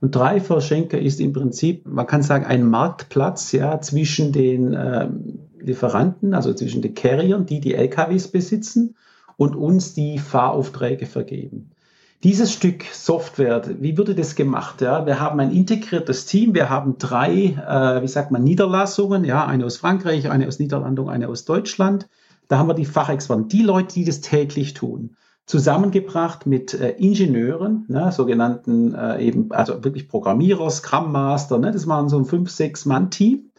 Und 0.00 0.14
Drive 0.14 0.46
for 0.46 0.62
Schenker 0.62 0.98
ist 0.98 1.20
im 1.20 1.34
Prinzip, 1.34 1.86
man 1.86 2.06
kann 2.06 2.22
sagen, 2.22 2.46
ein 2.46 2.64
Marktplatz 2.64 3.52
ja, 3.52 3.82
zwischen 3.82 4.32
den 4.32 4.72
ähm, 4.72 5.38
Lieferanten, 5.60 6.32
also 6.32 6.54
zwischen 6.54 6.80
den 6.80 6.94
Carriern, 6.94 7.44
die 7.44 7.60
die 7.60 7.74
LKWs 7.74 8.28
besitzen, 8.28 8.96
und 9.36 9.54
uns, 9.54 9.92
die 9.92 10.18
Fahraufträge 10.18 11.04
vergeben. 11.04 11.73
Dieses 12.24 12.54
Stück 12.54 12.84
Software, 12.90 13.62
wie 13.80 13.98
wurde 13.98 14.14
das 14.14 14.34
gemacht? 14.34 14.80
Ja, 14.80 15.04
wir 15.04 15.20
haben 15.20 15.40
ein 15.40 15.50
integriertes 15.50 16.24
Team, 16.24 16.54
wir 16.54 16.70
haben 16.70 16.96
drei, 16.96 17.28
äh, 17.28 18.02
wie 18.02 18.08
sagt 18.08 18.30
man, 18.30 18.42
Niederlassungen, 18.42 19.24
ja, 19.24 19.46
eine 19.46 19.66
aus 19.66 19.76
Frankreich, 19.76 20.30
eine 20.30 20.48
aus 20.48 20.58
Niederlandung, 20.58 21.10
eine 21.10 21.28
aus 21.28 21.44
Deutschland. 21.44 22.08
Da 22.48 22.56
haben 22.56 22.68
wir 22.68 22.72
die 22.72 22.86
Fachexperten, 22.86 23.48
die 23.48 23.60
Leute, 23.60 23.92
die 23.92 24.06
das 24.06 24.22
täglich 24.22 24.72
tun, 24.72 25.16
zusammengebracht 25.44 26.46
mit 26.46 26.72
äh, 26.72 26.92
Ingenieuren, 26.92 27.84
ne, 27.88 28.10
sogenannten 28.10 28.94
äh, 28.94 29.22
eben, 29.22 29.52
also 29.52 29.84
wirklich 29.84 30.08
Programmierer, 30.08 30.70
Scrum 30.70 31.12
Master, 31.12 31.58
ne, 31.58 31.72
das 31.72 31.86
waren 31.86 32.08
so 32.08 32.16
ein 32.16 32.24
fünf, 32.24 32.48
sechs 32.50 32.86
Mann 32.86 33.10
Team. 33.10 33.50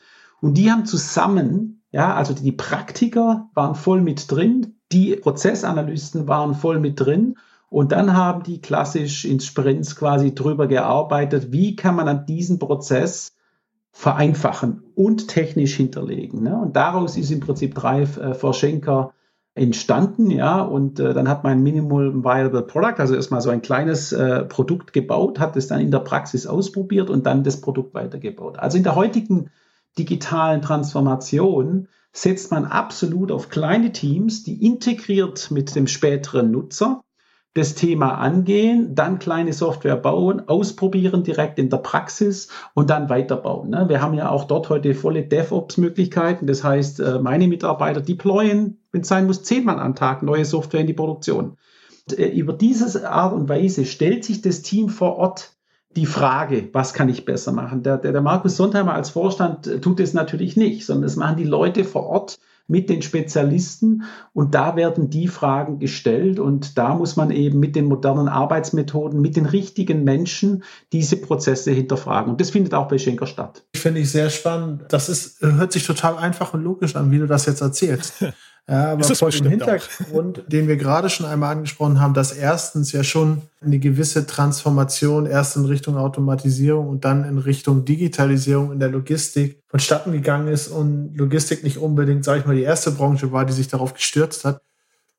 Und 0.42 0.56
die 0.56 0.72
haben 0.72 0.88
zusammen, 0.88 1.84
ja, 1.92 2.16
also 2.16 2.34
die 2.34 2.52
Praktiker 2.52 3.48
waren 3.54 3.76
voll 3.76 4.02
mit 4.02 4.32
drin, 4.32 4.78
die 4.92 5.16
Prozessanalysten 5.18 6.28
waren 6.28 6.56
voll 6.56 6.80
mit 6.80 7.00
drin 7.00 7.36
und 7.76 7.92
dann 7.92 8.16
haben 8.16 8.44
die 8.44 8.62
klassisch 8.62 9.26
in 9.26 9.42
Sprints 9.42 9.98
quasi 9.98 10.34
drüber 10.34 10.66
gearbeitet, 10.66 11.52
wie 11.52 11.76
kann 11.76 11.98
man 11.98 12.08
an 12.08 12.26
diesen 12.26 12.58
Prozess 12.58 13.36
vereinfachen 13.92 14.82
und 14.96 15.28
technisch 15.28 15.76
hinterlegen. 15.76 16.42
Ne? 16.42 16.56
Und 16.56 16.78
daraus 16.78 17.18
ist 17.18 17.32
im 17.32 17.42
Prinzip 17.42 17.76
Drive 17.76 18.16
äh, 18.16 18.34
for 18.34 18.54
Schenker 18.54 19.12
entstanden, 19.56 20.32
ja, 20.32 20.62
und 20.62 21.02
äh, 21.02 21.14
dann 21.14 21.28
hat 21.28 21.44
man 21.44 21.52
ein 21.52 21.64
Minimal 21.64 22.24
Viable 22.24 22.62
Product, 22.62 22.96
also 22.98 23.14
erstmal 23.14 23.42
so 23.42 23.50
ein 23.50 23.62
kleines 23.62 24.14
äh, 24.14 24.46
Produkt 24.46 24.94
gebaut, 24.94 25.42
hat 25.42 25.58
es 25.58 25.68
dann 25.68 25.82
in 25.82 25.92
der 25.92 26.00
Praxis 26.00 26.48
ausprobiert 26.48 27.10
und 27.10 27.26
dann 27.26 27.44
das 27.44 27.60
Produkt 27.60 27.94
weitergebaut. 27.94 28.58
Also 28.58 28.78
in 28.78 28.86
der 28.86 28.96
heutigen 28.96 29.50
digitalen 30.00 30.62
Transformation 30.62 31.90
setzt 32.14 32.52
man 32.52 32.64
absolut 32.64 33.34
auf 33.34 33.50
kleine 33.50 33.92
Teams, 33.92 34.44
die 34.44 34.66
integriert 34.66 35.52
mit 35.52 35.76
dem 35.76 35.88
späteren 35.88 36.52
Nutzer 36.52 37.02
das 37.56 37.74
Thema 37.74 38.16
angehen, 38.16 38.96
dann 38.96 39.18
kleine 39.18 39.54
Software 39.54 39.96
bauen, 39.96 40.44
ausprobieren 40.48 41.24
direkt 41.24 41.58
in 41.58 41.70
der 41.70 41.78
Praxis 41.78 42.50
und 42.74 42.90
dann 42.90 43.10
weiterbauen. 43.10 43.70
Ne? 43.70 43.86
Wir 43.88 44.02
haben 44.02 44.14
ja 44.14 44.30
auch 44.30 44.44
dort 44.44 44.70
heute 44.70 44.94
volle 44.94 45.24
DevOps-Möglichkeiten. 45.24 46.48
Das 46.48 46.66
heißt, 46.66 47.00
äh, 47.00 47.20
meine 47.20 47.48
Mitarbeiter 47.48 48.02
deployen, 48.02 48.80
wenn 48.92 49.02
es 49.02 49.08
sein 49.08 49.26
muss, 49.26 49.44
zehnmal 49.44 49.80
am 49.80 49.96
Tag 49.96 50.22
neue 50.22 50.44
Software 50.44 50.82
in 50.82 50.88
die 50.88 50.94
Produktion. 50.94 51.56
Äh, 52.12 52.26
über 52.26 52.52
diese 52.52 53.10
Art 53.10 53.32
und 53.32 53.48
Weise 53.48 53.86
stellt 53.86 54.26
sich 54.26 54.42
das 54.42 54.62
Team 54.62 54.90
vor 54.90 55.16
Ort 55.16 55.54
die 55.96 56.06
Frage, 56.06 56.68
was 56.74 56.94
kann 56.94 57.08
ich 57.08 57.24
besser 57.24 57.54
machen? 57.54 57.84
Der, 57.84 57.98
der, 57.98 58.12
der 58.12 58.22
Markus 58.22 58.58
Sontheimer 58.58 58.94
als 58.94 59.12
Vorstand 59.12 59.66
äh, 59.66 59.80
tut 59.80 60.02
es 60.02 60.14
natürlich 60.14 60.58
nicht, 60.58 60.86
sondern 60.86 61.04
das 61.04 61.16
machen 61.16 61.38
die 61.38 61.46
Leute 61.46 61.86
vor 61.86 62.06
Ort 62.06 62.38
mit 62.68 62.90
den 62.90 63.02
Spezialisten 63.02 64.04
und 64.34 64.56
da 64.56 64.76
werden 64.76 65.10
die 65.10 65.28
Fragen 65.28 65.80
gestellt 65.80 66.40
und 66.40 66.78
da 66.78 66.96
muss 66.96 67.16
man 67.16 67.32
eben 67.32 67.60
mit 67.60 67.76
den 67.76 67.86
modernen 67.86 68.28
Arbeitsmethoden, 68.28 69.22
mit 69.22 69.36
den 69.36 69.46
richtigen 69.46 70.04
Menschen 70.04 70.64
diese 70.92 71.18
Prozesse 71.18 71.72
hinterfragen 71.72 72.32
und 72.32 72.42
das 72.42 72.50
findet 72.50 72.74
auch 72.74 72.88
bei 72.88 72.98
Schenker 72.98 73.28
statt. 73.28 73.64
Finde 73.76 74.02
ich 74.02 74.12
sehr 74.12 74.30
spannend. 74.30 74.86
Das 74.90 75.10
ist, 75.10 75.42
hört 75.42 75.72
sich 75.72 75.86
total 75.86 76.18
einfach 76.18 76.54
und 76.54 76.64
logisch 76.64 76.96
an, 76.96 77.12
wie 77.12 77.20
du 77.20 77.28
das 77.28 77.46
jetzt 77.46 77.62
erzählst. 77.62 78.26
Ja, 78.68 78.94
aber 78.94 79.04
vor 79.04 79.30
dem 79.30 79.48
Hintergrund, 79.48 80.40
auch. 80.40 80.48
den 80.48 80.68
wir 80.68 80.76
gerade 80.76 81.10
schon 81.12 81.28
einmal 81.28 81.52
angesprochen 81.52 82.00
haben, 82.00 82.16
dass 82.16 82.32
erstens 82.32 82.92
ja 82.94 83.04
schon 83.04 83.44
eine 83.62 83.78
gewisse 83.78 84.26
Transformation 84.26 85.28
erst 85.28 85.56
in 85.56 85.66
Richtung 85.66 85.98
Automatisierung 85.98 86.90
und 86.90 87.06
dann 87.06 87.26
in 87.26 87.38
Richtung 87.38 87.86
Digitalisierung 87.86 88.72
in 88.72 88.80
der 88.80 88.90
Logistik 88.90 89.62
vonstatten 89.68 90.12
gegangen 90.14 90.48
ist 90.48 90.70
und 90.70 91.16
Logistik 91.16 91.64
nicht 91.64 91.78
unbedingt, 91.78 92.26
sage 92.26 92.40
ich 92.40 92.46
mal, 92.48 92.56
die 92.56 92.64
erste 92.64 92.90
Branche 92.90 93.32
war, 93.32 93.46
die 93.46 93.54
sich 93.54 93.68
darauf 93.68 93.94
gestürzt 93.94 94.46
hat. 94.46 94.62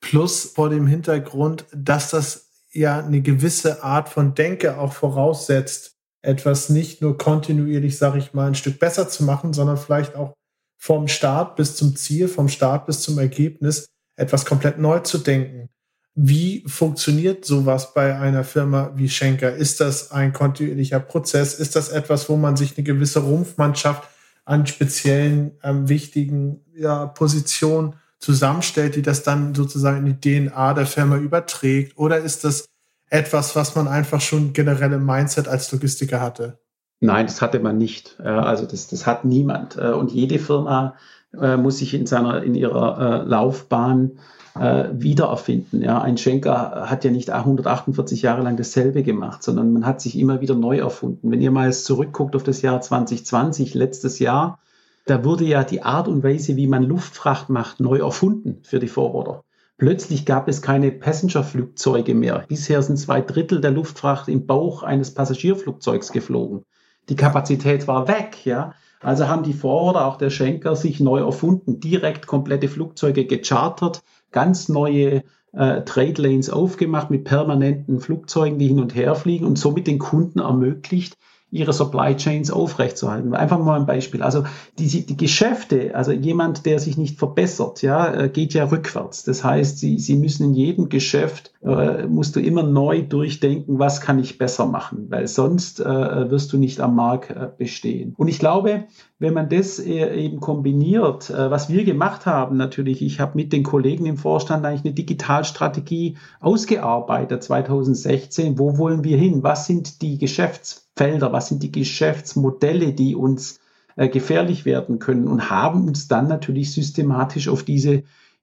Plus 0.01 0.53
vor 0.55 0.69
dem 0.69 0.89
Hintergrund, 0.89 1.67
dass 1.73 2.11
das 2.11 2.49
ja 2.73 2.99
eine 2.99 3.21
gewisse 3.21 3.85
Art 3.85 4.09
von 4.09 4.35
Denke 4.35 4.77
auch 4.77 4.93
voraussetzt, 4.93 5.93
etwas 6.21 6.69
nicht 6.69 7.01
nur 7.01 7.17
kontinuierlich, 7.17 7.97
sage 7.97 8.19
ich 8.19 8.35
mal, 8.35 8.49
ein 8.49 8.57
Stück 8.57 8.81
besser 8.81 9.09
zu 9.09 9.23
machen, 9.23 9.53
sondern 9.53 9.77
vielleicht 9.77 10.17
auch 10.17 10.36
vom 10.77 11.09
Start 11.09 11.57
bis 11.57 11.77
zum 11.77 11.97
Ziel, 11.97 12.29
vom 12.29 12.49
Start 12.49 12.87
bis 12.87 13.01
zum 13.01 13.19
Ergebnis 13.19 13.87
etwas 14.17 14.45
komplett 14.45 14.79
neu 14.79 15.01
zu 15.01 15.19
denken. 15.19 15.69
Wie 16.15 16.65
funktioniert 16.67 17.45
sowas 17.45 17.93
bei 17.93 18.19
einer 18.19 18.43
Firma 18.43 18.93
wie 18.95 19.09
Schenker? 19.09 19.55
Ist 19.55 19.81
das 19.81 20.13
ein 20.13 20.33
kontinuierlicher 20.33 21.01
Prozess? 21.01 21.55
Ist 21.55 21.77
das 21.77 21.91
etwas, 21.91 22.29
wo 22.31 22.37
man 22.37 22.57
sich 22.57 22.77
eine 22.77 22.85
gewisse 22.85 23.21
Rumpfmannschaft 23.21 24.09
an 24.47 24.67
speziellen, 24.67 25.53
ähm, 25.63 25.89
wichtigen 25.89 26.65
ja, 26.75 27.07
Positionen 27.07 27.97
zusammenstellt, 28.19 28.97
die 28.97 29.03
das 29.03 29.23
dann 29.25 29.55
sozusagen 29.55 30.07
in 30.07 30.19
die 30.19 30.49
DNA 30.49 30.73
der 30.73 30.87
Firma 30.87 31.19
überträgt? 31.19 31.99
Oder 31.99 32.19
ist 32.19 32.45
das 32.45 32.65
etwas, 33.11 33.55
was 33.55 33.75
man 33.75 33.87
einfach 33.87 34.23
schon 34.23 34.55
generell 34.55 34.95
im 34.95 35.05
Mindset 35.05 35.49
als 35.49 35.71
Logistiker 35.71 36.21
hatte? 36.21 36.59
Nein, 37.01 37.27
das 37.27 37.43
hatte 37.43 37.61
man 37.61 37.77
nicht. 37.77 38.19
Also 38.21 38.67
das, 38.67 38.89
das 38.89 39.07
hat 39.07 39.25
niemand. 39.25 39.77
Äh, 39.77 39.93
und 39.93 40.11
jede 40.13 40.39
Firma 40.39 40.95
äh, 41.39 41.57
muss 41.57 41.79
sich 41.79 41.95
in 41.95 42.07
seiner, 42.07 42.43
in 42.43 42.55
ihrer 42.55 43.23
äh, 43.25 43.29
Laufbahn 43.29 44.19
wiedererfinden. 44.59 45.83
Ja, 45.83 46.01
ein 46.01 46.17
Schenker 46.17 46.87
hat 46.89 47.05
ja 47.05 47.11
nicht 47.11 47.29
148 47.29 48.23
Jahre 48.23 48.41
lang 48.41 48.57
dasselbe 48.57 49.03
gemacht, 49.03 49.43
sondern 49.43 49.71
man 49.71 49.85
hat 49.85 50.01
sich 50.01 50.19
immer 50.19 50.41
wieder 50.41 50.55
neu 50.55 50.79
erfunden. 50.79 51.31
Wenn 51.31 51.43
ihr 51.43 51.51
mal 51.51 51.71
zurückguckt 51.75 52.35
auf 52.35 52.43
das 52.43 52.63
Jahr 52.63 52.81
2020, 52.81 53.75
letztes 53.75 54.19
Jahr, 54.19 54.59
da 55.05 55.25
wurde 55.25 55.45
ja 55.45 55.63
die 55.63 55.83
Art 55.83 56.09
und 56.09 56.25
Weise, 56.25 56.57
wie 56.57 56.69
man 56.69 56.85
Luftfracht 56.85 57.51
macht, 57.51 57.81
neu 57.81 57.99
erfunden 57.99 58.61
für 58.63 58.79
die 58.79 58.89
Forwarder. 58.89 59.45
Plötzlich 59.77 60.25
gab 60.25 60.49
es 60.49 60.63
keine 60.63 60.91
Passengerflugzeuge 60.91 62.15
mehr. 62.15 62.47
Bisher 62.49 62.81
sind 62.81 62.97
zwei 62.97 63.21
Drittel 63.21 63.61
der 63.61 63.73
Luftfracht 63.73 64.27
im 64.29 64.47
Bauch 64.47 64.83
eines 64.83 65.13
Passagierflugzeugs 65.13 66.13
geflogen 66.13 66.65
die 67.09 67.17
Kapazität 67.17 67.87
war 67.87 68.09
weg, 68.09 68.45
ja. 68.45 68.75
Also 69.01 69.29
haben 69.29 69.43
die 69.43 69.53
Forwarder, 69.53 70.07
auch 70.07 70.17
der 70.17 70.31
Schenker, 70.31 70.75
sich 70.75 71.01
neu 71.01 71.21
erfunden, 71.21 71.81
direkt 71.81 72.27
komplette 72.27 72.69
Flugzeuge 72.69 73.27
gechartert, 73.27 74.03
ganz 74.33 74.69
neue 74.69 75.23
äh, 75.53 75.83
Trade 75.83 76.21
Lanes 76.21 76.51
aufgemacht 76.51 77.11
mit 77.11 77.25
permanenten 77.25 78.01
Flugzeugen, 78.01 78.59
die 78.59 78.69
hin 78.69 78.81
und 78.81 78.95
her 78.95 79.15
fliegen 79.15 79.47
und 79.47 79.59
somit 79.59 79.87
den 79.87 79.99
Kunden 79.99 80.41
ermöglicht, 80.41 81.17
ihre 81.57 81.73
Supply 81.73 82.17
Chains 82.17 82.51
aufrechtzuerhalten. 82.51 83.35
Einfach 83.35 83.59
mal 83.59 83.79
ein 83.79 83.87
Beispiel. 83.87 84.23
Also 84.23 84.45
die, 84.79 85.05
die 85.05 85.17
Geschäfte, 85.17 85.95
also 85.95 86.13
jemand, 86.13 86.67
der 86.67 86.79
sich 86.79 86.97
nicht 86.97 87.19
verbessert, 87.19 87.83
ja, 87.83 88.13
äh, 88.13 88.29
geht 88.29 88.55
ja 88.55 88.65
rückwärts. 88.65 89.25
Das 89.25 89.43
heißt, 89.43 89.79
sie, 89.79 89.99
sie 89.99 90.17
müssen 90.17 90.45
in 90.47 90.55
jedem 90.55 90.89
Geschäft, 90.89 91.53
äh, 91.63 92.07
musst 92.07 92.37
du 92.37 92.41
immer 92.41 92.63
neu 92.63 93.03
durchdenken, 93.03 93.79
was 93.79 94.01
kann 94.01 94.19
ich 94.19 94.39
besser 94.39 94.67
machen, 94.67 95.07
weil 95.09 95.27
sonst 95.27 95.81
äh, 95.81 96.31
wirst 96.31 96.53
du 96.53 96.59
nicht 96.59 96.81
am 96.81 96.95
Markt 96.95 97.31
äh, 97.31 97.49
bestehen. 97.57 98.15
Und 98.17 98.29
ich 98.29 98.39
glaube, 98.39 98.85
wenn 99.19 99.33
man 99.33 99.49
das 99.49 99.79
äh, 99.79 100.15
eben 100.15 100.41
kombiniert, 100.41 101.31
äh, 101.31 101.51
was 101.51 101.71
wir 101.71 101.85
gemacht 101.85 102.27
haben, 102.27 102.57
natürlich, 102.57 103.01
ich 103.01 103.19
habe 103.19 103.33
mit 103.37 103.53
den 103.53 103.63
Kollegen 103.63 104.05
im 104.05 104.19
Vorstand 104.19 104.65
eigentlich 104.65 104.85
eine 104.85 104.95
Digitalstrategie 104.95 106.19
ausgearbeitet 106.41 107.43
2016. 107.43 108.59
Wo 108.59 108.77
wollen 108.77 109.05
wir 109.05 109.17
hin? 109.17 109.43
Was 109.43 109.67
sind 109.67 110.03
die 110.03 110.19
Geschäftsfelder? 110.19 111.33
Was 111.33 111.49
sind 111.49 111.63
die 111.63 111.73
Geschäftsmodelle, 111.73 112.93
die 112.93 113.15
uns 113.15 113.59
äh, 113.97 114.09
gefährlich 114.09 114.67
werden 114.67 114.99
können? 114.99 115.29
Und 115.29 115.49
haben 115.49 115.87
uns 115.89 116.09
dann 116.09 116.29
natürlich 116.29 116.73
systematisch 116.73 117.49
auf 117.49 117.63
diese 117.63 118.03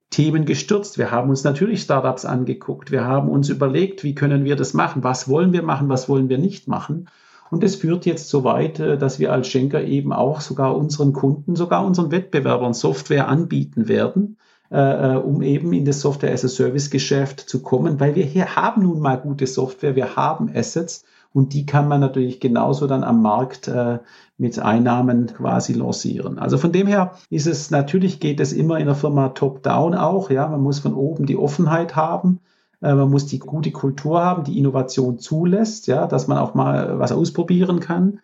Themen 0.10 0.46
gestürzt. 0.46 0.98
Wir 0.98 1.12
haben 1.12 1.30
uns 1.30 1.44
natürlich 1.44 1.82
Startups 1.82 2.26
angeguckt. 2.26 2.90
Wir 2.90 3.04
haben 3.04 3.30
uns 3.30 3.50
überlegt, 3.50 4.04
wie 4.04 4.16
können 4.16 4.44
wir 4.44 4.56
das 4.56 4.74
machen? 4.74 5.04
Was 5.04 5.28
wollen 5.28 5.54
wir 5.54 5.62
machen? 5.62 5.90
Was 5.90 6.10
wollen 6.10 6.30
wir 6.30 6.40
nicht 6.40 6.68
machen? 6.68 7.08
Und 7.54 7.63
es 7.63 7.76
führt 7.76 8.08
jetzt 8.08 8.30
so 8.30 8.44
weit, 8.44 8.80
äh, 8.80 8.98
dass 8.98 9.20
wir 9.20 9.32
als 9.32 9.48
Schenker 9.48 9.84
eben 9.84 10.12
auch 10.12 10.42
sogar 10.42 10.76
unseren 10.76 11.13
Kunden, 11.13 11.56
sogar 11.56 11.86
unseren 11.86 12.10
Wettbewerbern 12.10 12.74
Software 12.74 13.28
anbieten 13.28 13.88
werden, 13.88 14.38
äh, 14.72 14.78
äh, 15.13 15.18
um 15.18 15.44
eben 15.44 15.72
in 15.72 15.86
das 15.86 16.02
Software-as-a-Service-Geschäft 16.02 17.39
zu 17.42 17.62
kommen, 17.62 18.00
weil 18.00 18.16
wir 18.16 18.26
hier 18.26 18.56
haben 18.56 18.82
nun 18.82 19.00
mal 19.00 19.20
gute 19.20 19.46
Software, 19.46 19.96
wir 19.96 20.16
haben 20.16 20.50
Assets 20.52 21.06
und 21.32 21.54
die 21.54 21.68
kann 21.68 21.88
man 21.88 22.00
natürlich 22.00 22.39
genauso 22.39 22.88
dann 22.88 23.04
am 23.04 23.22
Markt 23.22 23.68
äh, 23.68 24.00
mit 24.39 24.58
Einnahmen 24.58 25.28
quasi 25.28 25.74
lancieren. 25.74 26.39
Also 26.39 26.58
von 26.58 26.72
dem 26.72 26.88
her 26.88 27.12
ist 27.30 27.46
es 27.46 27.70
natürlich 27.70 28.20
geht 28.20 28.39
es 28.39 28.52
immer 28.52 28.80
in 28.80 28.88
der 28.88 28.96
Firma 28.96 29.30
top-down 29.30 29.94
auch. 29.94 30.32
Ja, 30.32 30.48
man 30.48 30.62
muss 30.62 30.80
von 30.80 30.96
oben 30.96 31.28
die 31.28 31.38
Offenheit 31.38 31.96
haben. 31.96 32.39
Äh, 32.84 32.93
man 32.93 33.10
muss 33.10 33.26
die 33.26 33.39
gute 33.39 33.72
Kultur 33.72 34.22
haben, 34.22 34.43
die 34.43 34.58
Innovation 34.60 35.17
zulässt, 35.17 35.88
ja, 35.88 36.06
dass 36.06 36.28
man 36.28 36.38
auch 36.38 36.54
mal 36.54 37.00
was 37.00 37.12
ausprobieren 37.12 37.80
kann. 37.80 38.19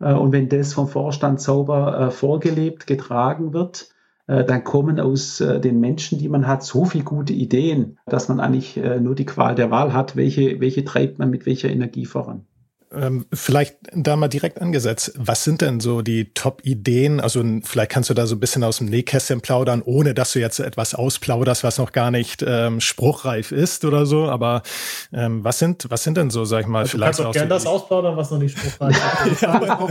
Äh, 0.00 0.12
und 0.12 0.32
wenn 0.32 0.48
das 0.48 0.74
vom 0.74 0.86
Vorstand 0.86 1.40
sauber 1.40 1.98
äh, 1.98 2.10
vorgelebt, 2.10 2.86
getragen 2.86 3.52
wird, 3.52 3.88
dann 4.28 4.62
kommen 4.62 5.00
aus 5.00 5.38
den 5.38 5.80
Menschen, 5.80 6.16
die 6.20 6.28
man 6.28 6.46
hat, 6.46 6.62
so 6.62 6.84
viele 6.84 7.02
gute 7.02 7.32
Ideen, 7.32 7.98
dass 8.06 8.28
man 8.28 8.38
eigentlich 8.38 8.80
nur 9.00 9.16
die 9.16 9.26
Qual 9.26 9.56
der 9.56 9.72
Wahl 9.72 9.92
hat, 9.92 10.14
welche, 10.14 10.60
welche 10.60 10.84
treibt 10.84 11.18
man 11.18 11.28
mit 11.28 11.44
welcher 11.44 11.70
Energie 11.70 12.06
voran. 12.06 12.46
Ähm, 12.94 13.26
vielleicht 13.32 13.76
da 13.92 14.16
mal 14.16 14.28
direkt 14.28 14.60
angesetzt. 14.60 15.12
Was 15.16 15.44
sind 15.44 15.60
denn 15.60 15.80
so 15.80 16.02
die 16.02 16.32
Top-Ideen? 16.34 17.20
Also 17.20 17.42
vielleicht 17.62 17.90
kannst 17.90 18.10
du 18.10 18.14
da 18.14 18.26
so 18.26 18.36
ein 18.36 18.40
bisschen 18.40 18.64
aus 18.64 18.78
dem 18.78 18.88
Nähkästchen 18.88 19.40
plaudern, 19.40 19.82
ohne 19.82 20.14
dass 20.14 20.32
du 20.32 20.40
jetzt 20.40 20.58
etwas 20.60 20.94
ausplauderst, 20.94 21.64
was 21.64 21.78
noch 21.78 21.92
gar 21.92 22.10
nicht 22.10 22.44
ähm, 22.46 22.80
spruchreif 22.80 23.52
ist 23.52 23.84
oder 23.84 24.06
so. 24.06 24.28
Aber 24.28 24.62
ähm, 25.12 25.44
was 25.44 25.58
sind 25.58 25.86
was 25.88 26.04
sind 26.04 26.16
denn 26.16 26.30
so, 26.30 26.44
sag 26.44 26.62
ich 26.62 26.66
mal, 26.66 26.80
also 26.80 26.90
vielleicht 26.92 27.18
du 27.18 27.22
kannst 27.22 27.36
auch 27.36 27.40
gerne 27.40 27.48
das 27.48 27.66
ausplaudern, 27.66 28.16
was 28.16 28.30
noch 28.30 28.38
nicht 28.38 28.58
spruchreif 28.58 29.26
ist. 29.32 29.42
ja, 29.42 29.58
genau. 29.58 29.88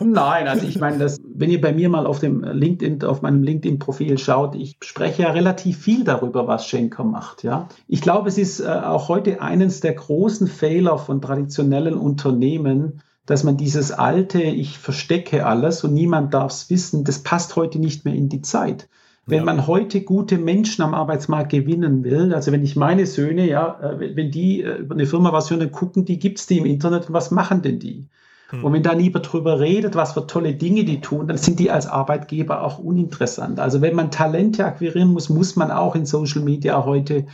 Nein, 0.00 0.48
also 0.48 0.66
ich 0.66 0.78
meine, 0.78 0.98
das, 0.98 1.18
wenn 1.34 1.50
ihr 1.50 1.60
bei 1.60 1.72
mir 1.72 1.88
mal 1.88 2.06
auf 2.06 2.18
dem 2.18 2.42
LinkedIn, 2.42 3.02
auf 3.04 3.22
meinem 3.22 3.42
LinkedIn-Profil 3.42 4.18
schaut, 4.18 4.54
ich 4.54 4.76
spreche 4.82 5.22
ja 5.22 5.30
relativ 5.30 5.78
viel 5.78 6.04
darüber, 6.04 6.46
was 6.46 6.66
Schenker 6.66 7.04
macht. 7.04 7.42
Ja, 7.42 7.68
ich 7.88 8.00
glaube, 8.00 8.28
es 8.28 8.38
ist 8.38 8.60
äh, 8.60 8.66
auch 8.66 9.08
heute 9.08 9.40
eines 9.40 9.80
der 9.80 9.94
großen 9.94 10.46
Fehler 10.46 10.98
von 10.98 11.20
traditionellen 11.20 11.94
Unternehmen, 12.02 13.02
dass 13.26 13.44
man 13.44 13.56
dieses 13.56 13.92
alte, 13.92 14.42
ich 14.42 14.78
verstecke 14.78 15.46
alles 15.46 15.84
und 15.84 15.94
niemand 15.94 16.34
darf 16.34 16.52
es 16.52 16.70
wissen, 16.70 17.04
das 17.04 17.20
passt 17.20 17.56
heute 17.56 17.78
nicht 17.78 18.04
mehr 18.04 18.14
in 18.14 18.28
die 18.28 18.42
Zeit. 18.42 18.88
Wenn 19.24 19.38
ja. 19.38 19.44
man 19.44 19.68
heute 19.68 20.00
gute 20.00 20.36
Menschen 20.36 20.82
am 20.82 20.94
Arbeitsmarkt 20.94 21.50
gewinnen 21.50 22.02
will, 22.02 22.34
also 22.34 22.50
wenn 22.50 22.64
ich 22.64 22.74
meine 22.74 23.06
Söhne, 23.06 23.46
ja, 23.46 23.78
äh, 23.80 24.16
wenn 24.16 24.32
die 24.32 24.62
äh, 24.62 24.78
über 24.78 24.96
eine 24.96 25.06
Firma 25.06 25.32
was 25.32 25.48
hören, 25.50 25.70
gucken 25.70 26.04
die, 26.04 26.18
gibt 26.18 26.40
es 26.40 26.46
die 26.46 26.58
im 26.58 26.66
Internet 26.66 27.06
und 27.06 27.14
was 27.14 27.30
machen 27.30 27.62
denn 27.62 27.78
die? 27.78 28.08
Mhm. 28.50 28.64
Und 28.64 28.72
wenn 28.72 28.82
da 28.82 28.96
niemand 28.96 29.32
drüber 29.32 29.60
redet, 29.60 29.94
was 29.94 30.14
für 30.14 30.26
tolle 30.26 30.54
Dinge 30.54 30.84
die 30.84 31.00
tun, 31.00 31.28
dann 31.28 31.38
sind 31.38 31.60
die 31.60 31.70
als 31.70 31.86
Arbeitgeber 31.86 32.62
auch 32.62 32.78
uninteressant. 32.78 33.60
Also 33.60 33.80
wenn 33.80 33.94
man 33.94 34.10
Talente 34.10 34.64
akquirieren 34.64 35.12
muss, 35.12 35.28
muss 35.28 35.54
man 35.54 35.70
auch 35.70 35.94
in 35.94 36.04
Social 36.04 36.42
Media 36.42 36.84
heute 36.84 37.26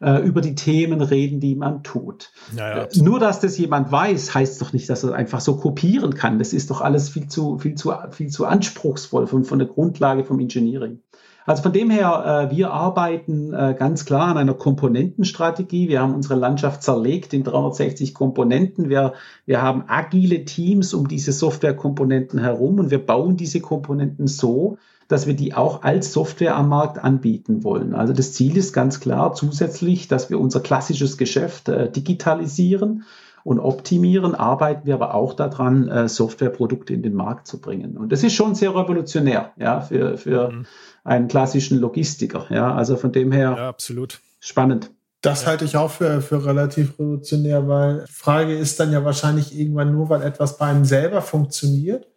äh, 0.00 0.20
über 0.20 0.40
die 0.40 0.54
Themen 0.54 1.00
reden, 1.00 1.40
die 1.40 1.54
man 1.54 1.82
tut. 1.82 2.32
Ja, 2.56 2.68
ja, 2.68 2.82
äh, 2.84 2.98
Nur, 2.98 3.18
dass 3.18 3.40
das 3.40 3.58
jemand 3.58 3.90
weiß, 3.90 4.34
heißt 4.34 4.60
doch 4.60 4.72
nicht, 4.72 4.88
dass 4.88 5.04
er 5.04 5.14
einfach 5.14 5.40
so 5.40 5.56
kopieren 5.56 6.14
kann. 6.14 6.38
Das 6.38 6.52
ist 6.52 6.70
doch 6.70 6.80
alles 6.80 7.08
viel 7.08 7.28
zu, 7.28 7.58
viel 7.58 7.74
zu, 7.74 7.92
viel 8.10 8.28
zu 8.28 8.46
anspruchsvoll 8.46 9.26
von, 9.26 9.44
von 9.44 9.58
der 9.58 9.68
Grundlage 9.68 10.24
vom 10.24 10.40
Engineering. 10.40 11.00
Also 11.46 11.62
von 11.62 11.72
dem 11.72 11.90
her, 11.90 12.48
äh, 12.50 12.54
wir 12.54 12.72
arbeiten 12.72 13.54
äh, 13.54 13.76
ganz 13.78 14.04
klar 14.04 14.28
an 14.28 14.36
einer 14.36 14.54
Komponentenstrategie. 14.54 15.88
Wir 15.88 16.00
haben 16.00 16.12
unsere 16.12 16.34
Landschaft 16.34 16.82
zerlegt 16.82 17.32
in 17.32 17.44
360 17.44 18.14
Komponenten. 18.14 18.88
Wir, 18.88 19.14
wir 19.46 19.62
haben 19.62 19.84
agile 19.86 20.44
Teams 20.44 20.92
um 20.92 21.06
diese 21.06 21.30
Softwarekomponenten 21.30 22.40
herum 22.40 22.80
und 22.80 22.90
wir 22.90 23.04
bauen 23.04 23.36
diese 23.36 23.60
Komponenten 23.60 24.26
so, 24.26 24.78
dass 25.08 25.26
wir 25.26 25.34
die 25.34 25.54
auch 25.54 25.82
als 25.82 26.12
Software 26.12 26.56
am 26.56 26.68
Markt 26.68 27.02
anbieten 27.02 27.62
wollen. 27.62 27.94
Also 27.94 28.12
das 28.12 28.32
Ziel 28.32 28.56
ist 28.56 28.72
ganz 28.72 29.00
klar 29.00 29.34
zusätzlich, 29.34 30.08
dass 30.08 30.30
wir 30.30 30.40
unser 30.40 30.60
klassisches 30.60 31.16
Geschäft 31.16 31.68
äh, 31.68 31.90
digitalisieren 31.90 33.04
und 33.44 33.60
optimieren, 33.60 34.34
arbeiten 34.34 34.86
wir 34.86 34.94
aber 34.94 35.14
auch 35.14 35.32
daran, 35.32 35.88
äh, 35.88 36.08
Softwareprodukte 36.08 36.92
in 36.92 37.02
den 37.02 37.14
Markt 37.14 37.46
zu 37.46 37.60
bringen. 37.60 37.96
Und 37.96 38.10
das 38.10 38.24
ist 38.24 38.34
schon 38.34 38.56
sehr 38.56 38.74
revolutionär, 38.74 39.52
ja, 39.56 39.80
für, 39.80 40.18
für 40.18 40.50
mhm. 40.50 40.66
einen 41.04 41.28
klassischen 41.28 41.78
Logistiker. 41.78 42.46
Ja, 42.50 42.74
also 42.74 42.96
von 42.96 43.12
dem 43.12 43.30
her. 43.30 43.54
Ja, 43.56 43.68
absolut. 43.68 44.20
Spannend. 44.40 44.90
Das 45.20 45.42
ja. 45.42 45.48
halte 45.48 45.64
ich 45.64 45.76
auch 45.76 45.90
für, 45.90 46.20
für 46.22 46.44
relativ 46.44 46.98
revolutionär, 46.98 47.68
weil 47.68 48.04
die 48.08 48.12
Frage 48.12 48.56
ist 48.56 48.80
dann 48.80 48.92
ja 48.92 49.04
wahrscheinlich 49.04 49.56
irgendwann 49.56 49.92
nur, 49.92 50.08
weil 50.08 50.22
etwas 50.22 50.58
bei 50.58 50.66
einem 50.66 50.84
selber 50.84 51.22
funktioniert 51.22 52.08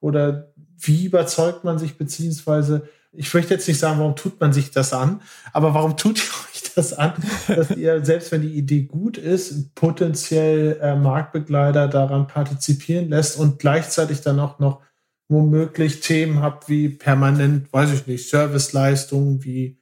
oder 0.00 0.48
wie 0.80 1.06
überzeugt 1.06 1.64
man 1.64 1.78
sich, 1.78 1.98
beziehungsweise, 1.98 2.88
ich 3.12 3.32
möchte 3.34 3.54
jetzt 3.54 3.66
nicht 3.66 3.78
sagen, 3.78 3.98
warum 3.98 4.16
tut 4.16 4.40
man 4.40 4.52
sich 4.52 4.70
das 4.70 4.92
an, 4.92 5.20
aber 5.52 5.74
warum 5.74 5.96
tut 5.96 6.18
ihr 6.18 6.22
euch 6.54 6.74
das 6.74 6.92
an, 6.92 7.14
dass 7.48 7.70
ihr, 7.70 8.04
selbst 8.04 8.32
wenn 8.32 8.42
die 8.42 8.54
Idee 8.54 8.82
gut 8.82 9.18
ist, 9.18 9.74
potenziell 9.74 10.78
äh, 10.80 10.94
Marktbegleiter 10.94 11.88
daran 11.88 12.26
partizipieren 12.26 13.08
lässt 13.08 13.38
und 13.38 13.58
gleichzeitig 13.58 14.20
dann 14.20 14.38
auch 14.38 14.58
noch 14.58 14.80
womöglich 15.28 16.00
Themen 16.00 16.40
habt 16.42 16.68
wie 16.68 16.88
permanent, 16.88 17.72
weiß 17.72 17.92
ich 17.92 18.06
nicht, 18.06 18.28
Serviceleistungen, 18.28 19.44
wie 19.44 19.78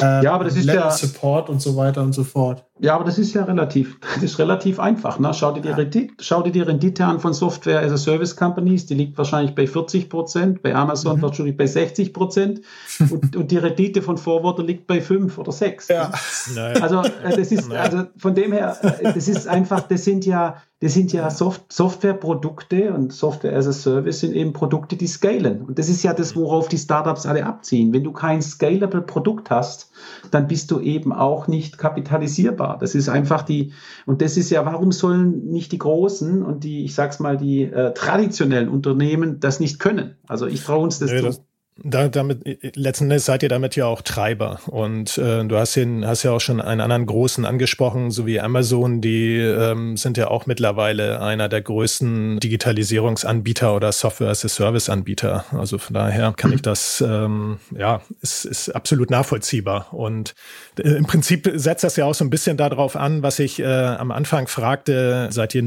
äh, 0.00 0.24
ja, 0.24 0.32
aber 0.32 0.44
das 0.44 0.56
ist 0.56 0.66
ja 0.66 0.90
Support 0.90 1.48
und 1.48 1.62
so 1.62 1.76
weiter 1.76 2.02
und 2.02 2.12
so 2.12 2.24
fort. 2.24 2.64
Ja, 2.78 2.94
aber 2.94 3.04
das 3.04 3.18
ist 3.18 3.32
ja 3.32 3.44
relativ, 3.44 3.98
das 4.14 4.22
ist 4.22 4.38
relativ 4.38 4.78
einfach. 4.78 5.18
Ne? 5.18 5.32
Schau, 5.32 5.52
dir 5.52 5.62
die 5.62 5.68
ja. 5.68 5.76
Rendite, 5.76 6.14
schau 6.20 6.42
dir 6.42 6.52
die 6.52 6.60
Rendite 6.60 7.04
an 7.06 7.20
von 7.20 7.32
Software 7.32 7.80
as 7.80 7.92
a 7.92 7.96
Service 7.96 8.36
Companies, 8.36 8.86
die 8.86 8.94
liegt 8.94 9.16
wahrscheinlich 9.16 9.54
bei 9.54 9.66
40 9.66 10.10
Prozent, 10.10 10.62
bei 10.62 10.74
Amazon 10.74 11.18
mhm. 11.18 11.22
wahrscheinlich 11.22 11.56
bei 11.56 11.66
60 11.66 12.12
Prozent 12.12 12.60
und, 13.10 13.34
und 13.36 13.50
die 13.50 13.56
Rendite 13.56 14.02
von 14.02 14.18
Forwarder 14.18 14.62
liegt 14.62 14.86
bei 14.86 15.00
5 15.00 15.38
oder 15.38 15.52
6. 15.52 15.88
Ja. 15.88 16.12
Ne? 16.54 16.74
Also 16.82 17.02
äh, 17.02 17.36
das 17.36 17.50
ist, 17.50 17.72
also 17.72 18.04
von 18.18 18.34
dem 18.34 18.52
her, 18.52 18.76
äh, 18.82 19.12
das 19.14 19.28
ist 19.28 19.48
einfach, 19.48 19.82
das 19.82 20.04
sind 20.04 20.26
ja, 20.26 20.56
das 20.80 20.92
sind 20.92 21.12
ja 21.14 21.30
Soft 21.30 21.72
Softwareprodukte 21.72 22.92
und 22.92 23.10
Software 23.10 23.56
as 23.56 23.66
a 23.66 23.72
Service 23.72 24.20
sind 24.20 24.34
eben 24.34 24.52
Produkte, 24.52 24.96
die 24.96 25.06
scalen. 25.06 25.62
Und 25.62 25.78
das 25.78 25.88
ist 25.88 26.02
ja 26.02 26.12
das, 26.12 26.36
worauf 26.36 26.68
die 26.68 26.76
Startups 26.76 27.24
alle 27.24 27.46
abziehen. 27.46 27.94
Wenn 27.94 28.04
du 28.04 28.12
kein 28.12 28.42
scalable 28.42 29.00
Produkt 29.00 29.48
hast, 29.48 29.90
dann 30.30 30.48
bist 30.48 30.70
du 30.70 30.80
eben 30.80 31.12
auch 31.12 31.48
nicht 31.48 31.78
kapitalisierbar. 31.78 32.78
Das 32.78 32.94
ist 32.94 33.08
einfach 33.08 33.42
die, 33.42 33.72
und 34.04 34.22
das 34.22 34.36
ist 34.36 34.50
ja, 34.50 34.64
warum 34.66 34.92
sollen 34.92 35.46
nicht 35.46 35.72
die 35.72 35.78
großen 35.78 36.42
und 36.42 36.64
die, 36.64 36.84
ich 36.84 36.94
sag's 36.94 37.20
mal, 37.20 37.36
die 37.36 37.62
äh, 37.62 37.94
traditionellen 37.94 38.68
Unternehmen 38.68 39.40
das 39.40 39.60
nicht 39.60 39.78
können? 39.78 40.16
Also 40.26 40.46
ich 40.46 40.62
traue 40.64 40.82
uns 40.82 40.98
das, 40.98 41.12
nee, 41.12 41.22
das 41.22 41.45
da, 41.84 42.08
damit, 42.08 42.40
letzten 42.74 43.04
Endes 43.04 43.26
seid 43.26 43.42
ihr 43.42 43.50
damit 43.50 43.76
ja 43.76 43.84
auch 43.84 44.00
Treiber. 44.00 44.60
Und 44.66 45.18
äh, 45.18 45.44
du 45.44 45.58
hast, 45.58 45.76
den, 45.76 46.06
hast 46.06 46.22
ja 46.22 46.32
auch 46.32 46.40
schon 46.40 46.60
einen 46.60 46.80
anderen 46.80 47.04
großen 47.04 47.44
angesprochen, 47.44 48.10
so 48.10 48.26
wie 48.26 48.40
Amazon, 48.40 49.02
die 49.02 49.36
ähm, 49.36 49.98
sind 49.98 50.16
ja 50.16 50.28
auch 50.28 50.46
mittlerweile 50.46 51.20
einer 51.20 51.50
der 51.50 51.60
größten 51.60 52.40
Digitalisierungsanbieter 52.40 53.76
oder 53.76 53.92
Software-as-a-Service-Anbieter. 53.92 55.44
Also 55.52 55.76
von 55.76 55.92
daher 55.92 56.32
kann 56.34 56.52
ich 56.52 56.62
das, 56.62 57.04
ähm, 57.06 57.58
ja, 57.76 58.00
ist, 58.22 58.46
ist 58.46 58.70
absolut 58.70 59.10
nachvollziehbar. 59.10 59.92
Und 59.92 60.34
äh, 60.78 60.88
im 60.88 61.06
Prinzip 61.06 61.50
setzt 61.54 61.84
das 61.84 61.96
ja 61.96 62.06
auch 62.06 62.14
so 62.14 62.24
ein 62.24 62.30
bisschen 62.30 62.56
darauf 62.56 62.96
an, 62.96 63.22
was 63.22 63.38
ich 63.38 63.60
äh, 63.60 63.66
am 63.66 64.12
Anfang 64.12 64.46
fragte, 64.46 65.28
seid 65.30 65.54
ihr 65.54 65.64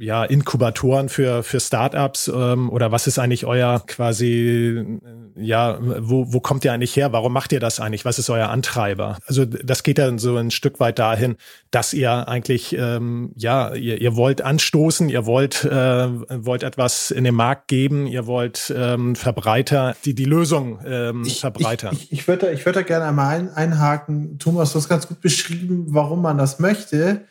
ja 0.00 0.24
Inkubatoren 0.24 1.08
für, 1.08 1.44
für 1.44 1.60
Startups 1.60 2.26
ähm, 2.26 2.68
oder 2.68 2.90
was 2.90 3.06
ist 3.06 3.20
eigentlich 3.20 3.46
euer 3.46 3.80
quasi, 3.86 4.98
ja, 5.36 5.51
ja, 5.52 5.78
wo, 5.80 6.32
wo 6.32 6.40
kommt 6.40 6.64
ihr 6.64 6.72
eigentlich 6.72 6.96
her? 6.96 7.12
Warum 7.12 7.34
macht 7.34 7.52
ihr 7.52 7.60
das 7.60 7.78
eigentlich? 7.78 8.06
Was 8.06 8.18
ist 8.18 8.30
euer 8.30 8.48
Antreiber? 8.48 9.18
Also 9.26 9.44
das 9.44 9.82
geht 9.82 9.98
dann 9.98 10.18
so 10.18 10.34
ein 10.38 10.50
Stück 10.50 10.80
weit 10.80 10.98
dahin, 10.98 11.36
dass 11.70 11.92
ihr 11.92 12.26
eigentlich, 12.26 12.74
ähm, 12.74 13.32
ja, 13.36 13.74
ihr, 13.74 14.00
ihr 14.00 14.16
wollt 14.16 14.40
anstoßen, 14.40 15.10
ihr 15.10 15.26
wollt, 15.26 15.62
äh, 15.64 15.68
wollt 15.68 16.62
etwas 16.62 17.10
in 17.10 17.24
den 17.24 17.34
Markt 17.34 17.68
geben, 17.68 18.06
ihr 18.06 18.26
wollt 18.26 18.72
ähm, 18.74 19.14
Verbreiter, 19.14 19.94
die 20.06 20.14
die 20.14 20.24
Lösung 20.24 20.78
ähm, 20.86 21.24
ich, 21.26 21.40
verbreitern. 21.40 21.96
Ich, 21.96 22.04
ich, 22.04 22.20
ich 22.20 22.28
würde 22.28 22.50
ich 22.50 22.64
würd 22.64 22.76
da 22.76 22.82
gerne 22.82 23.04
einmal 23.04 23.36
ein, 23.36 23.50
einhaken. 23.50 24.38
Thomas, 24.38 24.72
du 24.72 24.78
hast 24.78 24.88
ganz 24.88 25.06
gut 25.06 25.20
beschrieben, 25.20 25.84
warum 25.88 26.22
man 26.22 26.38
das 26.38 26.60
möchte. 26.60 27.26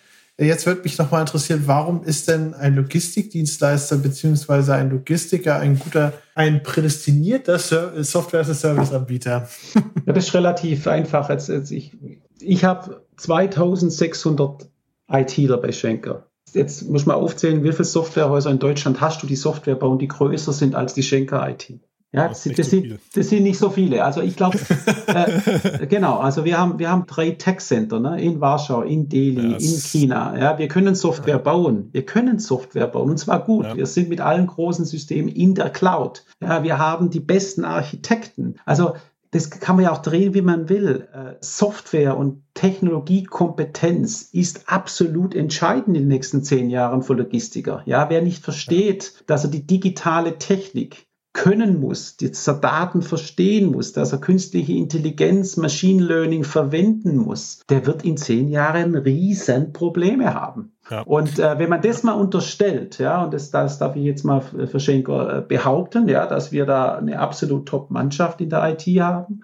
Jetzt 0.45 0.65
würde 0.65 0.82
mich 0.82 0.97
noch 0.97 1.12
mal 1.12 1.21
interessieren, 1.21 1.63
warum 1.67 2.04
ist 2.04 2.27
denn 2.27 2.56
ein 2.56 2.75
Logistikdienstleister 2.75 3.97
beziehungsweise 3.97 4.73
ein 4.73 4.89
Logistiker 4.89 5.60
ein 5.60 5.77
guter, 5.77 6.13
ein 6.34 6.63
prädestinierter 6.63 7.60
Software-as-a-Service-Anbieter? 7.60 9.47
Das 10.06 10.25
ist 10.25 10.34
relativ 10.34 10.88
einfach. 10.88 11.30
Ich 11.69 11.95
ich 12.41 12.63
habe 12.63 13.06
2600 13.17 14.67
ITler 15.10 15.58
bei 15.58 15.71
Schenker. 15.71 16.27
Jetzt 16.54 16.89
muss 16.89 17.06
man 17.06 17.15
aufzählen, 17.15 17.63
wie 17.63 17.71
viele 17.71 17.86
Softwarehäuser 17.86 18.49
in 18.49 18.60
Deutschland 18.60 18.99
hast 18.99 19.21
du, 19.23 19.27
die 19.27 19.36
Software 19.36 19.75
bauen, 19.75 19.99
die 19.99 20.08
größer 20.08 20.51
sind 20.51 20.75
als 20.75 20.93
die 20.93 21.04
Schenker 21.04 21.47
IT. 21.47 21.80
Ja, 22.13 22.28
das, 22.28 22.43
das, 22.43 22.69
sind, 22.69 23.00
das, 23.15 23.30
sind, 23.30 23.43
nicht 23.43 23.58
so 23.58 23.69
viele. 23.69 24.04
Also 24.04 24.21
ich 24.21 24.36
glaube, 24.36 24.60
äh, 25.08 25.88
genau, 25.88 26.17
also 26.17 26.43
wir 26.43 26.58
haben, 26.58 26.78
wir 26.78 26.89
haben 26.89 27.06
drei 27.08 27.32
Tech-Center 27.32 28.02
ne, 28.02 28.21
in 28.21 28.41
Warschau, 28.41 28.82
in 28.82 29.08
Delhi, 29.08 29.54
yes. 29.54 29.63
in 29.63 29.80
China. 29.80 30.38
Ja, 30.38 30.58
wir 30.58 30.67
können 30.67 30.93
Software 30.93 31.36
ja. 31.36 31.41
bauen. 31.41 31.88
Wir 31.93 32.06
können 32.06 32.39
Software 32.39 32.88
bauen 32.88 33.12
und 33.12 33.17
zwar 33.17 33.45
gut. 33.45 33.65
Ja. 33.65 33.78
Wir 33.78 33.86
sind 33.86 34.10
mit 34.10 34.19
allen 34.19 34.47
großen 34.47 34.84
Systemen 34.84 35.30
in 35.30 35.56
der 35.56 35.69
Cloud. 35.69 36.26
Ja, 36.41 36.63
wir 36.63 36.78
haben 36.78 37.12
die 37.12 37.21
besten 37.21 37.63
Architekten. 37.63 38.56
Also 38.65 38.95
das 39.32 39.50
kann 39.50 39.78
man 39.78 39.86
ja 39.86 39.93
auch 39.93 40.02
drehen, 40.02 40.34
wie 40.34 40.41
man 40.41 40.67
will. 40.67 41.08
Äh, 41.13 41.36
Software 41.39 42.17
und 42.17 42.43
Technologiekompetenz 42.56 44.24
ist 44.34 44.67
absolut 44.67 45.34
entscheidend 45.34 45.95
in 45.95 46.04
den 46.04 46.08
nächsten 46.10 46.43
zehn 46.43 46.69
Jahren 46.69 47.02
für 47.04 47.13
Logistiker. 47.13 47.84
Ja, 47.86 48.10
wer 48.10 48.21
nicht 48.21 48.43
versteht, 48.43 49.24
dass 49.28 49.45
er 49.45 49.50
die 49.50 49.65
digitale 49.65 50.38
Technik 50.38 51.08
können 51.34 51.80
muss, 51.80 52.17
dass 52.17 52.48
er 52.48 52.56
Daten 52.56 53.02
verstehen 53.02 53.72
muss, 53.72 53.94
dass 53.94 54.12
er 54.12 54.20
künstliche 54.20 54.74
Intelligenz, 54.74 55.56
Machine 55.56 56.04
Learning 56.04 56.44
verwenden 56.44 57.17
muss, 57.17 57.63
der 57.70 57.86
wird 57.86 58.04
in 58.04 58.17
zehn 58.17 58.50
Jahren 58.50 58.96
riesen 58.96 59.72
Probleme 59.72 60.34
haben. 60.34 60.74
Ja. 60.89 61.02
Und 61.02 61.39
äh, 61.39 61.58
wenn 61.58 61.70
man 61.70 61.82
das 61.82 62.04
mal 62.04 62.13
unterstellt, 62.13 63.00
ja, 63.00 63.24
und 63.24 63.34
das, 63.34 63.50
das 63.50 63.78
darf 63.78 63.96
ich 63.96 64.04
jetzt 64.04 64.26
mal 64.26 64.41
für 64.41 64.80
Schenker 64.80 65.38
äh, 65.38 65.41
behaupten, 65.41 66.10
ja, 66.10 66.26
dass 66.28 66.52
wir 66.52 66.65
da 66.65 66.98
eine 66.98 67.20
absolut 67.20 67.65
Top-Mannschaft 67.65 68.41
in 68.41 68.50
der 68.50 68.70
IT 68.70 68.82
haben, 69.00 69.41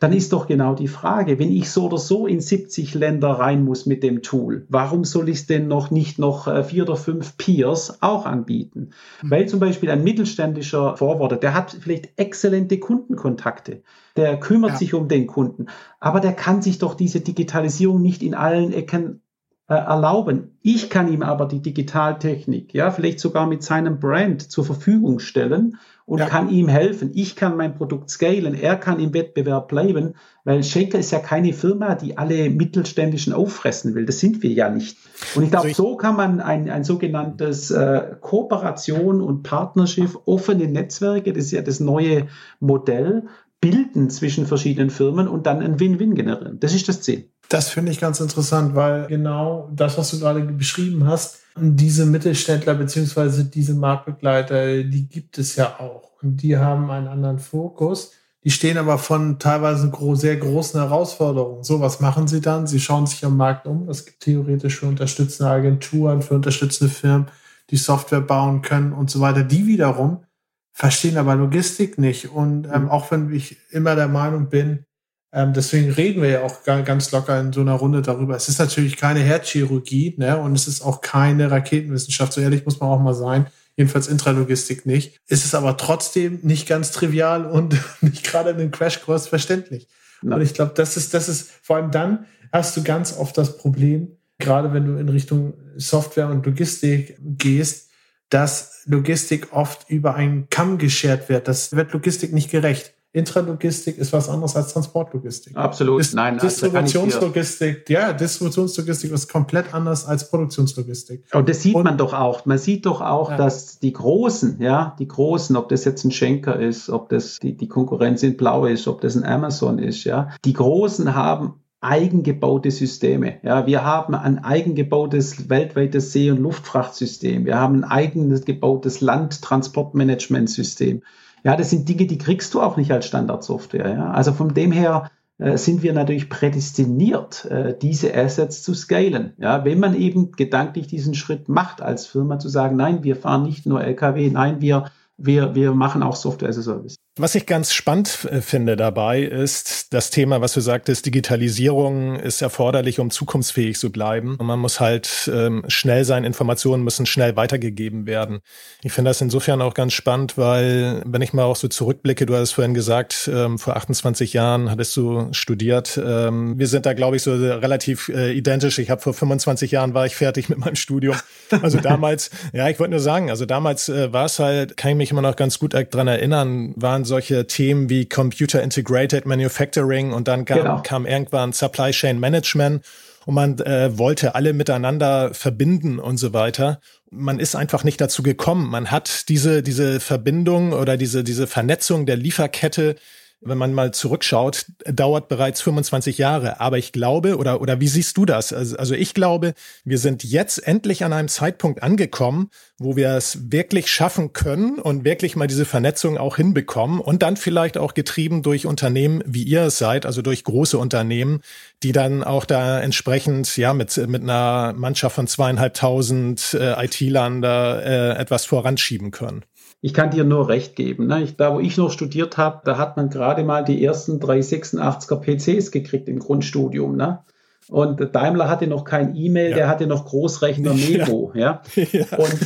dann 0.00 0.12
ist 0.12 0.32
doch 0.32 0.46
genau 0.46 0.74
die 0.74 0.88
Frage, 0.88 1.38
wenn 1.38 1.50
ich 1.50 1.70
so 1.70 1.86
oder 1.86 1.98
so 1.98 2.26
in 2.26 2.40
70 2.40 2.94
Länder 2.94 3.30
rein 3.30 3.64
muss 3.64 3.86
mit 3.86 4.02
dem 4.02 4.22
Tool, 4.22 4.66
warum 4.68 5.04
soll 5.04 5.28
ich 5.28 5.38
es 5.38 5.46
denn 5.46 5.66
noch 5.66 5.90
nicht 5.90 6.18
noch 6.18 6.46
äh, 6.46 6.62
vier 6.62 6.84
oder 6.84 6.96
fünf 6.96 7.36
Peers 7.36 8.02
auch 8.02 8.24
anbieten? 8.24 8.90
Mhm. 9.22 9.30
Weil 9.30 9.48
zum 9.48 9.60
Beispiel 9.60 9.90
ein 9.90 10.04
mittelständischer 10.04 10.96
Forwarder, 10.96 11.36
der 11.36 11.54
hat 11.54 11.76
vielleicht 11.80 12.10
exzellente 12.16 12.78
Kundenkontakte, 12.78 13.82
der 14.16 14.38
kümmert 14.38 14.72
ja. 14.72 14.76
sich 14.76 14.94
um 14.94 15.08
den 15.08 15.26
Kunden, 15.26 15.66
aber 16.00 16.20
der 16.20 16.32
kann 16.32 16.62
sich 16.62 16.78
doch 16.78 16.94
diese 16.94 17.20
Digitalisierung 17.20 18.00
nicht 18.00 18.22
in 18.22 18.34
allen 18.34 18.72
Ecken 18.72 19.22
äh, 19.68 19.74
erlauben. 19.74 20.58
Ich 20.62 20.90
kann 20.90 21.12
ihm 21.12 21.22
aber 21.22 21.46
die 21.46 21.60
Digitaltechnik, 21.60 22.72
ja, 22.72 22.90
vielleicht 22.90 23.20
sogar 23.20 23.46
mit 23.46 23.62
seinem 23.62 23.98
Brand 23.98 24.50
zur 24.50 24.64
Verfügung 24.64 25.18
stellen 25.18 25.76
und 26.08 26.20
ja. 26.20 26.26
kann 26.26 26.48
ihm 26.48 26.68
helfen. 26.68 27.10
Ich 27.14 27.36
kann 27.36 27.58
mein 27.58 27.74
Produkt 27.74 28.08
scalen, 28.08 28.54
er 28.54 28.76
kann 28.76 28.98
im 28.98 29.12
Wettbewerb 29.12 29.68
bleiben, 29.68 30.14
weil 30.42 30.64
Shaker 30.64 30.98
ist 30.98 31.10
ja 31.10 31.18
keine 31.18 31.52
Firma, 31.52 31.96
die 31.96 32.16
alle 32.16 32.48
Mittelständischen 32.48 33.34
auffressen 33.34 33.94
will. 33.94 34.06
Das 34.06 34.18
sind 34.18 34.42
wir 34.42 34.50
ja 34.50 34.70
nicht. 34.70 34.96
Und 35.34 35.42
ich 35.44 35.50
glaube, 35.50 35.68
also 35.68 35.82
so 35.82 35.96
kann 35.96 36.16
man 36.16 36.40
ein, 36.40 36.70
ein 36.70 36.82
sogenanntes 36.82 37.70
äh, 37.70 38.16
Kooperation 38.22 39.20
und 39.20 39.42
Partnership, 39.42 40.18
offene 40.24 40.66
Netzwerke, 40.66 41.34
das 41.34 41.44
ist 41.44 41.50
ja 41.50 41.60
das 41.60 41.78
neue 41.78 42.28
Modell, 42.58 43.24
bilden 43.60 44.08
zwischen 44.08 44.46
verschiedenen 44.46 44.88
Firmen 44.88 45.28
und 45.28 45.46
dann 45.46 45.60
ein 45.60 45.78
Win-Win 45.78 46.14
generieren. 46.14 46.58
Das 46.58 46.74
ist 46.74 46.88
das 46.88 47.02
Ziel. 47.02 47.28
Das 47.48 47.70
finde 47.70 47.92
ich 47.92 48.00
ganz 48.00 48.20
interessant, 48.20 48.74
weil 48.74 49.06
genau 49.06 49.70
das, 49.72 49.96
was 49.96 50.10
du 50.10 50.18
gerade 50.18 50.40
beschrieben 50.42 51.06
hast, 51.06 51.40
diese 51.56 52.04
Mittelständler 52.04 52.74
beziehungsweise 52.74 53.44
diese 53.44 53.74
Marktbegleiter, 53.74 54.84
die 54.84 55.08
gibt 55.08 55.38
es 55.38 55.56
ja 55.56 55.80
auch. 55.80 56.12
Und 56.22 56.42
die 56.42 56.56
haben 56.56 56.90
einen 56.90 57.08
anderen 57.08 57.38
Fokus. 57.38 58.12
Die 58.44 58.50
stehen 58.50 58.78
aber 58.78 58.98
von 58.98 59.38
teilweise 59.38 59.90
sehr 60.14 60.36
großen 60.36 60.80
Herausforderungen. 60.80 61.64
So, 61.64 61.80
was 61.80 62.00
machen 62.00 62.28
sie 62.28 62.40
dann? 62.40 62.66
Sie 62.66 62.80
schauen 62.80 63.06
sich 63.06 63.24
am 63.24 63.36
Markt 63.36 63.66
um. 63.66 63.88
Es 63.88 64.04
gibt 64.04 64.20
theoretisch 64.20 64.78
für 64.78 64.86
unterstützende 64.86 65.50
Agenturen, 65.50 66.22
für 66.22 66.34
unterstützende 66.34 66.92
Firmen, 66.92 67.26
die 67.70 67.76
Software 67.76 68.20
bauen 68.20 68.62
können 68.62 68.92
und 68.92 69.10
so 69.10 69.20
weiter. 69.20 69.42
Die 69.42 69.66
wiederum 69.66 70.24
verstehen 70.72 71.16
aber 71.16 71.34
Logistik 71.34 71.98
nicht. 71.98 72.30
Und 72.30 72.66
ähm, 72.66 72.84
mhm. 72.84 72.88
auch 72.90 73.10
wenn 73.10 73.32
ich 73.32 73.56
immer 73.70 73.96
der 73.96 74.08
Meinung 74.08 74.48
bin, 74.48 74.84
ähm, 75.30 75.52
deswegen 75.52 75.90
reden 75.90 76.22
wir 76.22 76.30
ja 76.30 76.42
auch 76.42 76.64
ganz 76.64 77.12
locker 77.12 77.38
in 77.38 77.52
so 77.52 77.60
einer 77.60 77.74
Runde 77.74 78.00
darüber. 78.00 78.34
Es 78.34 78.48
ist 78.48 78.58
natürlich 78.58 78.96
keine 78.96 79.20
Herzchirurgie, 79.20 80.14
ne? 80.16 80.38
Und 80.38 80.54
es 80.54 80.66
ist 80.66 80.80
auch 80.80 81.02
keine 81.02 81.50
Raketenwissenschaft. 81.50 82.32
So 82.32 82.40
ehrlich 82.40 82.64
muss 82.64 82.80
man 82.80 82.88
auch 82.88 83.00
mal 83.00 83.14
sein. 83.14 83.46
Jedenfalls 83.76 84.08
Intralogistik 84.08 84.86
nicht. 84.86 85.20
Ist 85.28 85.44
es 85.44 85.54
aber 85.54 85.76
trotzdem 85.76 86.40
nicht 86.42 86.66
ganz 86.66 86.92
trivial 86.92 87.44
und 87.44 87.76
nicht 88.00 88.24
gerade 88.24 88.50
in 88.50 88.58
den 88.58 88.70
Crashkurs 88.70 89.28
verständlich. 89.28 89.86
Ja. 90.22 90.34
Und 90.34 90.42
ich 90.42 90.54
glaube, 90.54 90.72
das 90.74 90.96
ist, 90.96 91.12
das 91.12 91.28
ist, 91.28 91.50
vor 91.62 91.76
allem 91.76 91.90
dann 91.90 92.24
hast 92.50 92.76
du 92.76 92.82
ganz 92.82 93.16
oft 93.16 93.36
das 93.36 93.58
Problem, 93.58 94.16
gerade 94.38 94.72
wenn 94.72 94.86
du 94.86 94.96
in 94.96 95.08
Richtung 95.10 95.54
Software 95.76 96.28
und 96.28 96.46
Logistik 96.46 97.18
gehst, 97.20 97.90
dass 98.30 98.82
Logistik 98.86 99.52
oft 99.52 99.88
über 99.90 100.14
einen 100.14 100.48
Kamm 100.48 100.78
geschert 100.78 101.28
wird. 101.28 101.48
Das 101.48 101.76
wird 101.76 101.92
Logistik 101.92 102.32
nicht 102.32 102.50
gerecht. 102.50 102.94
Intralogistik 103.12 103.96
ist 103.96 104.12
was 104.12 104.28
anderes 104.28 104.54
als 104.54 104.74
Transportlogistik. 104.74 105.56
Absolut. 105.56 106.00
Dis 106.00 106.12
Nein, 106.12 106.38
Distributionslogistik, 106.38 107.88
ja, 107.88 108.12
Distributionslogistik 108.12 109.12
ist 109.12 109.32
komplett 109.32 109.72
anders 109.72 110.04
als 110.04 110.28
Produktionslogistik. 110.28 111.24
Und 111.32 111.48
das 111.48 111.62
sieht 111.62 111.74
Und, 111.74 111.84
man 111.84 111.96
doch 111.96 112.12
auch. 112.12 112.44
Man 112.44 112.58
sieht 112.58 112.84
doch 112.84 113.00
auch, 113.00 113.30
ja. 113.30 113.38
dass 113.38 113.78
die 113.78 113.94
Großen, 113.94 114.60
ja, 114.60 114.94
die 114.98 115.08
Großen, 115.08 115.56
ob 115.56 115.70
das 115.70 115.86
jetzt 115.86 116.04
ein 116.04 116.10
Schenker 116.10 116.60
ist, 116.60 116.90
ob 116.90 117.08
das 117.08 117.38
die, 117.38 117.56
die 117.56 117.68
Konkurrenz 117.68 118.22
in 118.22 118.36
Blau 118.36 118.66
ist, 118.66 118.86
ob 118.86 119.00
das 119.00 119.16
ein 119.16 119.24
Amazon 119.24 119.78
ist, 119.78 120.04
ja, 120.04 120.28
die 120.44 120.52
Großen 120.52 121.14
haben 121.14 121.54
eigengebaute 121.80 122.70
Systeme. 122.70 123.38
Ja, 123.42 123.66
wir 123.66 123.84
haben 123.84 124.14
ein 124.14 124.44
eigengebautes 124.44 125.48
weltweites 125.48 126.12
See- 126.12 126.30
und 126.30 126.38
Luftfrachtsystem. 126.38 127.46
Wir 127.46 127.58
haben 127.58 127.76
ein 127.76 127.84
eigenes 127.84 128.44
gebautes 128.44 129.00
Landtransportmanagementsystem. 129.00 131.02
Ja, 131.44 131.56
das 131.56 131.70
sind 131.70 131.88
Dinge, 131.88 132.06
die 132.06 132.18
kriegst 132.18 132.54
du 132.54 132.60
auch 132.60 132.76
nicht 132.76 132.90
als 132.92 133.06
Standardsoftware. 133.06 133.90
Ja? 133.90 134.10
Also 134.10 134.32
von 134.32 134.54
dem 134.54 134.72
her 134.72 135.10
äh, 135.38 135.56
sind 135.56 135.82
wir 135.82 135.92
natürlich 135.92 136.28
prädestiniert, 136.28 137.44
äh, 137.46 137.76
diese 137.80 138.14
Assets 138.14 138.62
zu 138.62 138.74
scalen. 138.74 139.34
Ja, 139.38 139.64
wenn 139.64 139.80
man 139.80 139.94
eben 139.94 140.32
gedanklich 140.32 140.86
diesen 140.86 141.14
Schritt 141.14 141.48
macht 141.48 141.80
als 141.80 142.06
Firma 142.06 142.38
zu 142.38 142.48
sagen, 142.48 142.76
nein, 142.76 143.04
wir 143.04 143.16
fahren 143.16 143.44
nicht 143.44 143.66
nur 143.66 143.82
LKW, 143.82 144.30
nein, 144.30 144.60
wir 144.60 144.90
wir, 145.18 145.54
wir 145.54 145.74
machen 145.74 146.02
auch 146.02 146.16
Software 146.16 146.48
as 146.48 146.58
a 146.58 146.62
Service. 146.62 146.96
Was 147.20 147.34
ich 147.34 147.46
ganz 147.46 147.72
spannend 147.72 148.28
äh, 148.30 148.40
finde 148.40 148.76
dabei 148.76 149.22
ist 149.22 149.92
das 149.92 150.10
Thema, 150.10 150.40
was 150.40 150.52
du 150.52 150.60
sagtest, 150.60 151.04
Digitalisierung 151.04 152.14
ist 152.14 152.42
erforderlich, 152.42 153.00
um 153.00 153.10
zukunftsfähig 153.10 153.76
zu 153.76 153.90
bleiben. 153.90 154.36
Und 154.36 154.46
man 154.46 154.60
muss 154.60 154.78
halt 154.78 155.28
ähm, 155.34 155.64
schnell 155.66 156.04
sein, 156.04 156.22
Informationen 156.22 156.84
müssen 156.84 157.06
schnell 157.06 157.34
weitergegeben 157.34 158.06
werden. 158.06 158.38
Ich 158.84 158.92
finde 158.92 159.10
das 159.10 159.20
insofern 159.20 159.60
auch 159.62 159.74
ganz 159.74 159.94
spannend, 159.94 160.38
weil 160.38 161.02
wenn 161.06 161.20
ich 161.20 161.32
mal 161.32 161.42
auch 161.42 161.56
so 161.56 161.66
zurückblicke, 161.66 162.24
du 162.24 162.36
hast 162.36 162.52
vorhin 162.52 162.72
gesagt, 162.72 163.28
ähm, 163.32 163.58
vor 163.58 163.76
28 163.76 164.32
Jahren 164.32 164.70
hattest 164.70 164.96
du 164.96 165.26
studiert. 165.32 166.00
Ähm, 166.02 166.56
wir 166.56 166.68
sind 166.68 166.86
da, 166.86 166.92
glaube 166.92 167.16
ich, 167.16 167.22
so 167.22 167.32
relativ 167.32 168.10
äh, 168.10 168.30
identisch. 168.32 168.78
Ich 168.78 168.90
habe 168.90 169.00
vor 169.00 169.12
25 169.12 169.72
Jahren 169.72 169.92
war 169.92 170.06
ich 170.06 170.14
fertig 170.14 170.48
mit 170.48 170.58
meinem 170.58 170.76
Studium. 170.76 171.16
Also 171.62 171.78
damals, 171.78 172.30
ja, 172.52 172.68
ich 172.68 172.78
wollte 172.78 172.92
nur 172.92 173.00
sagen, 173.00 173.28
also 173.28 173.44
damals 173.44 173.88
äh, 173.88 174.12
war 174.12 174.26
es 174.26 174.38
halt, 174.38 174.76
kann 174.76 174.92
ich 174.92 174.96
mich 174.96 175.10
immer 175.10 175.22
noch 175.22 175.34
ganz 175.34 175.58
gut 175.58 175.74
dran 175.74 176.06
erinnern, 176.06 176.74
waren 176.76 177.07
solche 177.08 177.48
Themen 177.48 177.90
wie 177.90 178.06
Computer 178.06 178.62
Integrated 178.62 179.26
Manufacturing 179.26 180.12
und 180.12 180.28
dann 180.28 180.44
kam, 180.44 180.58
genau. 180.58 180.82
kam 180.82 181.06
irgendwann 181.06 181.52
Supply 181.52 181.90
Chain 181.90 182.20
Management 182.20 182.84
und 183.26 183.34
man 183.34 183.58
äh, 183.58 183.98
wollte 183.98 184.34
alle 184.34 184.52
miteinander 184.52 185.34
verbinden 185.34 185.98
und 185.98 186.18
so 186.18 186.32
weiter. 186.32 186.80
Man 187.10 187.40
ist 187.40 187.56
einfach 187.56 187.84
nicht 187.84 188.00
dazu 188.00 188.22
gekommen. 188.22 188.70
Man 188.70 188.90
hat 188.90 189.28
diese, 189.28 189.62
diese 189.62 189.98
Verbindung 190.00 190.72
oder 190.72 190.96
diese, 190.96 191.24
diese 191.24 191.46
Vernetzung 191.46 192.06
der 192.06 192.16
Lieferkette 192.16 192.96
wenn 193.40 193.58
man 193.58 193.72
mal 193.72 193.92
zurückschaut, 193.92 194.66
dauert 194.84 195.28
bereits 195.28 195.60
25 195.60 196.18
Jahre. 196.18 196.60
Aber 196.60 196.78
ich 196.78 196.92
glaube, 196.92 197.36
oder, 197.36 197.60
oder 197.60 197.80
wie 197.80 197.88
siehst 197.88 198.16
du 198.16 198.24
das? 198.24 198.52
Also, 198.52 198.76
also 198.76 198.94
ich 198.94 199.14
glaube, 199.14 199.54
wir 199.84 199.98
sind 199.98 200.24
jetzt 200.24 200.58
endlich 200.66 201.04
an 201.04 201.12
einem 201.12 201.28
Zeitpunkt 201.28 201.82
angekommen, 201.82 202.50
wo 202.78 202.96
wir 202.96 203.10
es 203.10 203.52
wirklich 203.52 203.90
schaffen 203.90 204.32
können 204.32 204.78
und 204.78 205.04
wirklich 205.04 205.36
mal 205.36 205.46
diese 205.46 205.64
Vernetzung 205.64 206.18
auch 206.18 206.36
hinbekommen 206.36 207.00
und 207.00 207.22
dann 207.22 207.36
vielleicht 207.36 207.78
auch 207.78 207.94
getrieben 207.94 208.42
durch 208.42 208.66
Unternehmen, 208.66 209.22
wie 209.26 209.44
ihr 209.44 209.62
es 209.62 209.78
seid, 209.78 210.04
also 210.04 210.20
durch 210.22 210.42
große 210.44 210.78
Unternehmen, 210.78 211.40
die 211.82 211.92
dann 211.92 212.24
auch 212.24 212.44
da 212.44 212.80
entsprechend, 212.80 213.56
ja, 213.56 213.72
mit, 213.72 213.96
mit 214.08 214.22
einer 214.22 214.72
Mannschaft 214.76 215.14
von 215.14 215.28
zweieinhalbtausend 215.28 216.54
äh, 216.54 216.84
IT-Lern 216.84 217.42
da 217.42 217.80
äh, 217.80 218.18
etwas 218.18 218.46
voranschieben 218.46 219.10
können 219.10 219.44
ich 219.80 219.94
kann 219.94 220.10
dir 220.10 220.24
nur 220.24 220.48
recht 220.48 220.76
geben. 220.76 221.06
Ne? 221.06 221.22
Ich, 221.22 221.36
da, 221.36 221.54
wo 221.54 221.60
ich 221.60 221.76
noch 221.76 221.90
studiert 221.90 222.36
habe, 222.36 222.62
da 222.64 222.78
hat 222.78 222.96
man 222.96 223.10
gerade 223.10 223.44
mal 223.44 223.64
die 223.64 223.84
ersten 223.84 224.18
386er 224.18 225.20
PCs 225.20 225.70
gekriegt 225.70 226.08
im 226.08 226.18
Grundstudium. 226.18 226.96
Ne? 226.96 227.20
Und 227.68 228.14
Daimler 228.14 228.48
hatte 228.48 228.66
noch 228.66 228.84
kein 228.84 229.14
E-Mail, 229.14 229.50
ja. 229.50 229.56
der 229.56 229.68
hatte 229.68 229.86
noch 229.86 230.06
Großrechner 230.06 230.74
Memo. 230.88 231.32
Ja. 231.34 231.62
ja. 231.74 232.06
Und 232.16 232.38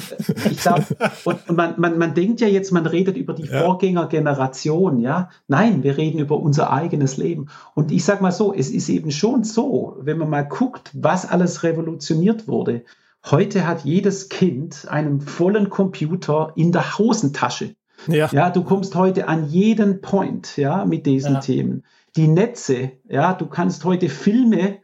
ich 0.50 0.58
glaube, 0.58 0.84
und, 1.24 1.48
und 1.48 1.56
man, 1.56 1.74
man, 1.78 1.96
man 1.96 2.14
denkt 2.14 2.40
ja 2.40 2.48
jetzt, 2.48 2.72
man 2.72 2.86
redet 2.86 3.16
über 3.16 3.32
die 3.32 3.44
ja. 3.44 3.62
Vorgängergeneration, 3.62 4.98
ja. 4.98 5.30
Nein, 5.48 5.82
wir 5.84 5.96
reden 5.96 6.18
über 6.18 6.38
unser 6.38 6.72
eigenes 6.72 7.16
Leben. 7.16 7.48
Und 7.74 7.92
ich 7.92 8.04
sag 8.04 8.20
mal 8.20 8.32
so, 8.32 8.52
es 8.52 8.70
ist 8.70 8.88
eben 8.88 9.10
schon 9.10 9.44
so, 9.44 9.96
wenn 10.00 10.18
man 10.18 10.28
mal 10.28 10.42
guckt, 10.42 10.90
was 10.92 11.28
alles 11.30 11.62
revolutioniert 11.62 12.48
wurde. 12.48 12.82
Heute 13.30 13.66
hat 13.66 13.84
jedes 13.84 14.28
Kind 14.28 14.86
einen 14.88 15.20
vollen 15.20 15.70
Computer 15.70 16.52
in 16.56 16.72
der 16.72 16.98
Hosentasche. 16.98 17.76
Ja. 18.08 18.28
ja, 18.32 18.50
du 18.50 18.64
kommst 18.64 18.96
heute 18.96 19.28
an 19.28 19.48
jeden 19.48 20.00
Point, 20.00 20.56
ja, 20.56 20.84
mit 20.84 21.06
diesen 21.06 21.34
ja. 21.34 21.40
Themen. 21.40 21.84
Die 22.16 22.26
Netze, 22.26 22.92
ja, 23.08 23.32
du 23.32 23.46
kannst 23.46 23.84
heute 23.84 24.08
Filme 24.08 24.78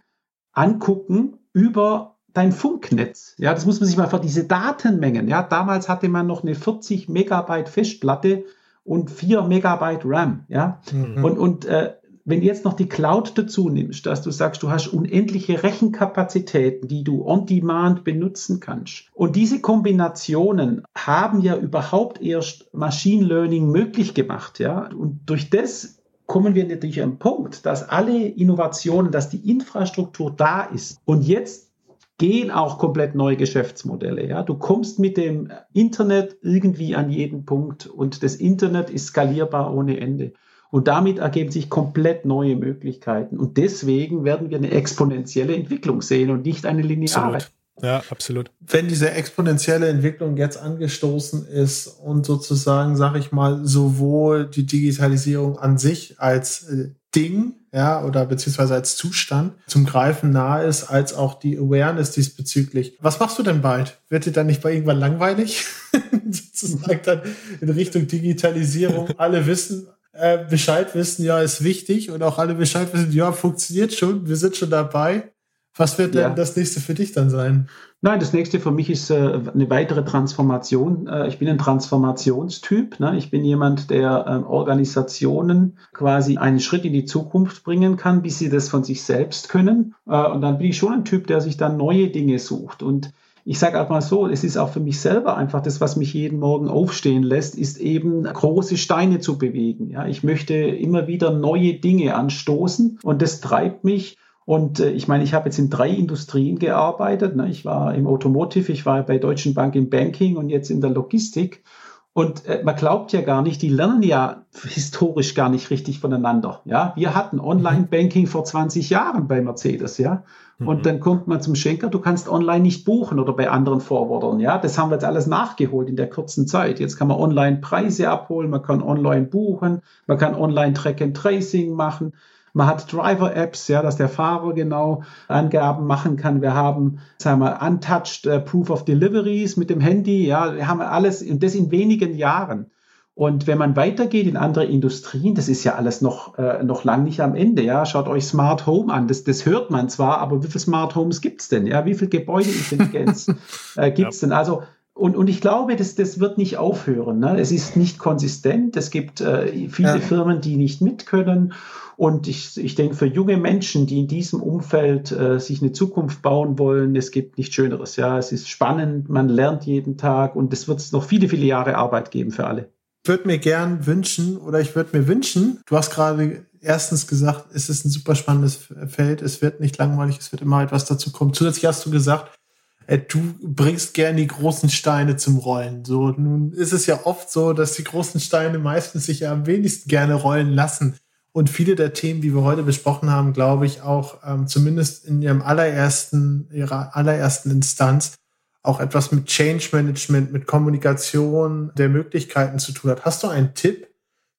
angucken 0.53 1.39
über 1.53 2.17
dein 2.33 2.53
Funknetz. 2.53 3.35
Ja, 3.39 3.53
das 3.53 3.67
muss 3.67 3.81
man 3.81 3.89
sich 3.89 3.97
mal 3.97 4.09
vor 4.09 4.21
diese 4.21 4.45
Datenmengen. 4.45 5.27
Ja, 5.27 5.43
damals 5.43 5.89
hatte 5.89 6.09
man 6.09 6.27
noch 6.27 6.43
eine 6.43 6.55
40 6.55 7.09
Megabyte 7.09 7.69
Festplatte 7.69 8.45
und 8.85 9.11
4 9.11 9.43
Megabyte 9.43 10.03
RAM. 10.05 10.45
Ja, 10.49 10.81
mhm. 10.93 11.25
und, 11.25 11.39
und 11.39 11.65
äh, 11.65 11.95
wenn 12.29 12.41
du 12.41 12.47
jetzt 12.47 12.67
noch 12.67 12.75
die 12.75 12.89
Cloud 12.89 13.39
dazu 13.39 13.71
nimmst, 13.71 14.05
dass 14.05 14.21
du 14.21 14.31
sagst, 14.31 14.63
du 14.63 14.71
hast 14.71 14.89
unendliche 14.89 15.63
Rechenkapazitäten, 15.63 16.87
die 16.87 17.03
du 17.03 17.25
on 17.25 17.47
demand 17.47 18.05
benutzen 18.05 18.61
kannst. 18.61 19.07
Und 19.15 19.35
diese 19.35 19.63
Kombinationen 19.63 20.83
haben 20.95 21.41
ja 21.41 21.57
überhaupt 21.57 22.21
erst 22.21 22.73
Machine 22.75 23.25
Learning 23.25 23.71
möglich 23.71 24.13
gemacht, 24.13 24.59
ja. 24.59 24.91
Und 24.93 25.21
durch 25.25 25.49
das 25.49 26.03
kommen 26.27 26.55
wir 26.55 26.69
natürlich 26.69 27.03
an 27.03 27.13
den 27.13 27.19
Punkt, 27.19 27.65
dass 27.65 27.89
alle 27.89 28.27
Innovationen, 28.27 29.11
dass 29.11 29.31
die 29.31 29.51
Infrastruktur 29.51 30.31
da 30.31 30.65
ist. 30.65 30.99
Und 31.07 31.23
jetzt 31.23 31.73
gehen 32.19 32.51
auch 32.51 32.77
komplett 32.77 33.15
neue 33.15 33.37
Geschäftsmodelle. 33.37 34.29
Ja, 34.29 34.43
du 34.43 34.55
kommst 34.55 34.99
mit 34.99 35.17
dem 35.17 35.51
Internet 35.73 36.37
irgendwie 36.43 36.95
an 36.95 37.09
jeden 37.09 37.47
Punkt 37.47 37.87
und 37.87 38.23
das 38.23 38.35
Internet 38.35 38.91
ist 38.91 39.07
skalierbar 39.07 39.73
ohne 39.73 39.99
Ende. 39.99 40.35
Und 40.71 40.89
damit 40.89 41.19
ergeben 41.19 41.51
sich 41.51 41.71
komplett 41.71 42.25
neue 42.25 42.57
Möglichkeiten. 42.57 43.39
Und 43.39 43.57
deswegen 43.57 44.25
werden 44.25 44.51
wir 44.51 44.59
eine 44.59 44.71
exponentielle 44.71 45.55
Entwicklung 45.55 46.03
sehen 46.03 46.31
und 46.31 46.45
nicht 46.45 46.67
eine 46.67 46.83
lineare. 46.83 47.37
Absolut. 47.37 47.53
Ja, 47.81 48.03
absolut. 48.11 48.51
Wenn 48.61 48.89
diese 48.89 49.13
exponentielle 49.13 49.89
Entwicklung 49.89 50.37
jetzt 50.37 50.59
angestoßen 50.59 51.47
ist 51.47 51.87
und 51.87 52.27
sozusagen, 52.27 52.97
sag 52.97 53.17
ich 53.17 53.31
mal, 53.31 53.65
sowohl 53.65 54.47
die 54.47 54.67
Digitalisierung 54.67 55.59
an 55.59 55.79
sich 55.79 56.19
als 56.19 56.65
äh, 56.65 56.91
Ding, 57.15 57.55
ja, 57.73 58.05
oder 58.05 58.27
beziehungsweise 58.27 58.75
als 58.75 58.97
Zustand 58.97 59.53
zum 59.67 59.87
Greifen 59.87 60.31
nahe 60.31 60.67
ist, 60.67 60.85
als 60.85 61.15
auch 61.15 61.39
die 61.39 61.57
Awareness 61.59 62.11
diesbezüglich. 62.11 62.99
Was 63.01 63.21
machst 63.21 63.39
du 63.39 63.43
denn 63.43 63.63
bald? 63.63 63.99
Wird 64.09 64.27
dir 64.27 64.33
dann 64.33 64.47
nicht 64.47 64.63
bei 64.63 64.73
irgendwann 64.73 64.99
langweilig? 64.99 65.65
sozusagen 66.31 67.01
dann 67.05 67.23
in 67.61 67.71
Richtung 67.71 68.07
Digitalisierung. 68.07 69.11
Alle 69.17 69.47
wissen, 69.47 69.89
äh, 70.19 70.45
Bescheid 70.49 70.95
wissen, 70.95 71.25
ja, 71.25 71.41
ist 71.41 71.63
wichtig 71.63 72.11
und 72.11 72.23
auch 72.23 72.39
alle 72.39 72.55
Bescheid 72.55 72.93
wissen, 72.93 73.13
ja, 73.13 73.33
funktioniert 73.33 73.93
schon, 73.93 74.29
wir 74.29 74.37
sind 74.37 74.57
schon 74.57 74.71
dabei. 74.71 75.33
Was 75.77 75.97
wird 75.97 76.15
denn 76.15 76.23
ja. 76.23 76.31
das 76.31 76.57
nächste 76.57 76.81
für 76.81 76.95
dich 76.95 77.13
dann 77.13 77.31
sein? 77.31 77.69
Nein, 78.01 78.19
das 78.19 78.33
nächste 78.33 78.59
für 78.59 78.73
mich 78.73 78.91
ist 78.91 79.11
äh, 79.11 79.41
eine 79.55 79.71
weitere 79.71 80.05
Transformation. 80.05 81.07
Äh, 81.07 81.29
ich 81.29 81.39
bin 81.39 81.49
ein 81.49 81.59
Transformationstyp. 81.59 82.99
Ne? 82.99 83.17
Ich 83.17 83.31
bin 83.31 83.45
jemand, 83.45 83.91
der 83.91 84.25
äh, 84.27 84.49
Organisationen 84.49 85.79
quasi 85.93 86.37
einen 86.37 86.59
Schritt 86.59 86.85
in 86.85 86.93
die 86.93 87.05
Zukunft 87.05 87.63
bringen 87.63 87.97
kann, 87.97 88.23
bis 88.23 88.39
sie 88.39 88.51
das 88.51 88.69
von 88.69 88.83
sich 88.83 89.03
selbst 89.03 89.49
können. 89.49 89.95
Äh, 90.07 90.27
und 90.27 90.41
dann 90.43 90.59
bin 90.59 90.69
ich 90.69 90.79
schon 90.79 90.93
ein 90.93 91.05
Typ, 91.05 91.29
der 91.29 91.41
sich 91.41 91.57
dann 91.57 91.77
neue 91.77 92.09
Dinge 92.09 92.39
sucht. 92.41 92.83
Und 92.83 93.13
ich 93.49 93.59
sage 93.59 93.81
auch 93.81 93.89
mal 93.89 94.03
so, 94.03 94.27
es 94.27 94.45
ist 94.45 94.59
auch 94.59 94.69
für 94.69 94.81
mich 94.81 95.01
selber 95.01 95.39
einfach 95.39 95.63
das, 95.63 95.81
was 95.81 95.97
mich 95.97 96.13
jeden 96.13 96.39
Morgen 96.39 96.69
aufstehen 96.69 97.23
lässt, 97.23 97.55
ist 97.55 97.79
eben 97.79 98.25
große 98.25 98.77
Steine 98.77 99.21
zu 99.21 99.39
bewegen. 99.39 99.89
Ja, 99.89 100.07
ich 100.07 100.23
möchte 100.23 100.53
immer 100.53 101.07
wieder 101.07 101.31
neue 101.31 101.73
Dinge 101.73 102.15
anstoßen 102.15 102.99
und 103.03 103.23
das 103.23 103.41
treibt 103.41 103.85
mich. 103.85 104.19
Und 104.45 104.81
äh, 104.81 104.91
ich 104.91 105.09
meine, 105.09 105.25
ich 105.25 105.33
habe 105.33 105.47
jetzt 105.47 105.59
in 105.59 105.71
drei 105.71 105.89
Industrien 105.89 106.59
gearbeitet. 106.59 107.37
Ne? 107.37 107.49
Ich 107.49 107.65
war 107.65 107.95
im 107.95 108.07
Automotive, 108.07 108.71
ich 108.71 108.85
war 108.85 109.03
bei 109.03 109.17
Deutschen 109.17 109.55
Bank 109.55 109.75
im 109.77 109.89
Banking 109.89 110.37
und 110.37 110.51
jetzt 110.51 110.69
in 110.69 110.83
der 110.83 110.91
Logistik. 110.91 111.65
Und 112.13 112.45
äh, 112.45 112.63
man 112.63 112.77
glaubt 112.77 113.13
ja 113.13 113.23
gar 113.23 113.41
nicht, 113.41 113.63
die 113.63 113.71
lernen 113.71 114.03
ja 114.03 114.45
historisch 114.63 115.35
gar 115.35 115.49
nicht 115.49 115.71
richtig 115.71 116.01
voneinander. 116.01 116.61
Ja, 116.67 116.93
wir 116.97 117.15
hatten 117.15 117.41
Online-Banking 117.41 118.27
vor 118.27 118.45
20 118.45 118.91
Jahren 118.91 119.27
bei 119.27 119.41
Mercedes, 119.41 119.97
ja. 119.97 120.25
Und 120.61 120.79
mhm. 120.79 120.83
dann 120.83 121.01
kommt 121.01 121.29
man 121.29 121.41
zum 121.41 121.55
Schenker, 121.55 121.89
du 121.89 122.01
kannst 122.01 122.29
online 122.29 122.61
nicht 122.61 122.85
buchen 122.85 123.21
oder 123.21 123.33
bei 123.33 123.49
anderen 123.49 123.81
Forwardern. 123.81 124.41
Ja, 124.41 124.59
das 124.59 124.77
haben 124.77 124.91
wir 124.91 124.97
jetzt 124.97 125.05
alles 125.05 125.29
nachgeholt 125.29 125.89
in 125.89 125.95
der 125.95 126.11
kurzen 126.11 126.49
Zeit. 126.49 126.81
Jetzt 126.81 126.97
kann 126.97 127.07
man 127.07 127.17
online 127.17 127.59
Preise 127.59 128.11
abholen, 128.11 128.51
man 128.51 128.63
kann 128.63 128.83
online 128.83 129.27
buchen, 129.27 129.83
man 130.09 130.19
kann 130.19 130.35
online 130.35 130.73
Track 130.73 131.01
and 131.01 131.17
Tracing 131.17 131.75
machen. 131.75 132.13
Man 132.55 132.67
hat 132.67 132.93
Driver-Apps, 132.93 133.69
ja, 133.69 133.83
dass 133.83 133.99
der 133.99 134.09
Fahrer 134.09 134.53
genau 134.53 135.05
Angaben 135.29 135.87
machen 135.87 136.17
kann. 136.17 136.43
Wir 136.43 136.55
haben, 136.55 136.99
sagen 137.19 137.41
wir, 137.41 137.61
Untouched 137.63 138.27
uh, 138.27 138.41
Proof 138.41 138.71
of 138.71 138.85
Deliveries 138.85 139.57
mit 139.57 139.71
dem 139.71 139.81
Handy. 139.81 140.27
Ja, 140.27 140.57
wir 140.57 140.67
haben 140.67 140.81
alles, 140.81 141.23
und 141.23 141.41
das 141.43 141.55
in 141.55 141.71
wenigen 141.71 142.17
Jahren. 142.17 142.71
Und 143.19 143.49
wenn 143.49 143.59
man 143.59 143.75
weitergeht 143.75 144.29
in 144.29 144.37
andere 144.37 144.65
Industrien, 144.67 145.35
das 145.35 145.49
ist 145.49 145.65
ja 145.65 145.75
alles 145.75 146.03
noch, 146.03 146.39
äh, 146.39 146.63
noch 146.63 146.85
lang 146.85 147.03
nicht 147.03 147.21
am 147.21 147.35
Ende. 147.35 147.63
Ja, 147.63 147.85
schaut 147.85 148.07
euch 148.07 148.25
Smart 148.25 148.65
Home 148.65 148.93
an. 148.93 149.09
Das, 149.09 149.25
das 149.25 149.45
hört 149.45 149.73
man 149.73 149.89
zwar, 149.89 150.19
aber 150.19 150.41
wie 150.41 150.47
viele 150.47 150.61
Smart 150.61 150.95
Homes 150.95 151.21
gibt 151.21 151.41
es 151.41 151.49
denn? 151.49 151.67
Ja, 151.67 151.85
wie 151.85 151.95
viel 151.95 152.07
Gebäudeintelligenz 152.07 153.27
äh, 153.77 153.91
gibt 153.91 154.13
es 154.13 154.21
ja. 154.21 154.29
denn? 154.29 154.37
Also 154.37 154.63
und, 154.95 155.17
und 155.17 155.29
ich 155.29 155.41
glaube, 155.41 155.75
das, 155.75 155.97
das 155.97 156.21
wird 156.21 156.39
nicht 156.39 156.59
aufhören. 156.59 157.19
Ne? 157.19 157.41
Es 157.41 157.51
ist 157.51 157.77
nicht 157.77 157.99
konsistent. 157.99 158.77
Es 158.77 158.91
gibt 158.91 159.21
äh, 159.21 159.69
viele 159.69 159.95
ja. 159.95 159.99
Firmen, 159.99 160.41
die 160.41 160.57
nicht 160.57 160.81
mit 160.81 161.05
können. 161.07 161.55
Und 161.97 162.29
ich, 162.29 162.57
ich 162.57 162.77
denke, 162.77 162.95
für 162.95 163.07
junge 163.07 163.37
Menschen, 163.37 163.89
die 163.89 163.99
in 163.99 164.07
diesem 164.07 164.41
Umfeld 164.41 165.11
äh, 165.11 165.41
sich 165.41 165.61
eine 165.61 165.73
Zukunft 165.73 166.23
bauen 166.23 166.57
wollen, 166.61 166.95
es 166.95 167.11
gibt 167.11 167.37
nichts 167.37 167.57
Schöneres. 167.57 167.97
Ja, 167.97 168.17
es 168.17 168.31
ist 168.31 168.49
spannend, 168.49 169.09
man 169.09 169.29
lernt 169.29 169.65
jeden 169.67 169.97
Tag 169.97 170.37
und 170.37 170.53
es 170.53 170.69
wird 170.69 170.93
noch 170.93 171.03
viele, 171.03 171.29
viele 171.29 171.47
Jahre 171.47 171.75
Arbeit 171.75 172.13
geben 172.13 172.31
für 172.31 172.47
alle. 172.47 172.69
Ich 173.09 173.11
würde 173.11 173.27
mir 173.27 173.39
gern 173.39 173.87
wünschen 173.87 174.37
oder 174.37 174.61
ich 174.61 174.77
würde 174.77 174.95
mir 174.95 175.09
wünschen, 175.09 175.63
du 175.65 175.79
hast 175.79 175.93
gerade 175.93 176.45
erstens 176.61 177.07
gesagt, 177.07 177.47
es 177.55 177.71
ist 177.71 177.87
ein 177.87 177.91
super 177.91 178.15
spannendes 178.15 178.69
Feld, 178.89 179.23
es 179.23 179.41
wird 179.41 179.61
nicht 179.61 179.79
langweilig, 179.79 180.19
es 180.19 180.31
wird 180.31 180.43
immer 180.43 180.63
etwas 180.63 180.85
dazu 180.85 181.11
kommen. 181.11 181.33
Zusätzlich 181.33 181.65
hast 181.65 181.87
du 181.87 181.91
gesagt, 181.91 182.39
äh, 182.87 182.99
du 182.99 183.35
bringst 183.41 183.95
gern 183.95 184.19
die 184.19 184.27
großen 184.27 184.69
Steine 184.69 185.17
zum 185.17 185.39
Rollen. 185.39 185.87
So, 185.87 186.11
nun 186.11 186.53
ist 186.53 186.75
es 186.75 186.85
ja 186.85 187.07
oft 187.07 187.33
so, 187.33 187.55
dass 187.55 187.73
die 187.73 187.85
großen 187.85 188.21
Steine 188.21 188.59
meistens 188.59 189.07
sich 189.07 189.21
ja 189.21 189.33
am 189.33 189.47
wenigsten 189.47 189.89
gerne 189.89 190.13
rollen 190.13 190.53
lassen. 190.53 190.99
Und 191.33 191.49
viele 191.49 191.77
der 191.77 191.95
Themen, 191.95 192.21
die 192.21 192.35
wir 192.35 192.43
heute 192.43 192.63
besprochen 192.63 193.09
haben, 193.09 193.33
glaube 193.33 193.65
ich, 193.65 193.81
auch 193.81 194.19
ähm, 194.23 194.49
zumindest 194.49 195.07
in 195.07 195.23
ihrem 195.23 195.41
allerersten, 195.41 196.51
ihrer 196.53 196.95
allerersten 196.95 197.51
Instanz 197.53 198.17
auch 198.63 198.81
etwas 198.81 199.13
mit 199.13 199.27
Change 199.27 199.69
Management, 199.73 200.33
mit 200.33 200.47
Kommunikation 200.47 201.73
der 201.77 201.89
Möglichkeiten 201.89 202.59
zu 202.59 202.73
tun 202.73 202.91
hat. 202.91 203.05
Hast 203.05 203.23
du 203.23 203.29
einen 203.29 203.55
Tipp, 203.55 203.89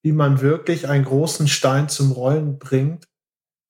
wie 0.03 0.11
man 0.11 0.41
wirklich 0.41 0.87
einen 0.87 1.05
großen 1.05 1.47
Stein 1.47 1.89
zum 1.89 2.11
Rollen 2.11 2.59
bringt? 2.59 3.07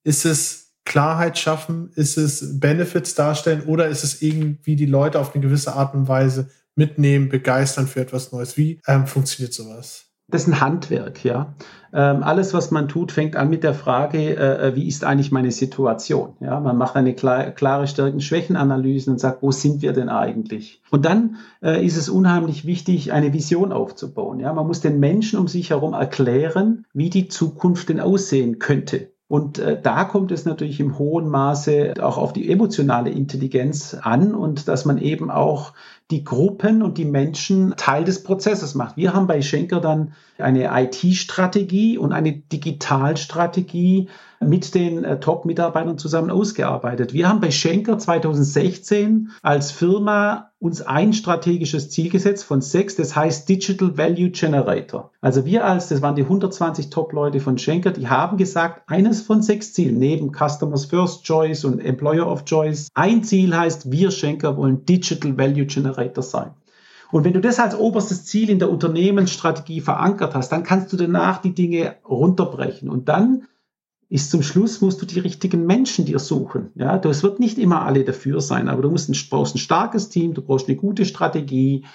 Ist 0.04 0.26
es 0.26 0.76
Klarheit 0.86 1.38
schaffen? 1.38 1.92
Ist 1.96 2.18
es 2.18 2.60
Benefits 2.60 3.16
darstellen? 3.16 3.64
Oder 3.64 3.88
ist 3.88 4.04
es 4.04 4.22
irgendwie 4.22 4.76
die 4.76 4.86
Leute 4.86 5.20
auf 5.20 5.34
eine 5.34 5.44
gewisse 5.44 5.74
Art 5.74 5.94
und 5.94 6.08
Weise 6.08 6.50
mitnehmen, 6.76 7.30
begeistern 7.30 7.88
für 7.88 8.02
etwas 8.02 8.32
Neues? 8.32 8.58
Wie 8.58 8.82
ähm, 8.88 9.06
funktioniert 9.06 9.54
sowas? 9.54 10.09
Das 10.32 10.44
ist 10.44 10.48
ein 10.48 10.62
Handwerk, 10.62 11.24
ja. 11.24 11.54
Ähm, 11.92 12.22
alles, 12.22 12.54
was 12.54 12.70
man 12.70 12.88
tut, 12.88 13.12
fängt 13.12 13.36
an 13.36 13.50
mit 13.50 13.64
der 13.64 13.74
Frage, 13.74 14.20
äh, 14.20 14.68
äh, 14.68 14.76
wie 14.76 14.88
ist 14.88 15.04
eigentlich 15.04 15.32
meine 15.32 15.52
Situation? 15.52 16.34
Ja, 16.40 16.60
man 16.60 16.78
macht 16.78 16.96
eine 16.96 17.16
klar, 17.16 17.46
klare 17.52 17.88
Stärken-Schwächen-Analyse 17.88 19.10
und 19.10 19.20
sagt, 19.20 19.42
wo 19.42 19.52
sind 19.52 19.82
wir 19.82 19.94
denn 19.94 20.10
eigentlich? 20.10 20.82
Und 20.92 21.06
dann 21.06 21.38
äh, 21.64 21.84
ist 21.84 21.98
es 21.98 22.08
unheimlich 22.08 22.66
wichtig, 22.66 23.12
eine 23.12 23.34
Vision 23.34 23.72
aufzubauen. 23.72 24.40
Ja, 24.40 24.54
man 24.54 24.68
muss 24.68 24.82
den 24.82 25.00
Menschen 25.00 25.40
um 25.40 25.48
sich 25.48 25.72
herum 25.72 25.94
erklären, 25.94 26.86
wie 26.94 27.10
die 27.10 27.28
Zukunft 27.28 27.90
denn 27.90 28.00
aussehen 28.00 28.60
könnte. 28.60 29.10
Und 29.28 29.60
äh, 29.60 29.80
da 29.80 30.06
kommt 30.06 30.32
es 30.32 30.46
natürlich 30.46 30.80
im 30.80 30.98
hohen 30.98 31.30
Maße 31.30 31.94
auch 32.02 32.18
auf 32.18 32.34
die 32.34 32.52
emotionale 32.52 33.12
Intelligenz 33.12 33.96
an 34.00 34.34
und 34.34 34.68
dass 34.68 34.86
man 34.86 34.98
eben 34.98 35.30
auch 35.30 35.74
die 36.12 36.24
Gruppen 36.24 36.82
und 36.82 36.98
die 36.98 37.06
Menschen 37.06 37.76
Teil 37.78 38.04
des 38.04 38.24
Prozesses 38.24 38.74
macht. 38.74 38.98
Wir 38.98 39.14
haben 39.14 39.28
bei 39.28 39.42
Schenker 39.42 39.80
dann 39.80 40.14
eine 40.40 40.70
IT-Strategie 40.74 41.98
und 41.98 42.14
eine 42.14 42.34
Digitalstrategie 42.34 44.10
mit 44.42 44.74
den 44.74 45.04
äh, 45.04 45.20
Top-Mitarbeitern 45.20 45.98
zusammen 45.98 46.32
ausgearbeitet. 46.32 47.14
Wir 47.14 47.28
haben 47.28 47.42
bei 47.42 47.52
Schenker 47.52 47.98
2016 47.98 49.32
als 49.42 49.72
Firma 49.72 50.52
uns 50.60 50.82
ein 50.82 51.14
strategisches 51.14 51.90
Ziel 51.90 52.10
gesetzt 52.10 52.44
von 52.44 52.62
sechs, 52.62 52.96
das 52.96 53.16
heißt 53.16 53.48
Digital 53.48 53.98
Value 53.98 54.30
Generator. 54.30 55.12
Also 55.22 55.46
wir 55.46 55.66
als, 55.66 55.88
das 55.88 56.02
waren 56.02 56.16
die 56.16 56.24
120 56.24 56.90
Top-Leute 56.90 57.40
von 57.40 57.58
Schenker, 57.58 57.92
die 57.92 58.08
haben 58.08 58.38
gesagt, 58.38 58.84
eines 58.88 59.22
von 59.22 59.42
sechs 59.42 59.74
Zielen, 59.74 60.00
neben 60.00 60.32
Customers 60.34 60.86
First 60.86 61.24
Choice 61.24 61.64
und 61.64 61.80
Employer 61.80 62.30
of 62.30 62.44
Choice, 62.46 62.90
ein 62.94 63.24
Ziel 63.24 63.56
heißt, 63.56 63.92
wir 63.92 64.12
Schenker 64.12 64.58
wollen 64.58 64.86
Digital 64.86 65.38
Value 65.38 65.66
Generator 65.66 65.99
sein. 66.22 66.52
Und 67.12 67.24
wenn 67.24 67.34
du 67.34 67.42
das 67.42 67.60
als 67.60 67.76
oberstes 67.76 68.26
Ziel 68.26 68.50
in 68.50 68.60
der 68.60 68.70
Unternehmensstrategie 68.70 69.82
verankert 69.82 70.36
hast, 70.36 70.52
dann 70.52 70.64
kannst 70.64 70.94
du 70.94 70.98
danach 70.98 71.42
die 71.42 71.54
Dinge 71.54 71.96
runterbrechen. 72.08 72.90
Und 72.90 73.10
dann 73.10 73.48
ist 74.10 74.32
zum 74.32 74.42
Schluss 74.42 74.82
musst 74.82 75.02
du 75.02 75.06
die 75.06 75.20
richtigen 75.20 75.68
Menschen 75.68 76.06
dir 76.06 76.18
suchen. 76.18 76.72
Ja, 76.74 76.98
das 76.98 77.22
wird 77.22 77.40
nicht 77.40 77.60
immer 77.60 77.84
alle 77.84 78.04
dafür 78.04 78.42
sein, 78.42 78.68
aber 78.68 78.82
du 78.82 78.90
musst 78.90 79.08
ein, 79.08 79.16
brauchst 79.30 79.56
ein 79.56 79.60
starkes 79.60 80.10
Team, 80.10 80.34
du 80.34 80.42
brauchst 80.42 80.68
eine 80.68 80.78
gute 80.78 81.06
Strategie 81.06 81.86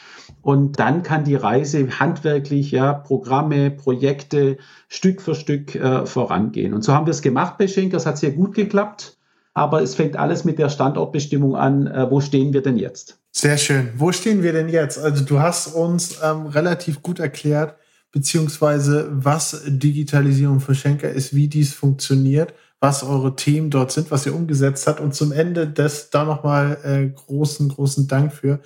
und 0.41 0.79
dann 0.79 1.03
kann 1.03 1.25
die 1.25 1.35
Reise 1.35 1.99
handwerklich, 1.99 2.71
ja, 2.71 2.93
Programme, 2.93 3.73
Projekte 3.73 4.59
Stück 4.87 5.21
für 5.23 5.35
Stück 5.35 5.75
äh, 5.75 6.07
vorangehen. 6.07 6.73
Und 6.73 6.83
so 6.83 6.95
haben 6.95 7.07
wir 7.07 7.11
es 7.11 7.23
gemacht 7.23 7.59
bei 7.59 7.67
Schenker. 7.67 7.97
Es 7.97 8.07
hat 8.07 8.19
sehr 8.19 8.31
gut 8.31 8.55
geklappt, 8.55 9.19
aber 9.55 9.83
es 9.83 9.95
fängt 9.95 10.17
alles 10.17 10.45
mit 10.45 10.59
der 10.59 10.69
Standortbestimmung 10.69 11.57
an. 11.57 11.87
Äh, 11.87 12.11
wo 12.11 12.21
stehen 12.21 12.53
wir 12.53 12.63
denn 12.63 12.77
jetzt? 12.77 13.19
Sehr 13.31 13.57
schön. 13.57 13.91
Wo 13.97 14.13
stehen 14.13 14.43
wir 14.43 14.53
denn 14.53 14.69
jetzt? 14.69 14.99
Also 14.99 15.25
du 15.25 15.41
hast 15.41 15.69
uns 15.69 16.19
ähm, 16.23 16.47
relativ 16.47 17.03
gut 17.03 17.21
erklärt, 17.21 17.77
beziehungsweise 18.13 19.09
was 19.11 19.63
Digitalisierung 19.67 20.61
für 20.61 20.75
Schenker 20.75 21.11
ist, 21.11 21.35
wie 21.35 21.49
dies 21.49 21.73
funktioniert, 21.73 22.53
was 22.81 23.03
eure 23.03 23.35
Themen 23.35 23.71
dort 23.71 23.93
sind, 23.93 24.11
was 24.11 24.27
ihr 24.27 24.35
umgesetzt 24.35 24.87
habt. 24.87 25.01
Und 25.01 25.15
zum 25.15 25.33
Ende 25.33 25.69
des 25.69 26.11
da 26.11 26.25
nochmal 26.25 26.79
äh, 26.85 27.09
großen, 27.09 27.69
großen 27.69 28.09
Dank 28.09 28.33
für, 28.33 28.61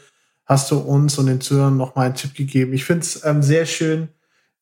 hast 0.45 0.71
du 0.71 0.79
uns 0.79 1.19
und 1.19 1.27
den 1.27 1.41
Zuhörern 1.41 1.77
nochmal 1.77 2.07
einen 2.07 2.15
Tipp 2.15 2.35
gegeben. 2.35 2.73
Ich 2.73 2.85
finde 2.85 3.03
es 3.03 3.25
ähm, 3.25 3.43
sehr 3.43 3.67
schön, 3.67 4.09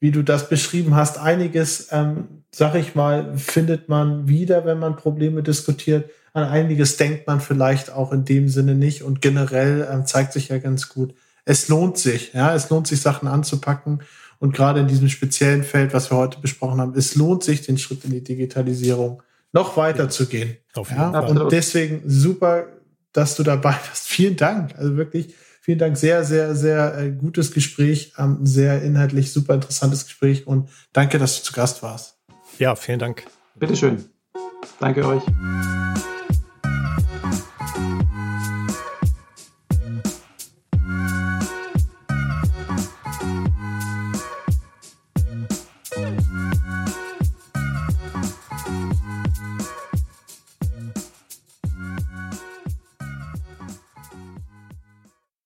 wie 0.01 0.11
du 0.11 0.23
das 0.23 0.49
beschrieben 0.49 0.95
hast. 0.95 1.19
Einiges, 1.19 1.89
ähm, 1.91 2.43
sag 2.51 2.75
ich 2.75 2.95
mal, 2.95 3.37
findet 3.37 3.89
man 3.89 4.29
wieder, 4.29 4.65
wenn 4.65 4.79
man 4.79 4.97
Probleme 4.97 5.43
diskutiert. 5.43 6.11
An 6.33 6.45
einiges 6.45 6.97
denkt 6.97 7.27
man 7.27 7.41
vielleicht 7.41 7.91
auch 7.91 8.13
in 8.13 8.25
dem 8.25 8.49
Sinne 8.49 8.75
nicht. 8.75 9.03
Und 9.03 9.23
generell 9.23 9.89
ähm, 9.91 10.07
zeigt 10.07 10.33
sich 10.33 10.49
ja 10.49 10.59
ganz 10.59 10.89
gut, 10.89 11.15
es 11.45 11.69
lohnt 11.69 11.97
sich. 11.97 12.33
Ja, 12.35 12.55
es 12.55 12.69
lohnt 12.71 12.87
sich, 12.87 13.01
Sachen 13.01 13.29
anzupacken. 13.29 14.03
Und 14.39 14.55
gerade 14.55 14.81
in 14.81 14.89
diesem 14.89 15.09
speziellen 15.09 15.65
Feld, 15.65 15.95
was 15.95 16.11
wir 16.11 16.19
heute 16.19 16.41
besprochen 16.41 16.81
haben, 16.81 16.95
es 16.95 17.15
lohnt 17.15 17.43
sich, 17.43 17.63
den 17.63 17.79
Schritt 17.79 18.05
in 18.05 18.11
die 18.11 18.23
Digitalisierung 18.23 19.23
noch 19.53 19.77
weiter 19.79 20.05
ja. 20.05 20.09
zu 20.11 20.27
gehen. 20.27 20.59
Ja? 20.91 21.21
Und 21.21 21.51
deswegen 21.51 22.03
super, 22.05 22.67
dass 23.13 23.37
du 23.37 23.43
dabei 23.43 23.77
bist. 23.91 24.07
Vielen 24.09 24.37
Dank. 24.37 24.75
Also 24.77 24.97
wirklich, 24.97 25.35
vielen 25.67 25.81
Dank. 25.81 25.97
Sehr, 25.97 26.25
sehr, 26.25 26.55
sehr 26.55 26.97
äh, 26.97 27.11
gutes 27.11 27.51
Gespräch. 27.51 28.13
Ähm, 28.19 28.39
sehr 28.47 28.83
inhaltlich 28.83 29.33
super 29.33 29.55
interessantes 29.55 30.05
Gespräch. 30.05 30.47
Und 30.47 30.71
danke, 30.93 31.19
dass 31.19 31.39
du 31.39 31.43
zu 31.43 31.53
Gast 31.53 31.83
warst. 31.83 32.19
Ja, 32.59 32.77
vielen 32.77 33.01
Dank. 33.01 33.25
Bitteschön. 33.57 34.05
Danke 34.79 35.05
euch. 35.05 35.23